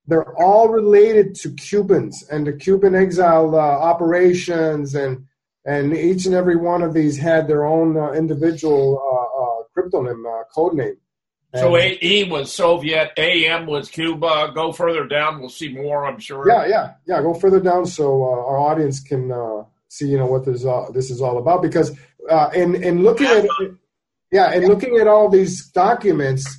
they're 0.07 0.35
all 0.35 0.69
related 0.69 1.35
to 1.35 1.51
Cubans 1.51 2.23
and 2.29 2.45
the 2.45 2.53
Cuban 2.53 2.95
exile 2.95 3.55
uh, 3.55 3.59
operations, 3.59 4.95
and 4.95 5.25
and 5.65 5.95
each 5.95 6.25
and 6.25 6.35
every 6.35 6.55
one 6.55 6.81
of 6.81 6.93
these 6.93 7.17
had 7.17 7.47
their 7.47 7.65
own 7.65 7.97
uh, 7.97 8.11
individual 8.11 8.99
uh, 8.99 9.41
uh, 9.41 9.63
cryptonym, 9.75 10.25
uh, 10.25 10.43
code 10.53 10.73
name. 10.73 10.97
So 11.53 11.75
AE 11.75 12.29
was 12.29 12.53
Soviet, 12.53 13.11
AM 13.17 13.65
was 13.65 13.89
Cuba. 13.89 14.51
Go 14.55 14.71
further 14.71 15.05
down, 15.05 15.39
we'll 15.39 15.49
see 15.49 15.73
more. 15.73 16.05
I'm 16.05 16.19
sure. 16.19 16.47
Yeah, 16.47 16.65
yeah, 16.65 16.93
yeah. 17.05 17.21
Go 17.21 17.33
further 17.33 17.59
down 17.59 17.85
so 17.85 18.23
uh, 18.23 18.27
our 18.27 18.57
audience 18.57 19.01
can 19.01 19.31
uh, 19.31 19.63
see, 19.89 20.07
you 20.07 20.17
know, 20.17 20.27
what 20.27 20.45
this 20.45 20.65
uh, 20.65 20.85
this 20.93 21.11
is 21.11 21.21
all 21.21 21.37
about. 21.37 21.61
Because 21.61 21.91
uh, 22.29 22.49
in 22.53 22.81
in 22.81 23.03
looking 23.03 23.27
at 23.27 23.45
yeah, 24.31 24.53
in 24.53 24.65
looking 24.67 24.97
at 24.97 25.07
all 25.07 25.29
these 25.29 25.67
documents, 25.71 26.57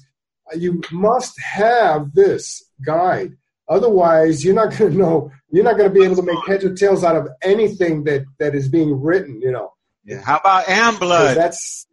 you 0.57 0.83
must 0.91 1.39
have 1.41 2.13
this 2.15 2.63
guide. 2.85 3.37
Otherwise, 3.69 4.45
you're 4.45 4.55
not 4.55 4.77
going 4.77 4.93
to 4.93 4.99
know. 4.99 5.31
You're 5.51 5.65
not 5.65 5.77
going 5.77 5.93
to 5.93 5.95
be 5.99 6.05
able 6.05 6.17
to 6.17 6.23
make 6.23 6.39
heads 6.47 6.65
or 6.65 6.75
tails 6.75 7.05
out 7.05 7.17
of 7.17 7.29
anything 7.43 8.05
that 8.05 8.25
that 8.39 8.55
is 8.55 8.69
being 8.69 9.01
written. 9.01 9.41
You 9.41 9.53
know. 9.53 9.73
Yeah. 10.05 10.21
How 10.21 10.39
about 10.39 10.65
Amblood? 10.67 11.35
That's. 11.35 11.87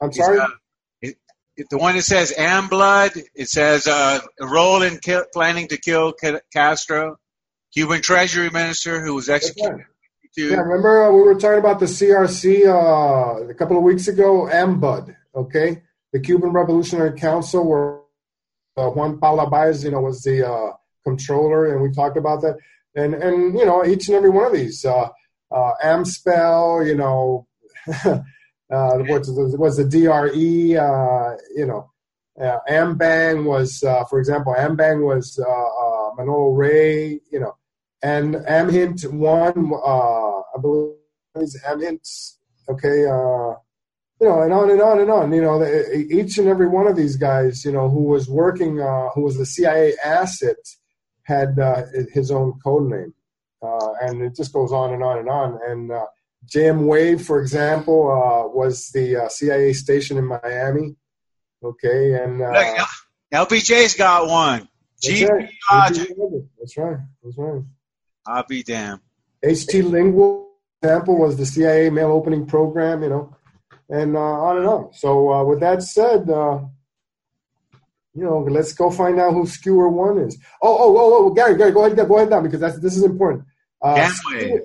I'm 0.00 0.12
sorry. 0.12 0.40
Uh, 0.40 0.48
it, 1.00 1.16
it, 1.56 1.70
the 1.70 1.78
one 1.78 1.94
that 1.94 2.02
says 2.02 2.34
Amblood, 2.36 3.22
it 3.34 3.48
says 3.48 3.86
uh, 3.86 4.20
a 4.40 4.46
role 4.46 4.82
in 4.82 4.98
kill, 4.98 5.24
planning 5.32 5.68
to 5.68 5.76
kill 5.76 6.12
Ca- 6.12 6.40
Castro, 6.52 7.18
Cuban 7.72 8.02
Treasury 8.02 8.50
Minister 8.50 9.00
who 9.00 9.14
was 9.14 9.28
executed. 9.28 9.86
Yeah, 10.36 10.56
remember 10.56 11.04
uh, 11.04 11.12
we 11.12 11.22
were 11.22 11.34
talking 11.34 11.58
about 11.58 11.78
the 11.78 11.86
CRC 11.86 12.66
uh, 12.66 13.50
a 13.50 13.54
couple 13.54 13.76
of 13.76 13.82
weeks 13.82 14.08
ago, 14.08 14.48
AMBUD, 14.50 15.14
okay? 15.34 15.82
The 16.12 16.20
Cuban 16.20 16.50
Revolutionary 16.50 17.18
Council, 17.18 17.68
where 17.68 18.00
uh, 18.76 18.88
Juan 18.88 19.18
Paula 19.18 19.48
Baez, 19.48 19.84
you 19.84 19.90
know, 19.90 20.00
was 20.00 20.22
the 20.22 20.48
uh, 20.48 20.72
controller, 21.04 21.72
and 21.72 21.82
we 21.82 21.90
talked 21.90 22.16
about 22.16 22.42
that. 22.42 22.56
And, 22.94 23.14
and 23.14 23.58
you 23.58 23.64
know, 23.64 23.84
each 23.84 24.08
and 24.08 24.16
every 24.16 24.30
one 24.30 24.46
of 24.46 24.52
these, 24.52 24.84
uh, 24.84 25.08
uh, 25.50 25.72
AMSPEL, 25.84 26.86
you 26.86 26.96
know, 26.96 27.46
uh, 28.04 28.18
what's, 28.70 29.28
was 29.30 29.76
the 29.76 29.84
DRE, 29.84 30.76
uh, 30.76 31.36
you 31.56 31.66
know, 31.66 31.90
uh, 32.40 32.58
Ambang 32.68 33.44
was, 33.44 33.82
uh, 33.82 34.04
for 34.04 34.18
example, 34.18 34.54
Ambang 34.56 35.04
was 35.04 35.38
uh, 35.38 35.50
uh, 35.50 36.10
Manolo 36.16 36.50
Ray, 36.50 37.20
you 37.30 37.40
know, 37.40 37.56
and 38.02 38.34
Amhint 38.34 39.10
one, 39.12 39.72
uh, 39.74 40.40
I 40.40 40.60
believe 40.60 40.96
is 41.36 41.60
Amhint, 41.66 42.36
okay, 42.68 43.06
uh, 43.06 43.54
you 44.22 44.28
know, 44.28 44.40
and 44.40 44.52
on 44.52 44.70
and 44.70 44.80
on 44.80 45.00
and 45.00 45.10
on. 45.10 45.32
You 45.32 45.42
know, 45.42 45.58
the, 45.58 45.96
each 45.96 46.38
and 46.38 46.46
every 46.46 46.68
one 46.68 46.86
of 46.86 46.94
these 46.94 47.16
guys, 47.16 47.64
you 47.64 47.72
know, 47.72 47.88
who 47.88 48.04
was 48.04 48.28
working, 48.28 48.80
uh, 48.80 49.08
who 49.10 49.22
was 49.22 49.36
the 49.36 49.44
CIA 49.44 49.94
asset, 50.02 50.56
had 51.24 51.58
uh, 51.58 51.82
his 52.12 52.30
own 52.30 52.52
code 52.62 52.88
name, 52.88 53.14
uh, 53.62 53.92
and 54.00 54.22
it 54.22 54.36
just 54.36 54.52
goes 54.52 54.70
on 54.72 54.94
and 54.94 55.02
on 55.02 55.18
and 55.18 55.28
on. 55.28 55.58
And 55.66 55.90
uh, 55.90 56.06
JM 56.46 56.86
Wave, 56.86 57.26
for 57.26 57.40
example, 57.40 58.12
uh, 58.12 58.46
was 58.46 58.90
the 58.90 59.24
uh, 59.24 59.28
CIA 59.28 59.72
station 59.72 60.18
in 60.18 60.26
Miami. 60.26 60.94
Okay, 61.64 62.14
and 62.14 62.42
uh, 62.42 62.86
LBJ's 63.32 63.96
got 63.96 64.28
one. 64.28 64.68
that's 65.02 65.20
GP 65.20 65.28
right. 65.28 65.50
That's 66.60 66.76
right. 66.76 66.96
That's 67.24 67.38
right. 67.38 67.62
I'll 68.24 68.46
be 68.48 68.62
damned. 68.62 69.00
HT 69.44 69.90
Lingual 69.90 70.46
example 70.80 71.18
was 71.18 71.36
the 71.36 71.46
CIA 71.46 71.90
mail 71.90 72.12
opening 72.12 72.46
program, 72.46 73.02
you 73.02 73.08
know, 73.08 73.36
and 73.92 74.16
uh, 74.16 74.20
on 74.20 74.56
and 74.56 74.66
on. 74.66 74.92
So 74.94 75.30
uh, 75.32 75.44
with 75.44 75.60
that 75.60 75.82
said, 75.82 76.28
uh, 76.30 76.60
you 78.14 78.24
know, 78.24 78.38
let's 78.38 78.72
go 78.72 78.90
find 78.90 79.20
out 79.20 79.34
who 79.34 79.46
Skewer 79.46 79.88
One 79.88 80.18
is. 80.18 80.36
Oh, 80.62 80.76
oh, 80.78 80.96
oh, 80.98 81.26
oh, 81.26 81.30
Gary, 81.30 81.56
Gary, 81.56 81.72
go 81.72 81.84
ahead, 81.84 81.96
go 81.96 82.16
ahead 82.16 82.30
now 82.30 82.40
because 82.40 82.60
that's 82.60 82.78
this 82.80 82.96
is 82.96 83.04
important. 83.04 83.44
Uh, 83.80 84.08
Skewer- 84.08 84.64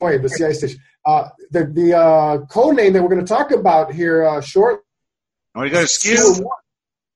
Wait, 0.00 0.20
the 0.20 0.28
CIA 0.28 0.52
station. 0.52 0.78
Uh, 1.06 1.28
the 1.52 1.64
the 1.66 1.96
uh, 1.96 2.38
code 2.46 2.76
name 2.76 2.92
that 2.92 3.02
we're 3.02 3.08
going 3.08 3.24
to 3.24 3.26
talk 3.26 3.50
about 3.52 3.92
here 3.92 4.24
uh, 4.24 4.40
shortly. 4.40 4.82
Want 5.54 5.68
to 5.68 5.72
go 5.72 5.80
to 5.80 5.86
Skewer 5.86 6.44
One. 6.44 6.56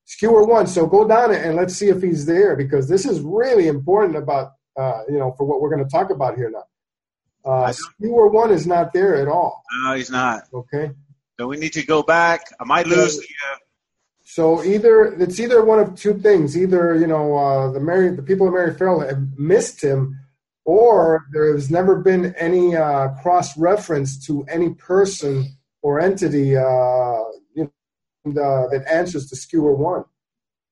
Skewer 0.04 0.44
One. 0.44 0.66
So 0.66 0.86
go 0.86 1.06
down 1.06 1.34
and 1.34 1.56
let's 1.56 1.74
see 1.74 1.88
if 1.88 2.00
he's 2.00 2.24
there 2.24 2.56
because 2.56 2.88
this 2.88 3.04
is 3.04 3.20
really 3.20 3.66
important 3.68 4.16
about 4.16 4.52
uh, 4.78 5.02
you 5.08 5.18
know 5.18 5.34
for 5.36 5.44
what 5.44 5.60
we're 5.60 5.68
going 5.68 5.84
to 5.84 5.90
talk 5.90 6.10
about 6.10 6.36
here 6.36 6.50
now. 6.50 6.64
Uh, 7.44 7.72
Skewer 7.72 8.28
One 8.28 8.50
is 8.50 8.66
not 8.66 8.92
there 8.92 9.16
at 9.16 9.28
all. 9.28 9.62
No, 9.84 9.94
he's 9.94 10.10
not. 10.10 10.44
Okay. 10.52 10.90
So 11.38 11.48
we 11.48 11.56
need 11.56 11.72
to 11.72 11.84
go 11.84 12.02
back. 12.02 12.42
I 12.60 12.64
might 12.64 12.86
lose 12.86 13.16
the. 13.16 13.24
Uh, 13.24 13.56
So 14.24 14.62
either 14.62 15.06
it's 15.20 15.40
either 15.40 15.64
one 15.64 15.80
of 15.80 15.96
two 15.96 16.14
things. 16.20 16.56
Either 16.56 16.94
you 16.94 17.06
know 17.06 17.36
uh, 17.36 17.72
the 17.72 17.80
Mary, 17.80 18.14
the 18.14 18.22
people 18.22 18.46
of 18.46 18.52
Mary 18.52 18.72
Ferrell 18.74 19.00
have 19.00 19.22
missed 19.38 19.82
him, 19.82 20.18
or 20.64 21.24
there 21.32 21.52
has 21.52 21.70
never 21.70 21.96
been 21.96 22.34
any 22.36 22.76
uh, 22.76 23.08
cross 23.22 23.56
reference 23.58 24.24
to 24.26 24.44
any 24.48 24.70
person 24.74 25.56
or 25.82 25.98
entity 25.98 26.56
uh, 26.56 27.20
you 27.56 27.64
know, 28.24 28.42
uh, 28.42 28.68
that 28.68 28.84
answers 28.88 29.26
to 29.30 29.34
Skewer 29.36 29.74
One. 29.74 30.04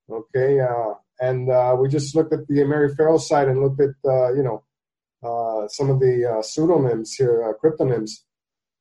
Okay, 0.08 0.60
uh, 0.60 0.94
and 1.18 1.50
uh, 1.50 1.74
we 1.80 1.88
just 1.88 2.14
looked 2.14 2.32
at 2.32 2.46
the 2.46 2.64
Mary 2.64 2.94
Ferrell 2.94 3.18
site 3.18 3.48
and 3.48 3.60
looked 3.60 3.80
at 3.80 3.94
uh, 4.04 4.32
you 4.34 4.42
know 4.42 4.56
uh, 4.56 4.67
some 5.22 5.90
of 5.90 6.00
the 6.00 6.38
uh, 6.38 6.42
pseudonyms 6.42 7.14
here, 7.14 7.42
uh, 7.42 7.52
cryptonyms, 7.62 8.22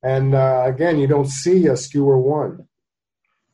and 0.04 0.36
uh, 0.36 0.64
again, 0.66 1.00
you 1.00 1.08
don't 1.08 1.28
see 1.28 1.68
a 1.68 1.76
Skewer 1.76 2.18
One. 2.18 2.68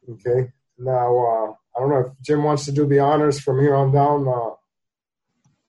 Okay. 0.10 0.52
Now, 0.78 1.18
uh, 1.18 1.54
I 1.76 1.80
don't 1.80 1.90
know 1.90 2.00
if 2.00 2.08
Jim 2.22 2.44
wants 2.44 2.66
to 2.66 2.72
do 2.72 2.86
the 2.86 3.00
honors 3.00 3.40
from 3.40 3.60
here 3.60 3.76
on 3.76 3.92
down, 3.92 4.28
uh, 4.28 4.56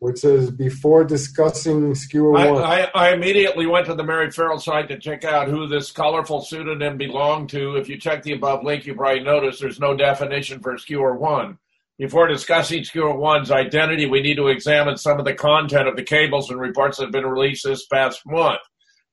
which 0.01 0.19
says 0.19 0.51
before 0.51 1.05
discussing 1.05 1.95
Skewer 1.95 2.37
I, 2.37 2.51
One. 2.51 2.62
I, 2.62 2.91
I 2.95 3.15
immediately 3.15 3.67
went 3.67 3.87
to 3.87 3.95
the 3.95 4.03
Mary 4.03 4.31
Ferrell 4.31 4.59
site 4.59 4.89
to 4.89 4.99
check 4.99 5.25
out 5.25 5.49
who 5.49 5.67
this 5.67 5.93
colorful 5.93 6.43
pseudonym 6.43 6.99
belonged 6.99 7.51
to. 7.51 7.77
If 7.77 7.89
you 7.89 7.97
check 7.97 8.23
the 8.23 8.33
above 8.33 8.65
link, 8.65 8.87
you 8.87 8.95
probably 8.95 9.23
notice 9.23 9.61
there's 9.61 9.81
no 9.81 9.97
definition 9.97 10.61
for 10.61 10.77
Skewer 10.77 11.17
1. 11.17 11.59
Before 11.97 12.26
discussing 12.26 12.82
Skewer 12.82 13.14
1's 13.14 13.53
identity, 13.53 14.07
we 14.07 14.20
need 14.20 14.34
to 14.36 14.49
examine 14.49 14.97
some 14.97 15.20
of 15.20 15.24
the 15.24 15.34
content 15.34 15.86
of 15.86 15.95
the 15.95 16.03
cables 16.03 16.51
and 16.51 16.59
reports 16.59 16.97
that 16.97 17.05
have 17.05 17.12
been 17.12 17.24
released 17.26 17.64
this 17.64 17.86
past 17.86 18.20
month. 18.26 18.59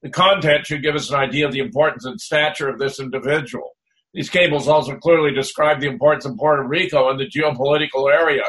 The 0.02 0.10
content 0.10 0.66
should 0.66 0.82
give 0.82 0.96
us 0.96 1.12
an 1.12 1.18
idea 1.18 1.46
of 1.46 1.52
the 1.52 1.60
importance 1.60 2.06
and 2.06 2.20
stature 2.20 2.70
of 2.70 2.80
this 2.80 3.00
individual. 3.00 3.70
These 4.16 4.32
cables 4.32 4.68
also 4.68 4.98
clearly 4.98 5.32
describe 5.32 5.80
the 5.80 5.90
importance 5.90 6.26
of 6.26 6.36
Puerto 6.38 6.68
Rico 6.68 7.12
in 7.12 7.18
the 7.18 7.30
geopolitical 7.30 8.12
area 8.12 8.46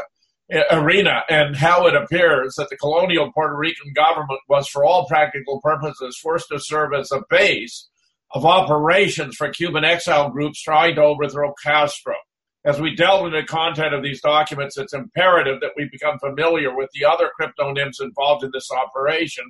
uh, 0.52 0.60
arena 0.70 1.24
and 1.28 1.54
how 1.54 1.86
it 1.86 1.94
appears 1.94 2.54
that 2.56 2.70
the 2.70 2.76
colonial 2.78 3.30
Puerto 3.32 3.54
Rican 3.54 3.92
government 3.92 4.40
was, 4.48 4.66
for 4.66 4.82
all 4.82 5.06
practical 5.06 5.60
purposes, 5.60 6.18
forced 6.22 6.48
to 6.48 6.58
serve 6.58 6.94
as 6.94 7.12
a 7.12 7.22
base 7.28 7.86
of 8.30 8.46
operations 8.46 9.36
for 9.36 9.50
Cuban 9.50 9.84
exile 9.84 10.30
groups 10.30 10.62
trying 10.62 10.94
to 10.94 11.02
overthrow 11.02 11.52
Castro. 11.62 12.14
As 12.64 12.80
we 12.80 12.94
delve 12.94 13.26
into 13.26 13.40
the 13.40 13.46
content 13.46 13.92
of 13.92 14.04
these 14.04 14.20
documents, 14.20 14.78
it's 14.78 14.94
imperative 14.94 15.60
that 15.60 15.72
we 15.76 15.88
become 15.90 16.18
familiar 16.20 16.74
with 16.74 16.90
the 16.94 17.04
other 17.04 17.30
cryptonyms 17.38 18.00
involved 18.00 18.44
in 18.44 18.50
this 18.52 18.70
operation 18.70 19.44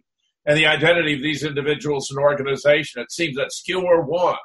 and 0.47 0.57
the 0.57 0.67
identity 0.67 1.15
of 1.15 1.23
these 1.23 1.45
individuals 1.45 2.11
and 2.11 2.19
organization. 2.19 3.03
It 3.03 3.13
seems 3.13 3.37
that 3.37 3.53
Skewer 3.53 4.03
One 4.03 4.37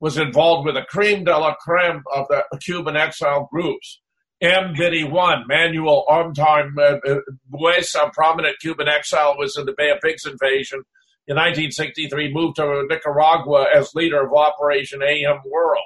was 0.00 0.16
involved 0.16 0.66
with 0.66 0.76
a 0.76 0.86
creme 0.88 1.24
de 1.24 1.36
la 1.36 1.54
creme 1.54 2.02
of 2.14 2.26
the 2.28 2.44
Cuban 2.62 2.96
exile 2.96 3.48
groups. 3.52 4.00
M51, 4.42 5.44
Manuel 5.46 6.04
Artime 6.10 6.76
uh, 6.78 6.98
uh, 7.06 8.02
a 8.02 8.10
prominent 8.12 8.58
Cuban 8.60 8.88
exile, 8.88 9.34
was 9.38 9.56
in 9.56 9.64
the 9.64 9.74
Bay 9.76 9.90
of 9.90 10.00
Pigs 10.02 10.26
invasion 10.26 10.82
in 11.26 11.36
1963, 11.36 12.32
moved 12.32 12.56
to 12.56 12.86
Nicaragua 12.88 13.66
as 13.74 13.94
leader 13.94 14.26
of 14.26 14.32
Operation 14.34 15.02
AM 15.02 15.40
World. 15.50 15.82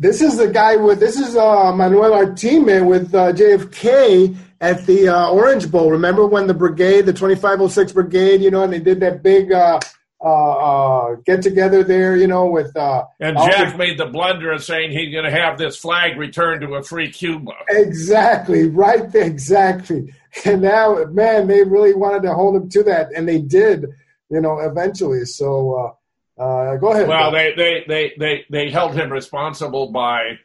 This 0.00 0.22
is 0.22 0.38
the 0.38 0.48
guy 0.48 0.76
with 0.76 0.98
this 0.98 1.18
is 1.18 1.36
uh, 1.36 1.74
Manuel 1.76 2.12
Artime 2.12 2.86
with 2.86 3.14
uh, 3.14 3.34
JFK 3.34 4.34
at 4.58 4.86
the 4.86 5.08
uh, 5.08 5.28
Orange 5.28 5.70
Bowl. 5.70 5.90
Remember 5.90 6.26
when 6.26 6.46
the 6.46 6.54
brigade, 6.54 7.02
the 7.02 7.12
2506 7.12 7.92
brigade, 7.92 8.40
you 8.40 8.50
know, 8.50 8.62
and 8.62 8.72
they 8.72 8.80
did 8.80 9.00
that 9.00 9.22
big 9.22 9.52
uh, 9.52 9.78
uh, 10.24 10.52
uh, 10.52 11.16
get 11.26 11.42
together 11.42 11.84
there, 11.84 12.16
you 12.16 12.26
know, 12.26 12.46
with 12.46 12.74
uh, 12.78 13.04
and 13.20 13.36
Jack 13.36 13.76
made 13.76 13.98
the 13.98 14.06
blunder 14.06 14.52
of 14.52 14.64
saying 14.64 14.90
he's 14.92 15.12
going 15.12 15.26
to 15.26 15.30
have 15.30 15.58
this 15.58 15.76
flag 15.76 16.16
returned 16.16 16.62
to 16.62 16.76
a 16.76 16.82
free 16.82 17.10
Cuba. 17.10 17.52
Exactly, 17.68 18.70
right 18.70 19.12
there, 19.12 19.26
exactly. 19.26 20.14
And 20.46 20.62
now, 20.62 21.04
man, 21.10 21.46
they 21.46 21.62
really 21.64 21.92
wanted 21.92 22.22
to 22.22 22.32
hold 22.32 22.56
him 22.56 22.70
to 22.70 22.82
that, 22.84 23.08
and 23.14 23.28
they 23.28 23.38
did, 23.38 23.84
you 24.30 24.40
know, 24.40 24.60
eventually. 24.60 25.26
So, 25.26 25.98
uh, 26.40 26.76
go 26.76 26.92
ahead. 26.92 27.06
Well, 27.06 27.30
they, 27.30 27.52
they, 27.54 27.84
they, 27.86 28.12
they, 28.18 28.44
they 28.50 28.70
held 28.70 28.94
him 28.94 29.12
responsible 29.12 29.90
by 29.92 30.38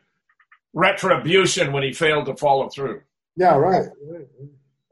retribution 0.73 1.71
when 1.71 1.83
he 1.83 1.93
failed 1.93 2.25
to 2.25 2.35
follow 2.35 2.69
through. 2.69 3.01
Yeah, 3.37 3.55
right. 3.55 3.87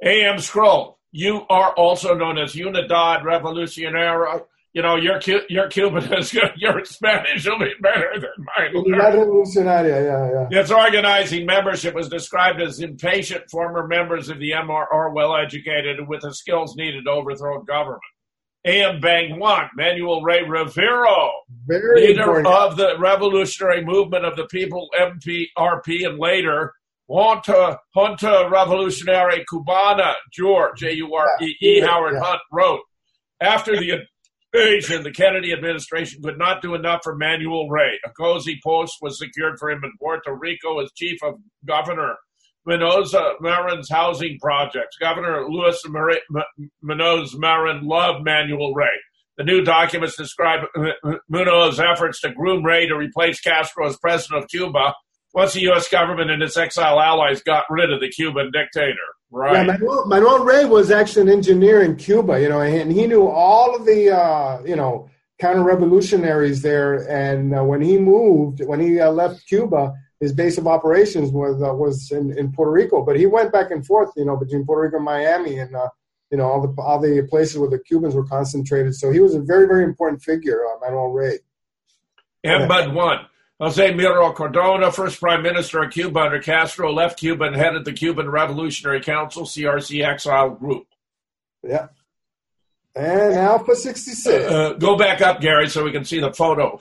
A.M. 0.04 0.40
Scroll, 0.40 0.98
you 1.12 1.46
are 1.50 1.74
also 1.74 2.16
known 2.16 2.38
as 2.38 2.54
Unidad 2.54 3.24
Revolucionaria 3.24 4.44
you 4.74 4.82
know, 4.82 4.96
your 4.96 5.20
your 5.50 5.68
Cuban 5.68 6.12
is 6.14 6.34
your 6.58 6.84
Spanish 6.84 7.46
will 7.46 7.60
be 7.60 7.72
better 7.80 8.12
than 8.16 8.46
mine. 8.58 8.74
Unidad 8.74 9.14
Revolucionaria, 9.14 10.04
yeah, 10.04 10.48
yeah. 10.52 10.60
Its 10.60 10.72
organizing 10.72 11.46
membership 11.46 11.94
was 11.94 12.10
described 12.10 12.60
as 12.60 12.80
impatient 12.80 13.50
former 13.52 13.88
members 13.88 14.30
of 14.30 14.40
the 14.40 14.52
MRR, 14.52 15.14
well 15.14 15.36
educated 15.36 16.00
and 16.00 16.08
with 16.08 16.22
the 16.22 16.34
skills 16.34 16.76
needed 16.76 17.06
to 17.06 17.12
overthrow 17.12 17.62
government. 17.62 18.02
A.M. 18.66 19.02
Bang 19.02 19.40
Juan, 19.40 19.70
Manuel 19.76 20.22
Rey 20.22 20.42
Rivero, 20.48 21.32
Very 21.68 22.08
leader 22.08 22.22
important. 22.22 22.48
of 22.48 22.78
the 22.78 22.96
revolutionary 22.98 23.84
movement 23.84 24.24
of 24.26 24.36
the 24.38 24.46
people, 24.48 24.90
MPRP, 24.98 26.06
and 26.08 26.18
later 26.18 26.74
Junta, 27.10 27.78
Junta 27.94 28.48
Revolutionary 28.50 29.44
Cubana, 29.52 30.14
George, 30.32 30.80
J 30.80 30.94
U 30.94 31.14
R 31.14 31.28
E 31.42 31.56
E, 31.62 31.80
Howard 31.82 32.14
Yeah. 32.14 32.22
Hunt 32.24 32.42
wrote. 32.52 32.80
After 33.42 33.76
the 33.76 34.00
invasion, 34.54 35.04
the 35.04 35.12
Kennedy 35.12 35.52
administration 35.52 36.22
could 36.24 36.38
not 36.38 36.62
do 36.62 36.74
enough 36.76 37.02
for 37.04 37.16
Manuel 37.16 37.68
Rey. 37.70 38.00
A 38.06 38.10
cozy 38.12 38.60
post 38.64 38.96
was 39.02 39.20
secured 39.20 39.60
for 39.60 39.70
him 39.70 39.84
in 39.84 39.92
Puerto 40.00 40.34
Rico 40.34 40.80
as 40.80 40.90
chief 40.96 41.22
of 41.22 41.36
Governor 41.66 42.16
Mendoza 42.66 43.34
Marin's 43.42 43.90
housing 43.90 44.38
projects. 44.42 44.98
Governor 45.00 45.48
Luis 45.50 45.82
Munoz 46.82 47.36
Marin 47.38 47.88
loved 47.88 48.24
Manuel 48.24 48.74
Rey. 48.74 48.86
The 49.38 49.44
new 49.44 49.64
documents 49.64 50.16
describe 50.16 50.62
Munoz's 51.30 51.80
efforts 51.80 52.22
to 52.22 52.32
groom 52.32 52.64
Rey 52.64 52.88
to 52.88 52.96
replace 52.96 53.42
Castro 53.42 53.88
as 53.88 53.98
president 53.98 54.44
of 54.44 54.50
Cuba 54.50 54.94
once 55.34 55.54
the 55.54 55.62
U.S. 55.62 55.90
government 55.90 56.30
and 56.30 56.44
its 56.44 56.56
exile 56.56 57.00
allies 57.00 57.42
got 57.42 57.66
rid 57.70 57.92
of 57.92 58.00
the 58.00 58.10
Cuban 58.10 58.52
dictator. 58.52 58.94
Right. 59.32 59.54
Yeah, 59.56 59.64
Manuel, 59.64 60.06
Manuel 60.06 60.46
Rey 60.46 60.66
was 60.66 60.92
actually 60.92 61.24
an 61.24 61.38
engineer 61.38 61.82
in 61.82 61.96
Cuba, 61.96 62.40
you 62.40 62.50
know, 62.50 62.62
and 62.62 62.92
he 62.92 63.08
knew 63.08 63.28
all 63.28 63.76
of 63.76 63.86
the, 63.86 64.16
uh, 64.16 64.62
you 64.64 64.76
know, 64.76 65.10
counter-revolutionaries 65.40 66.62
there. 66.62 67.10
And 67.10 67.58
uh, 67.58 67.64
when 67.64 67.82
he 67.82 67.98
moved, 67.98 68.64
when 68.64 68.80
he 68.80 69.00
uh, 69.00 69.12
left 69.12 69.48
Cuba, 69.48 69.94
his 70.24 70.32
base 70.32 70.58
of 70.58 70.68
operations 70.68 71.32
was 71.32 71.62
uh, 71.62 71.74
was 71.74 72.10
in, 72.12 72.36
in 72.38 72.52
Puerto 72.54 72.72
Rico. 72.72 73.04
But 73.04 73.18
he 73.18 73.26
went 73.26 73.52
back 73.52 73.72
and 73.72 73.86
forth, 73.86 74.12
you 74.16 74.24
know, 74.24 74.38
between 74.38 74.66
Puerto 74.66 74.84
Rico 74.84 74.96
and 74.96 75.06
Miami, 75.06 75.60
and 75.60 75.76
uh, 75.76 75.90
you 76.32 76.38
know 76.38 76.46
all 76.46 76.66
the 76.66 76.82
all 76.82 77.00
the 77.00 77.28
places 77.30 77.58
where 77.58 77.70
the 77.70 77.80
Cubans 77.80 78.16
were 78.16 78.26
concentrated. 78.26 78.96
So 78.96 79.12
he 79.12 79.20
was 79.20 79.36
a 79.36 79.42
very 79.42 79.68
very 79.68 79.84
important 79.84 80.22
figure, 80.22 80.62
uh, 80.66 80.80
Manuel 80.82 81.10
Rey. 81.10 81.40
And 82.44 82.68
Bud 82.68 82.94
one. 82.94 83.26
Jose 83.60 83.94
Miro 83.94 84.32
Cardona, 84.34 84.92
first 84.92 85.20
prime 85.20 85.44
minister 85.44 85.84
of 85.84 85.92
Cuba 85.92 86.20
under 86.22 86.42
Castro, 86.42 86.92
left 86.92 87.20
Cuba 87.20 87.46
and 87.46 87.56
headed 87.56 87.86
the 87.86 87.94
Cuban 87.94 88.30
Revolutionary 88.30 89.00
Council, 89.00 89.44
CRC 89.44 90.06
exile 90.06 90.50
group. 90.50 90.88
Yeah. 91.62 91.88
And 92.96 93.36
Alpha 93.36 93.76
66. 93.76 94.52
Uh, 94.52 94.74
go 94.74 94.98
back 94.98 95.22
up, 95.22 95.40
Gary, 95.40 95.70
so 95.70 95.84
we 95.84 95.92
can 95.92 96.04
see 96.04 96.20
the 96.20 96.34
photo. 96.34 96.80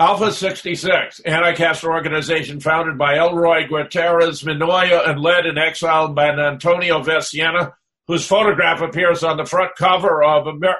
Alpha 0.00 0.32
66, 0.32 1.20
anti-Castro 1.20 1.92
organization 1.92 2.58
founded 2.58 2.96
by 2.96 3.16
Eloy 3.18 3.68
Gutierrez 3.68 4.42
Menoyo 4.42 5.06
and 5.06 5.20
led 5.20 5.44
in 5.44 5.58
exile 5.58 6.08
by 6.08 6.30
Antonio 6.30 7.02
Veciana, 7.02 7.74
whose 8.08 8.26
photograph 8.26 8.80
appears 8.80 9.22
on 9.22 9.36
the 9.36 9.44
front 9.44 9.72
cover 9.76 10.22
of 10.24 10.46
Amer- 10.48 10.78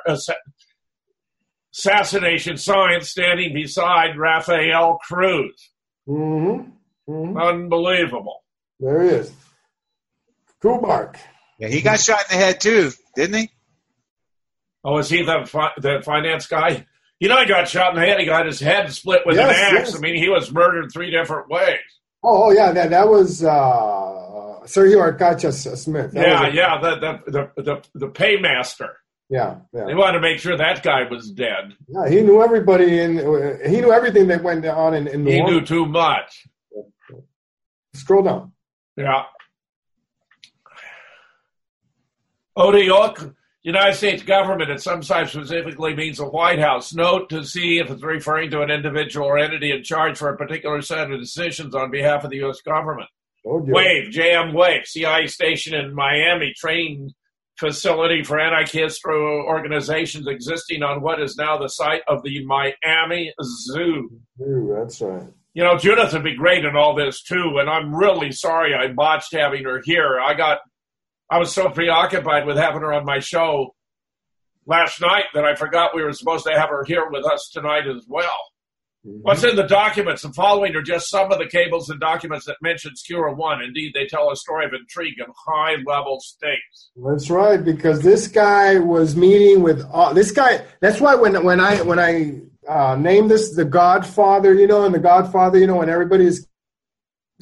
Assassination 1.77 2.57
Science, 2.57 3.11
standing 3.11 3.53
beside 3.53 4.17
Rafael 4.17 4.99
Cruz. 5.07 5.69
Mm-hmm. 6.09 7.37
Unbelievable. 7.37 8.43
There 8.81 9.03
he 9.03 9.09
is. 9.11 9.33
Kubark. 10.65 11.17
Yeah, 11.59 11.69
he 11.69 11.83
got 11.83 12.01
shot 12.01 12.23
in 12.31 12.39
the 12.39 12.43
head 12.45 12.59
too, 12.61 12.91
didn't 13.15 13.37
he? 13.37 13.51
Oh, 14.83 14.97
is 14.97 15.11
he 15.11 15.23
the 15.23 15.45
fi- 15.47 15.73
the 15.77 16.01
finance 16.03 16.47
guy? 16.47 16.87
You 17.21 17.29
know, 17.29 17.39
he 17.39 17.47
got 17.47 17.69
shot 17.69 17.95
in 17.95 18.01
the 18.01 18.07
head. 18.07 18.19
He 18.19 18.27
got 18.27 18.47
his 18.47 18.59
head 18.61 18.91
split 18.93 19.23
with 19.27 19.37
Yes, 19.37 19.49
an 19.51 19.77
axe. 19.77 19.89
yes. 19.91 19.97
I 19.97 20.01
mean, 20.01 20.17
he 20.17 20.29
was 20.31 20.51
murdered 20.53 20.91
three 20.93 21.11
different 21.11 21.49
ways. 21.51 21.79
Oh, 22.25 22.45
oh, 22.45 22.51
yeah, 22.53 22.73
that 22.73 22.91
that 22.91 23.09
was 23.09 23.45
uh, 23.45 24.61
Sergio 24.65 24.99
Arcacha 25.11 25.53
Smith. 25.77 26.13
That 26.13 26.27
yeah, 26.27 26.47
a- 26.49 26.53
yeah, 26.53 26.81
the, 26.81 27.21
the 27.25 27.31
the 27.57 27.63
the 27.63 27.83
the 27.95 28.09
paymaster. 28.09 28.89
yeah, 29.29 29.57
yeah. 29.73 29.85
They 29.87 29.95
wanted 29.95 30.15
to 30.15 30.21
make 30.21 30.39
sure 30.39 30.57
that 30.57 30.83
guy 30.83 31.05
was 31.11 31.31
dead. 31.31 31.75
Yeah, 31.89 32.09
he 32.09 32.23
knew 32.23 32.43
everybody, 32.43 33.01
and 33.01 33.19
he 33.71 33.81
knew 33.81 33.93
everything 33.93 34.27
that 34.29 34.43
went 34.43 34.65
on 34.67 34.95
in, 34.95 35.07
in 35.07 35.25
the 35.25 35.33
He 35.33 35.41
war. 35.41 35.51
knew 35.51 35.61
too 35.61 35.87
much. 35.87 36.47
Scroll 37.95 38.23
down. 38.23 38.53
Yeah. 38.97 39.23
ODOC, 42.57 43.35
United 43.63 43.95
States 43.95 44.23
government, 44.23 44.71
it 44.71 44.81
sometimes 44.81 45.33
specifically 45.33 45.95
means 45.95 46.17
the 46.17 46.29
White 46.29 46.59
House. 46.59 46.95
Note 46.95 47.29
to 47.29 47.45
see 47.45 47.79
if 47.79 47.91
it's 47.91 48.03
referring 48.03 48.51
to 48.51 48.63
an 48.63 48.71
individual 48.71 49.27
or 49.27 49.39
entity 49.39 49.71
in 49.71 49.83
charge 49.83 50.17
for 50.17 50.31
a 50.31 50.37
particular 50.37 50.81
set 50.81 51.11
of 51.11 51.21
decisions 51.21 51.75
on 51.75 51.91
behalf 51.91 52.25
of 52.25 52.31
the 52.31 52.39
U.S. 52.39 52.63
government. 52.63 53.09
Oh. 53.47 53.59
Wave, 53.59 54.13
JM 54.13 54.55
Wave, 54.55 54.87
CIA 54.87 55.27
station 55.27 55.75
in 55.75 55.95
Miami, 55.95 56.55
training 56.57 57.11
facility 57.59 58.23
for 58.23 58.41
anti-Castro 58.41 59.45
organizations 59.45 60.27
existing 60.27 60.83
on 60.83 61.03
what 61.03 61.21
is 61.21 61.37
now 61.37 61.59
the 61.59 61.69
site 61.69 62.03
of 62.09 62.23
the 62.23 62.45
Miami 62.47 63.33
Zoo. 63.43 64.11
Ooh, 64.41 64.75
that's 64.79 65.01
right. 65.03 65.29
You 65.53 65.65
know, 65.65 65.77
Judith 65.77 66.13
would 66.13 66.25
be 66.25 66.37
great 66.37 66.65
in 66.65 66.77
all 66.77 66.95
this 66.95 67.23
too, 67.23 67.59
and 67.59 67.69
I'm 67.69 67.95
really 67.95 68.33
sorry 68.33 68.75
I 68.75 68.93
botched 68.93 69.35
having 69.35 69.65
her 69.65 69.83
here. 69.85 70.19
I 70.19 70.33
got, 70.35 70.61
I 71.31 71.39
was 71.39 71.53
so 71.53 71.69
preoccupied 71.69 72.47
with 72.47 72.57
having 72.57 72.81
her 72.81 72.93
on 72.93 73.05
my 73.05 73.21
show 73.21 73.75
last 74.67 75.01
night 75.01 75.25
that 75.35 75.45
I 75.45 75.55
forgot 75.55 75.95
we 75.95 76.03
were 76.03 76.13
supposed 76.13 76.45
to 76.47 76.53
have 76.53 76.71
her 76.71 76.85
here 76.85 77.09
with 77.09 77.25
us 77.25 77.51
tonight 77.53 77.87
as 77.87 78.05
well. 78.09 78.37
What's 79.03 79.45
in 79.45 79.57
the 79.57 79.63
documents? 79.63 80.23
The 80.23 80.33
following 80.33 80.77
are 80.77 80.83
just 80.83 81.09
some 81.09 81.33
of 81.33 81.39
the 81.39 81.47
cables 81.47 81.89
and 81.89 81.99
documents 81.99 82.45
that 82.47 82.57
mention 82.61 82.95
Skewer 82.97 83.33
One. 83.33 83.63
Indeed, 83.63 83.93
they 83.95 84.07
tell 84.07 84.31
a 84.31 84.37
story 84.37 84.67
of 84.67 84.73
intrigue 84.75 85.19
and 85.19 85.33
high 85.47 85.77
level 85.87 86.21
stakes. 86.21 86.91
That's 86.97 87.31
right, 87.31 87.65
because 87.65 88.03
this 88.03 88.29
guy 88.29 88.79
was 88.79 89.17
meeting 89.17 89.63
with 89.63 89.83
uh, 89.91 90.13
this 90.13 90.33
guy. 90.33 90.67
That's 90.81 91.01
why 91.01 91.15
when 91.15 91.43
when 91.43 91.61
I 91.61 91.81
when 91.81 91.99
I 91.99 92.41
uh, 92.69 92.97
named 92.97 93.31
this 93.31 93.55
the 93.55 93.65
Godfather, 93.65 94.53
you 94.53 94.67
know, 94.67 94.85
and 94.85 94.95
the 94.95 94.99
Godfather, 94.99 95.59
you 95.59 95.67
know, 95.67 95.77
when 95.77 95.89
everybody's 95.89 96.47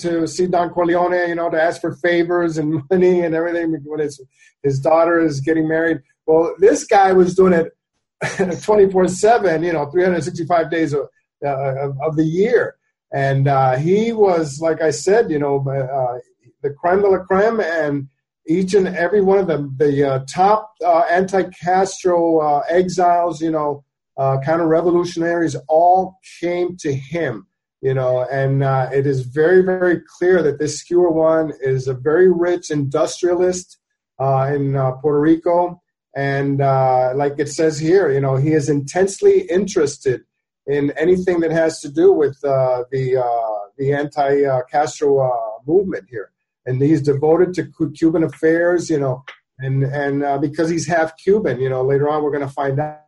to 0.00 0.26
see 0.26 0.46
Don 0.46 0.70
Corleone, 0.70 1.28
you 1.28 1.34
know, 1.34 1.50
to 1.50 1.60
ask 1.60 1.80
for 1.80 1.94
favors 1.96 2.58
and 2.58 2.82
money 2.90 3.20
and 3.20 3.34
everything 3.34 3.76
when 3.84 4.00
his 4.00 4.20
his 4.62 4.80
daughter 4.80 5.20
is 5.20 5.40
getting 5.40 5.68
married. 5.68 5.98
Well, 6.26 6.54
this 6.58 6.84
guy 6.84 7.12
was 7.12 7.34
doing 7.34 7.52
it 7.52 8.62
twenty 8.62 8.90
four 8.90 9.08
seven, 9.08 9.62
you 9.62 9.72
know, 9.72 9.90
three 9.90 10.04
hundred 10.04 10.24
sixty 10.24 10.44
five 10.46 10.70
days 10.70 10.92
of, 10.92 11.08
uh, 11.44 11.90
of 12.02 12.16
the 12.16 12.24
year, 12.24 12.76
and 13.12 13.48
uh, 13.48 13.76
he 13.76 14.12
was 14.12 14.60
like 14.60 14.82
I 14.82 14.90
said, 14.90 15.30
you 15.30 15.38
know, 15.38 15.58
uh, 15.68 16.18
the 16.62 16.70
creme 16.70 17.02
de 17.02 17.08
la 17.08 17.18
creme 17.18 17.60
and 17.60 18.08
each 18.48 18.74
and 18.74 18.88
every 18.88 19.20
one 19.20 19.38
of 19.38 19.46
them, 19.46 19.74
the 19.78 20.10
uh, 20.10 20.24
top 20.26 20.72
uh, 20.84 21.00
anti-Castro 21.10 22.38
uh, 22.38 22.62
exiles, 22.68 23.42
you 23.42 23.50
know, 23.50 23.84
uh, 24.16 24.38
counter-revolutionaries, 24.40 25.54
all 25.68 26.18
came 26.40 26.76
to 26.78 26.92
him, 26.92 27.46
you 27.80 27.94
know, 27.94 28.26
and 28.30 28.64
uh, 28.64 28.88
it 28.92 29.06
is 29.06 29.22
very, 29.22 29.62
very 29.62 30.00
clear 30.18 30.42
that 30.42 30.58
this 30.58 30.78
skewer 30.78 31.10
one 31.10 31.52
is 31.60 31.86
a 31.86 31.94
very 31.94 32.30
rich 32.30 32.70
industrialist 32.70 33.78
uh, 34.18 34.50
in 34.52 34.74
uh, 34.76 34.92
Puerto 34.92 35.20
Rico, 35.20 35.80
and 36.16 36.60
uh, 36.60 37.12
like 37.14 37.34
it 37.38 37.48
says 37.48 37.78
here, 37.78 38.10
you 38.10 38.20
know, 38.20 38.36
he 38.36 38.52
is 38.52 38.68
intensely 38.68 39.42
interested 39.42 40.22
in 40.66 40.92
anything 40.98 41.40
that 41.40 41.52
has 41.52 41.80
to 41.80 41.88
do 41.88 42.12
with 42.12 42.36
uh, 42.44 42.84
the 42.90 43.16
uh, 43.16 43.68
the 43.78 43.92
anti-Castro 43.92 45.60
movement 45.66 46.04
here 46.10 46.32
and 46.66 46.82
he's 46.82 47.00
devoted 47.00 47.54
to 47.54 47.70
Cuban 47.96 48.24
affairs, 48.24 48.90
you 48.90 48.98
know, 48.98 49.24
and 49.58 49.84
and 49.84 50.40
because 50.40 50.68
he's 50.68 50.86
half 50.86 51.16
Cuban, 51.16 51.60
you 51.60 51.68
know, 51.68 51.82
later 51.82 52.08
on 52.08 52.24
we're 52.24 52.32
going 52.32 52.46
to 52.46 52.52
find 52.52 52.80
out 52.80 53.02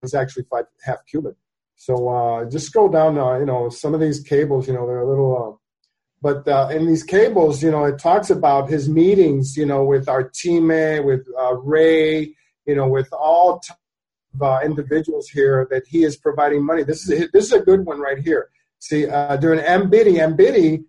he's 0.00 0.14
actually 0.14 0.44
half 0.82 1.04
Cuban. 1.06 1.36
So 1.80 2.08
uh, 2.10 2.44
just 2.44 2.66
scroll 2.66 2.90
down, 2.90 3.16
uh, 3.16 3.38
you 3.38 3.46
know, 3.46 3.70
some 3.70 3.94
of 3.94 4.00
these 4.00 4.20
cables, 4.20 4.68
you 4.68 4.74
know, 4.74 4.86
they're 4.86 5.00
a 5.00 5.08
little, 5.08 5.34
uh, 5.42 5.56
but 6.20 6.46
uh, 6.46 6.68
in 6.70 6.86
these 6.86 7.02
cables, 7.02 7.62
you 7.62 7.70
know, 7.70 7.86
it 7.86 7.98
talks 7.98 8.28
about 8.28 8.68
his 8.68 8.86
meetings, 8.86 9.56
you 9.56 9.64
know, 9.64 9.82
with 9.82 10.04
Artime, 10.04 11.02
with 11.02 11.26
uh, 11.40 11.54
Ray, 11.54 12.36
you 12.66 12.74
know, 12.74 12.86
with 12.86 13.08
all 13.14 13.62
uh, 14.42 14.60
individuals 14.62 15.30
here 15.30 15.66
that 15.70 15.84
he 15.86 16.04
is 16.04 16.18
providing 16.18 16.66
money. 16.66 16.82
This 16.82 17.08
is 17.08 17.22
a, 17.22 17.28
this 17.32 17.46
is 17.46 17.52
a 17.52 17.60
good 17.60 17.86
one 17.86 17.98
right 17.98 18.18
here. 18.18 18.50
See, 18.80 19.06
during 19.06 19.60
Mbidi, 19.60 20.18
Mbidi, 20.34 20.84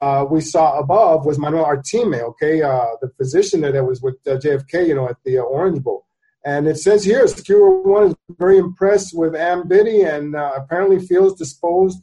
uh, 0.00 0.24
we 0.24 0.40
saw 0.40 0.78
above 0.78 1.26
was 1.26 1.38
Manuel 1.38 1.66
Artime, 1.66 2.18
okay, 2.30 2.62
uh, 2.62 2.86
the 3.02 3.10
physician 3.18 3.60
there 3.60 3.72
that 3.72 3.84
was 3.84 4.00
with 4.00 4.16
uh, 4.26 4.36
JFK, 4.36 4.88
you 4.88 4.94
know, 4.94 5.06
at 5.06 5.18
the 5.22 5.38
Orange 5.38 5.82
Bowl. 5.82 6.06
And 6.44 6.66
it 6.66 6.78
says 6.78 7.04
here, 7.04 7.26
Skewer 7.26 7.82
One 7.82 8.08
is 8.08 8.14
very 8.38 8.58
impressed 8.58 9.16
with 9.16 9.32
Mbidi 9.32 10.06
and 10.06 10.34
uh, 10.34 10.52
apparently 10.56 10.98
feels 10.98 11.38
disposed 11.38 12.00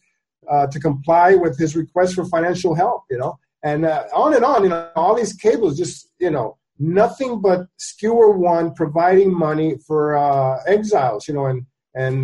uh, 0.50 0.68
to 0.68 0.80
comply 0.80 1.36
with 1.36 1.58
his 1.58 1.76
request 1.76 2.16
for 2.16 2.26
financial 2.26 2.74
help, 2.74 3.04
you 3.10 3.18
know, 3.18 3.38
and 3.64 3.86
on 3.86 4.34
and 4.34 4.46
on, 4.46 4.64
you 4.64 4.70
know, 4.70 4.90
all 4.96 5.16
these 5.16 5.34
cables 5.34 5.78
just, 5.78 6.10
you 6.20 6.32
know, 6.32 6.58
nothing 6.80 7.42
but 7.42 7.68
Skewer 7.78 8.38
One 8.38 8.74
providing 8.74 9.38
money 9.38 9.78
for 9.86 10.18
exiles, 10.68 11.28
you 11.28 11.34
know, 11.34 11.46
and 11.46 11.66
and 11.96 12.24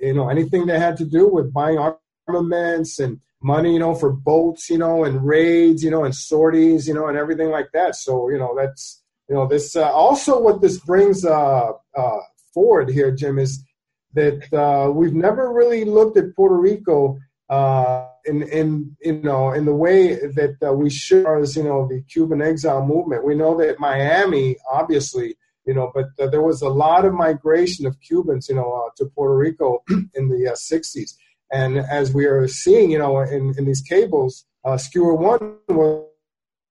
you 0.00 0.14
know 0.14 0.28
anything 0.28 0.66
that 0.66 0.80
had 0.80 0.96
to 0.96 1.04
do 1.04 1.28
with 1.28 1.52
buying 1.52 1.78
armaments 2.26 2.98
and 2.98 3.20
money, 3.44 3.74
you 3.74 3.78
know, 3.78 3.94
for 3.94 4.10
boats, 4.10 4.70
you 4.70 4.78
know, 4.78 5.04
and 5.04 5.24
raids, 5.24 5.84
you 5.84 5.90
know, 5.90 6.04
and 6.04 6.14
sorties, 6.14 6.88
you 6.88 6.94
know, 6.94 7.06
and 7.06 7.18
everything 7.18 7.50
like 7.50 7.70
that. 7.72 7.94
So, 7.94 8.30
you 8.30 8.38
know, 8.38 8.56
that's, 8.56 9.03
you 9.34 9.40
know, 9.40 9.48
this 9.48 9.74
uh, 9.74 9.90
also 9.90 10.40
what 10.40 10.60
this 10.60 10.78
brings 10.78 11.24
uh, 11.24 11.72
uh, 11.96 12.18
forward 12.52 12.88
here, 12.88 13.10
Jim, 13.10 13.40
is 13.40 13.64
that 14.12 14.46
uh, 14.54 14.92
we've 14.92 15.12
never 15.12 15.52
really 15.52 15.84
looked 15.84 16.16
at 16.16 16.36
Puerto 16.36 16.54
Rico 16.54 17.18
uh, 17.50 18.06
in, 18.26 18.44
in, 18.44 18.96
you 19.00 19.14
know, 19.14 19.50
in 19.50 19.64
the 19.64 19.74
way 19.74 20.14
that 20.14 20.56
uh, 20.64 20.72
we 20.72 20.88
should, 20.88 21.26
as, 21.26 21.56
you 21.56 21.64
know, 21.64 21.88
the 21.88 22.00
Cuban 22.02 22.42
exile 22.42 22.86
movement. 22.86 23.24
We 23.24 23.34
know 23.34 23.58
that 23.58 23.80
Miami, 23.80 24.54
obviously, 24.70 25.36
you 25.66 25.74
know, 25.74 25.90
but 25.92 26.30
there 26.30 26.42
was 26.42 26.62
a 26.62 26.68
lot 26.68 27.04
of 27.04 27.12
migration 27.12 27.86
of 27.86 27.98
Cubans, 27.98 28.48
you 28.48 28.54
know, 28.54 28.88
to 28.98 29.06
Puerto 29.16 29.36
Rico 29.36 29.82
in 30.14 30.28
the 30.28 30.56
60s 30.56 31.14
and 31.50 31.78
as 31.78 32.14
we 32.14 32.26
are 32.26 32.46
seeing, 32.46 32.92
you 32.92 32.98
know, 32.98 33.18
in, 33.18 33.52
in 33.58 33.64
these 33.64 33.82
cables, 33.82 34.46
Skewer 34.76 35.14
One 35.16 35.56
was 35.68 36.06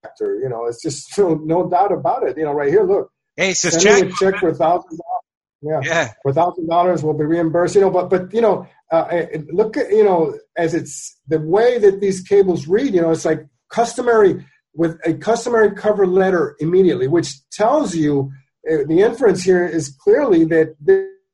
factor. 0.04 0.40
You 0.40 0.50
know, 0.50 0.66
it's 0.66 0.82
just 0.82 1.18
no, 1.18 1.36
no 1.36 1.70
doubt 1.70 1.92
about 1.92 2.24
it. 2.24 2.38
You 2.38 2.44
know, 2.44 2.54
right 2.54 2.70
here, 2.70 2.84
look. 2.84 3.10
Hey, 3.36 3.52
it 3.52 3.58
says 3.58 3.82
check. 3.82 4.12
check 4.20 4.36
for 4.38 4.54
thousand 4.54 5.00
dollars. 5.00 5.24
Yeah, 5.62 5.80
yeah. 5.84 6.14
For 6.22 6.34
thousand 6.34 6.68
dollars 6.68 7.04
will 7.04 7.18
be 7.18 7.26
reimbursed. 7.26 7.76
You 7.76 7.82
know, 7.82 7.90
but 7.90 8.10
but 8.10 8.34
you 8.34 8.42
know, 8.42 8.68
uh, 8.92 9.26
look 9.52 9.78
at 9.78 9.90
you 9.90 10.04
know 10.04 10.38
as 10.58 10.74
it's 10.74 11.18
the 11.28 11.40
way 11.40 11.80
that 11.80 12.00
these 12.00 12.22
cables 12.22 12.68
read. 12.68 12.94
You 12.94 13.02
know, 13.02 13.12
it's 13.12 13.26
like 13.26 13.48
customary 13.70 14.46
with 14.76 15.00
a 15.06 15.14
customary 15.14 15.72
cover 15.72 16.06
letter 16.06 16.56
immediately, 16.60 17.08
which 17.08 17.34
tells 17.52 17.96
you 17.96 18.32
uh, 18.70 18.78
the 18.88 19.02
inference 19.02 19.44
here 19.44 19.66
is 19.66 19.90
clearly 19.90 20.46
that 20.46 20.76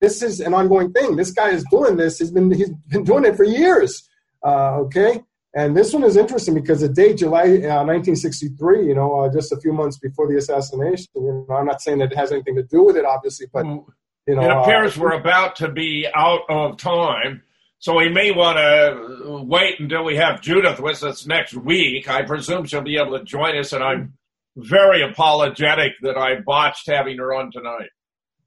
this 0.01 0.22
is 0.22 0.39
an 0.39 0.53
ongoing 0.53 0.91
thing. 0.91 1.15
This 1.15 1.32
guy 1.32 1.49
is 1.49 1.65
doing 1.70 1.97
this. 1.97 2.20
He's 2.20 2.32
been 2.32 2.51
he's 2.51 2.70
been 2.88 3.03
doing 3.03 3.26
it 3.26 3.36
for 3.36 3.43
years. 3.43 4.07
Uh, 4.45 4.78
okay, 4.82 5.22
and 5.56 5.76
this 5.76 5.93
one 5.93 6.04
is 6.04 6.16
interesting 6.16 6.54
because 6.54 6.82
the 6.82 6.89
date 6.89 7.18
July 7.18 7.41
uh, 7.41 7.84
1963. 7.84 8.88
You 8.88 8.95
know, 8.95 9.22
uh, 9.22 9.34
just 9.34 9.52
a 9.52 9.60
few 9.60 9.74
months 9.74 9.97
before 9.97 10.28
the 10.28 10.38
assassination. 10.38 11.08
You 11.16 11.45
know, 11.47 11.56
I'm 11.56 11.66
not 11.66 11.82
saying 11.82 12.00
that 12.00 12.12
it 12.12 12.18
has 12.18 12.32
anything 12.32 12.56
to 12.56 12.64
do 12.64 12.84
with 12.84 12.97
it, 12.97 13.06
obviously, 13.06 13.47
but 13.52 13.66
you 13.66 14.36
know, 14.36 14.41
it 14.41 14.52
appears 14.52 14.97
uh, 14.97 15.02
we're 15.02 15.14
about 15.14 15.56
to 15.58 15.72
be 15.72 16.08
out 16.14 16.41
of 16.50 16.78
time. 16.78 17.41
So 17.80 17.95
we 17.95 18.10
may 18.10 18.32
want 18.32 18.58
to 18.58 19.41
wait 19.41 19.80
until 19.80 20.04
we 20.04 20.18
have 20.18 20.41
Judyth 20.41 20.82
with 20.82 21.02
us 21.02 21.26
next 21.26 21.54
week. 21.54 22.10
I 22.10 22.24
presume 22.24 22.66
she'll 22.66 22.82
be 22.82 22.97
able 22.97 23.18
to 23.18 23.24
join 23.24 23.58
us, 23.58 23.72
and 23.72 23.84
I'm 23.84 24.14
very 24.58 25.02
apologetic 25.02 25.93
that 26.02 26.18
I 26.18 26.41
botched 26.41 26.88
having 26.88 27.18
her 27.18 27.34
on 27.34 27.52
tonight. 27.52 27.89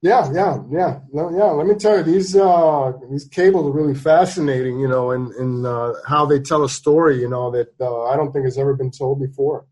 Yeah, 0.03 0.29
yeah, 0.33 0.57
yeah, 0.69 0.99
no, 1.13 1.29
yeah. 1.29 1.45
Let 1.45 1.65
me 1.65 1.75
tell 1.75 1.95
you, 1.95 2.03
these 2.03 2.35
uh, 2.35 2.91
these 3.09 3.23
cables 3.29 3.67
are 3.67 3.71
really 3.71 3.95
fascinating. 3.95 4.77
You 4.77 4.89
know, 4.89 5.11
and 5.11 5.33
in 5.35 5.65
uh, 5.65 5.93
how 6.05 6.25
they 6.25 6.41
tell 6.41 6.65
a 6.65 6.69
story. 6.69 7.21
You 7.21 7.29
know 7.29 7.51
that 7.51 7.69
uh, 7.79 8.03
I 8.03 8.17
don't 8.17 8.33
think 8.33 8.43
has 8.43 8.57
ever 8.57 8.73
been 8.75 8.91
told 8.91 9.21
before. 9.21 9.65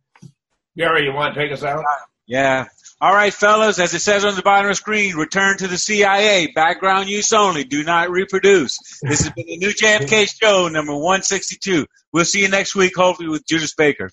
Gary, 0.78 1.04
you 1.04 1.12
want 1.12 1.36
to 1.36 1.40
take 1.42 1.52
us 1.52 1.64
out? 1.64 1.84
Yeah. 2.28 2.68
All 3.02 3.14
right, 3.14 3.34
fellas. 3.34 3.78
As 3.78 3.94
it 3.94 4.00
says 4.00 4.24
on 4.24 4.36
the 4.36 4.42
bottom 4.42 4.68
of 4.68 4.72
the 4.72 4.76
screen, 4.76 5.18
return 5.18 5.58
to 5.58 5.68
the 5.68 5.78
CIA. 5.78 6.48
Background 6.56 7.10
use 7.10 7.34
only. 7.34 7.66
Do 7.66 7.84
not 7.84 8.10
reproduce. 8.10 8.78
This 9.02 9.24
has 9.24 9.34
been 9.34 9.48
the 9.48 9.58
new 9.58 9.72
JFK 9.72 10.32
show, 10.42 10.70
number 10.70 10.96
one 10.96 11.24
sixty 11.24 11.58
two. 11.62 11.86
We'll 12.14 12.24
see 12.24 12.42
you 12.42 12.48
next 12.48 12.74
week, 12.74 12.94
hopefully 12.96 13.28
with 13.28 13.46
Judyth 13.46 13.76
Baker. 13.76 14.10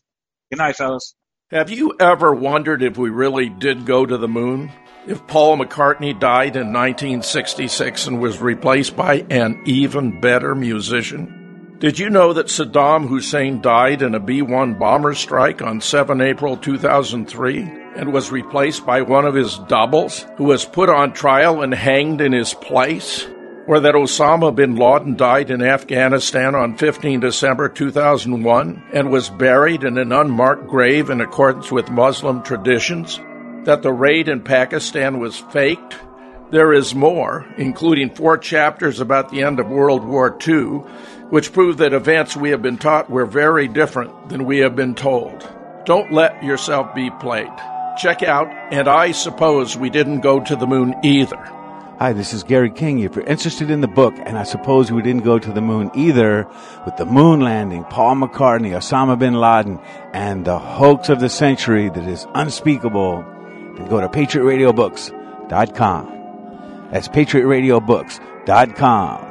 Good 0.50 0.58
night, 0.58 0.74
fellas. 0.74 1.14
Have 1.52 1.70
you 1.70 1.94
ever 2.00 2.34
wondered 2.34 2.82
if 2.82 2.98
we 2.98 3.08
really 3.08 3.48
did 3.48 3.86
go 3.86 4.04
to 4.04 4.18
the 4.18 4.26
moon? 4.26 4.72
If 5.08 5.26
Paul 5.26 5.56
McCartney 5.56 6.12
died 6.20 6.54
in 6.54 6.70
1966 6.70 8.08
and 8.08 8.20
was 8.20 8.42
replaced 8.42 8.94
by 8.94 9.24
an 9.30 9.58
even 9.64 10.20
better 10.20 10.54
musician? 10.54 11.76
Did 11.78 11.98
you 11.98 12.10
know 12.10 12.34
that 12.34 12.48
Saddam 12.48 13.08
Hussein 13.08 13.62
died 13.62 14.02
in 14.02 14.14
a 14.14 14.20
B 14.20 14.42
1 14.42 14.74
bomber 14.74 15.14
strike 15.14 15.62
on 15.62 15.80
7 15.80 16.20
April 16.20 16.58
2003 16.58 17.58
and 17.96 18.12
was 18.12 18.30
replaced 18.30 18.84
by 18.84 19.00
one 19.00 19.24
of 19.24 19.34
his 19.34 19.58
doubles 19.60 20.26
who 20.36 20.44
was 20.44 20.66
put 20.66 20.90
on 20.90 21.14
trial 21.14 21.62
and 21.62 21.72
hanged 21.72 22.20
in 22.20 22.32
his 22.32 22.52
place? 22.52 23.26
Or 23.66 23.80
that 23.80 23.94
Osama 23.94 24.54
bin 24.54 24.76
Laden 24.76 25.16
died 25.16 25.50
in 25.50 25.62
Afghanistan 25.62 26.54
on 26.54 26.76
15 26.76 27.20
December 27.20 27.70
2001 27.70 28.82
and 28.92 29.10
was 29.10 29.30
buried 29.30 29.84
in 29.84 29.96
an 29.96 30.12
unmarked 30.12 30.66
grave 30.66 31.08
in 31.08 31.22
accordance 31.22 31.72
with 31.72 31.90
Muslim 31.90 32.42
traditions? 32.42 33.18
That 33.68 33.82
the 33.82 33.92
raid 33.92 34.30
in 34.30 34.40
Pakistan 34.40 35.18
was 35.18 35.36
faked. 35.36 35.94
There 36.50 36.72
is 36.72 36.94
more, 36.94 37.44
including 37.58 38.08
four 38.08 38.38
chapters 38.38 38.98
about 38.98 39.28
the 39.28 39.42
end 39.42 39.60
of 39.60 39.68
World 39.68 40.06
War 40.06 40.34
II, 40.48 40.80
which 41.28 41.52
prove 41.52 41.76
that 41.76 41.92
events 41.92 42.34
we 42.34 42.48
have 42.48 42.62
been 42.62 42.78
taught 42.78 43.10
were 43.10 43.26
very 43.26 43.68
different 43.68 44.30
than 44.30 44.46
we 44.46 44.60
have 44.60 44.74
been 44.74 44.94
told. 44.94 45.46
Don't 45.84 46.10
let 46.10 46.42
yourself 46.42 46.94
be 46.94 47.10
played. 47.20 47.52
Check 47.98 48.22
out, 48.22 48.48
and 48.72 48.88
I 48.88 49.12
suppose 49.12 49.76
we 49.76 49.90
didn't 49.90 50.20
go 50.20 50.40
to 50.40 50.56
the 50.56 50.66
moon 50.66 50.94
either. 51.04 51.36
Hi, 51.98 52.14
this 52.14 52.32
is 52.32 52.44
Gary 52.44 52.70
King. 52.70 53.00
If 53.00 53.16
you're 53.16 53.26
interested 53.26 53.70
in 53.70 53.82
the 53.82 53.86
book, 53.86 54.14
and 54.24 54.38
I 54.38 54.44
suppose 54.44 54.90
we 54.90 55.02
didn't 55.02 55.24
go 55.24 55.38
to 55.38 55.52
the 55.52 55.60
moon 55.60 55.90
either, 55.94 56.48
with 56.86 56.96
the 56.96 57.04
moon 57.04 57.40
landing, 57.40 57.84
Paul 57.84 58.14
McCartney, 58.14 58.70
Osama 58.70 59.18
bin 59.18 59.34
Laden, 59.34 59.78
and 60.14 60.46
the 60.46 60.58
hoax 60.58 61.10
of 61.10 61.20
the 61.20 61.28
century 61.28 61.90
that 61.90 62.08
is 62.08 62.26
unspeakable, 62.34 63.26
then 63.78 63.88
go 63.88 64.00
to 64.00 64.08
patriotradiobooks.com. 64.08 66.88
That's 66.90 67.08
patriotradiobooks.com. 67.08 69.27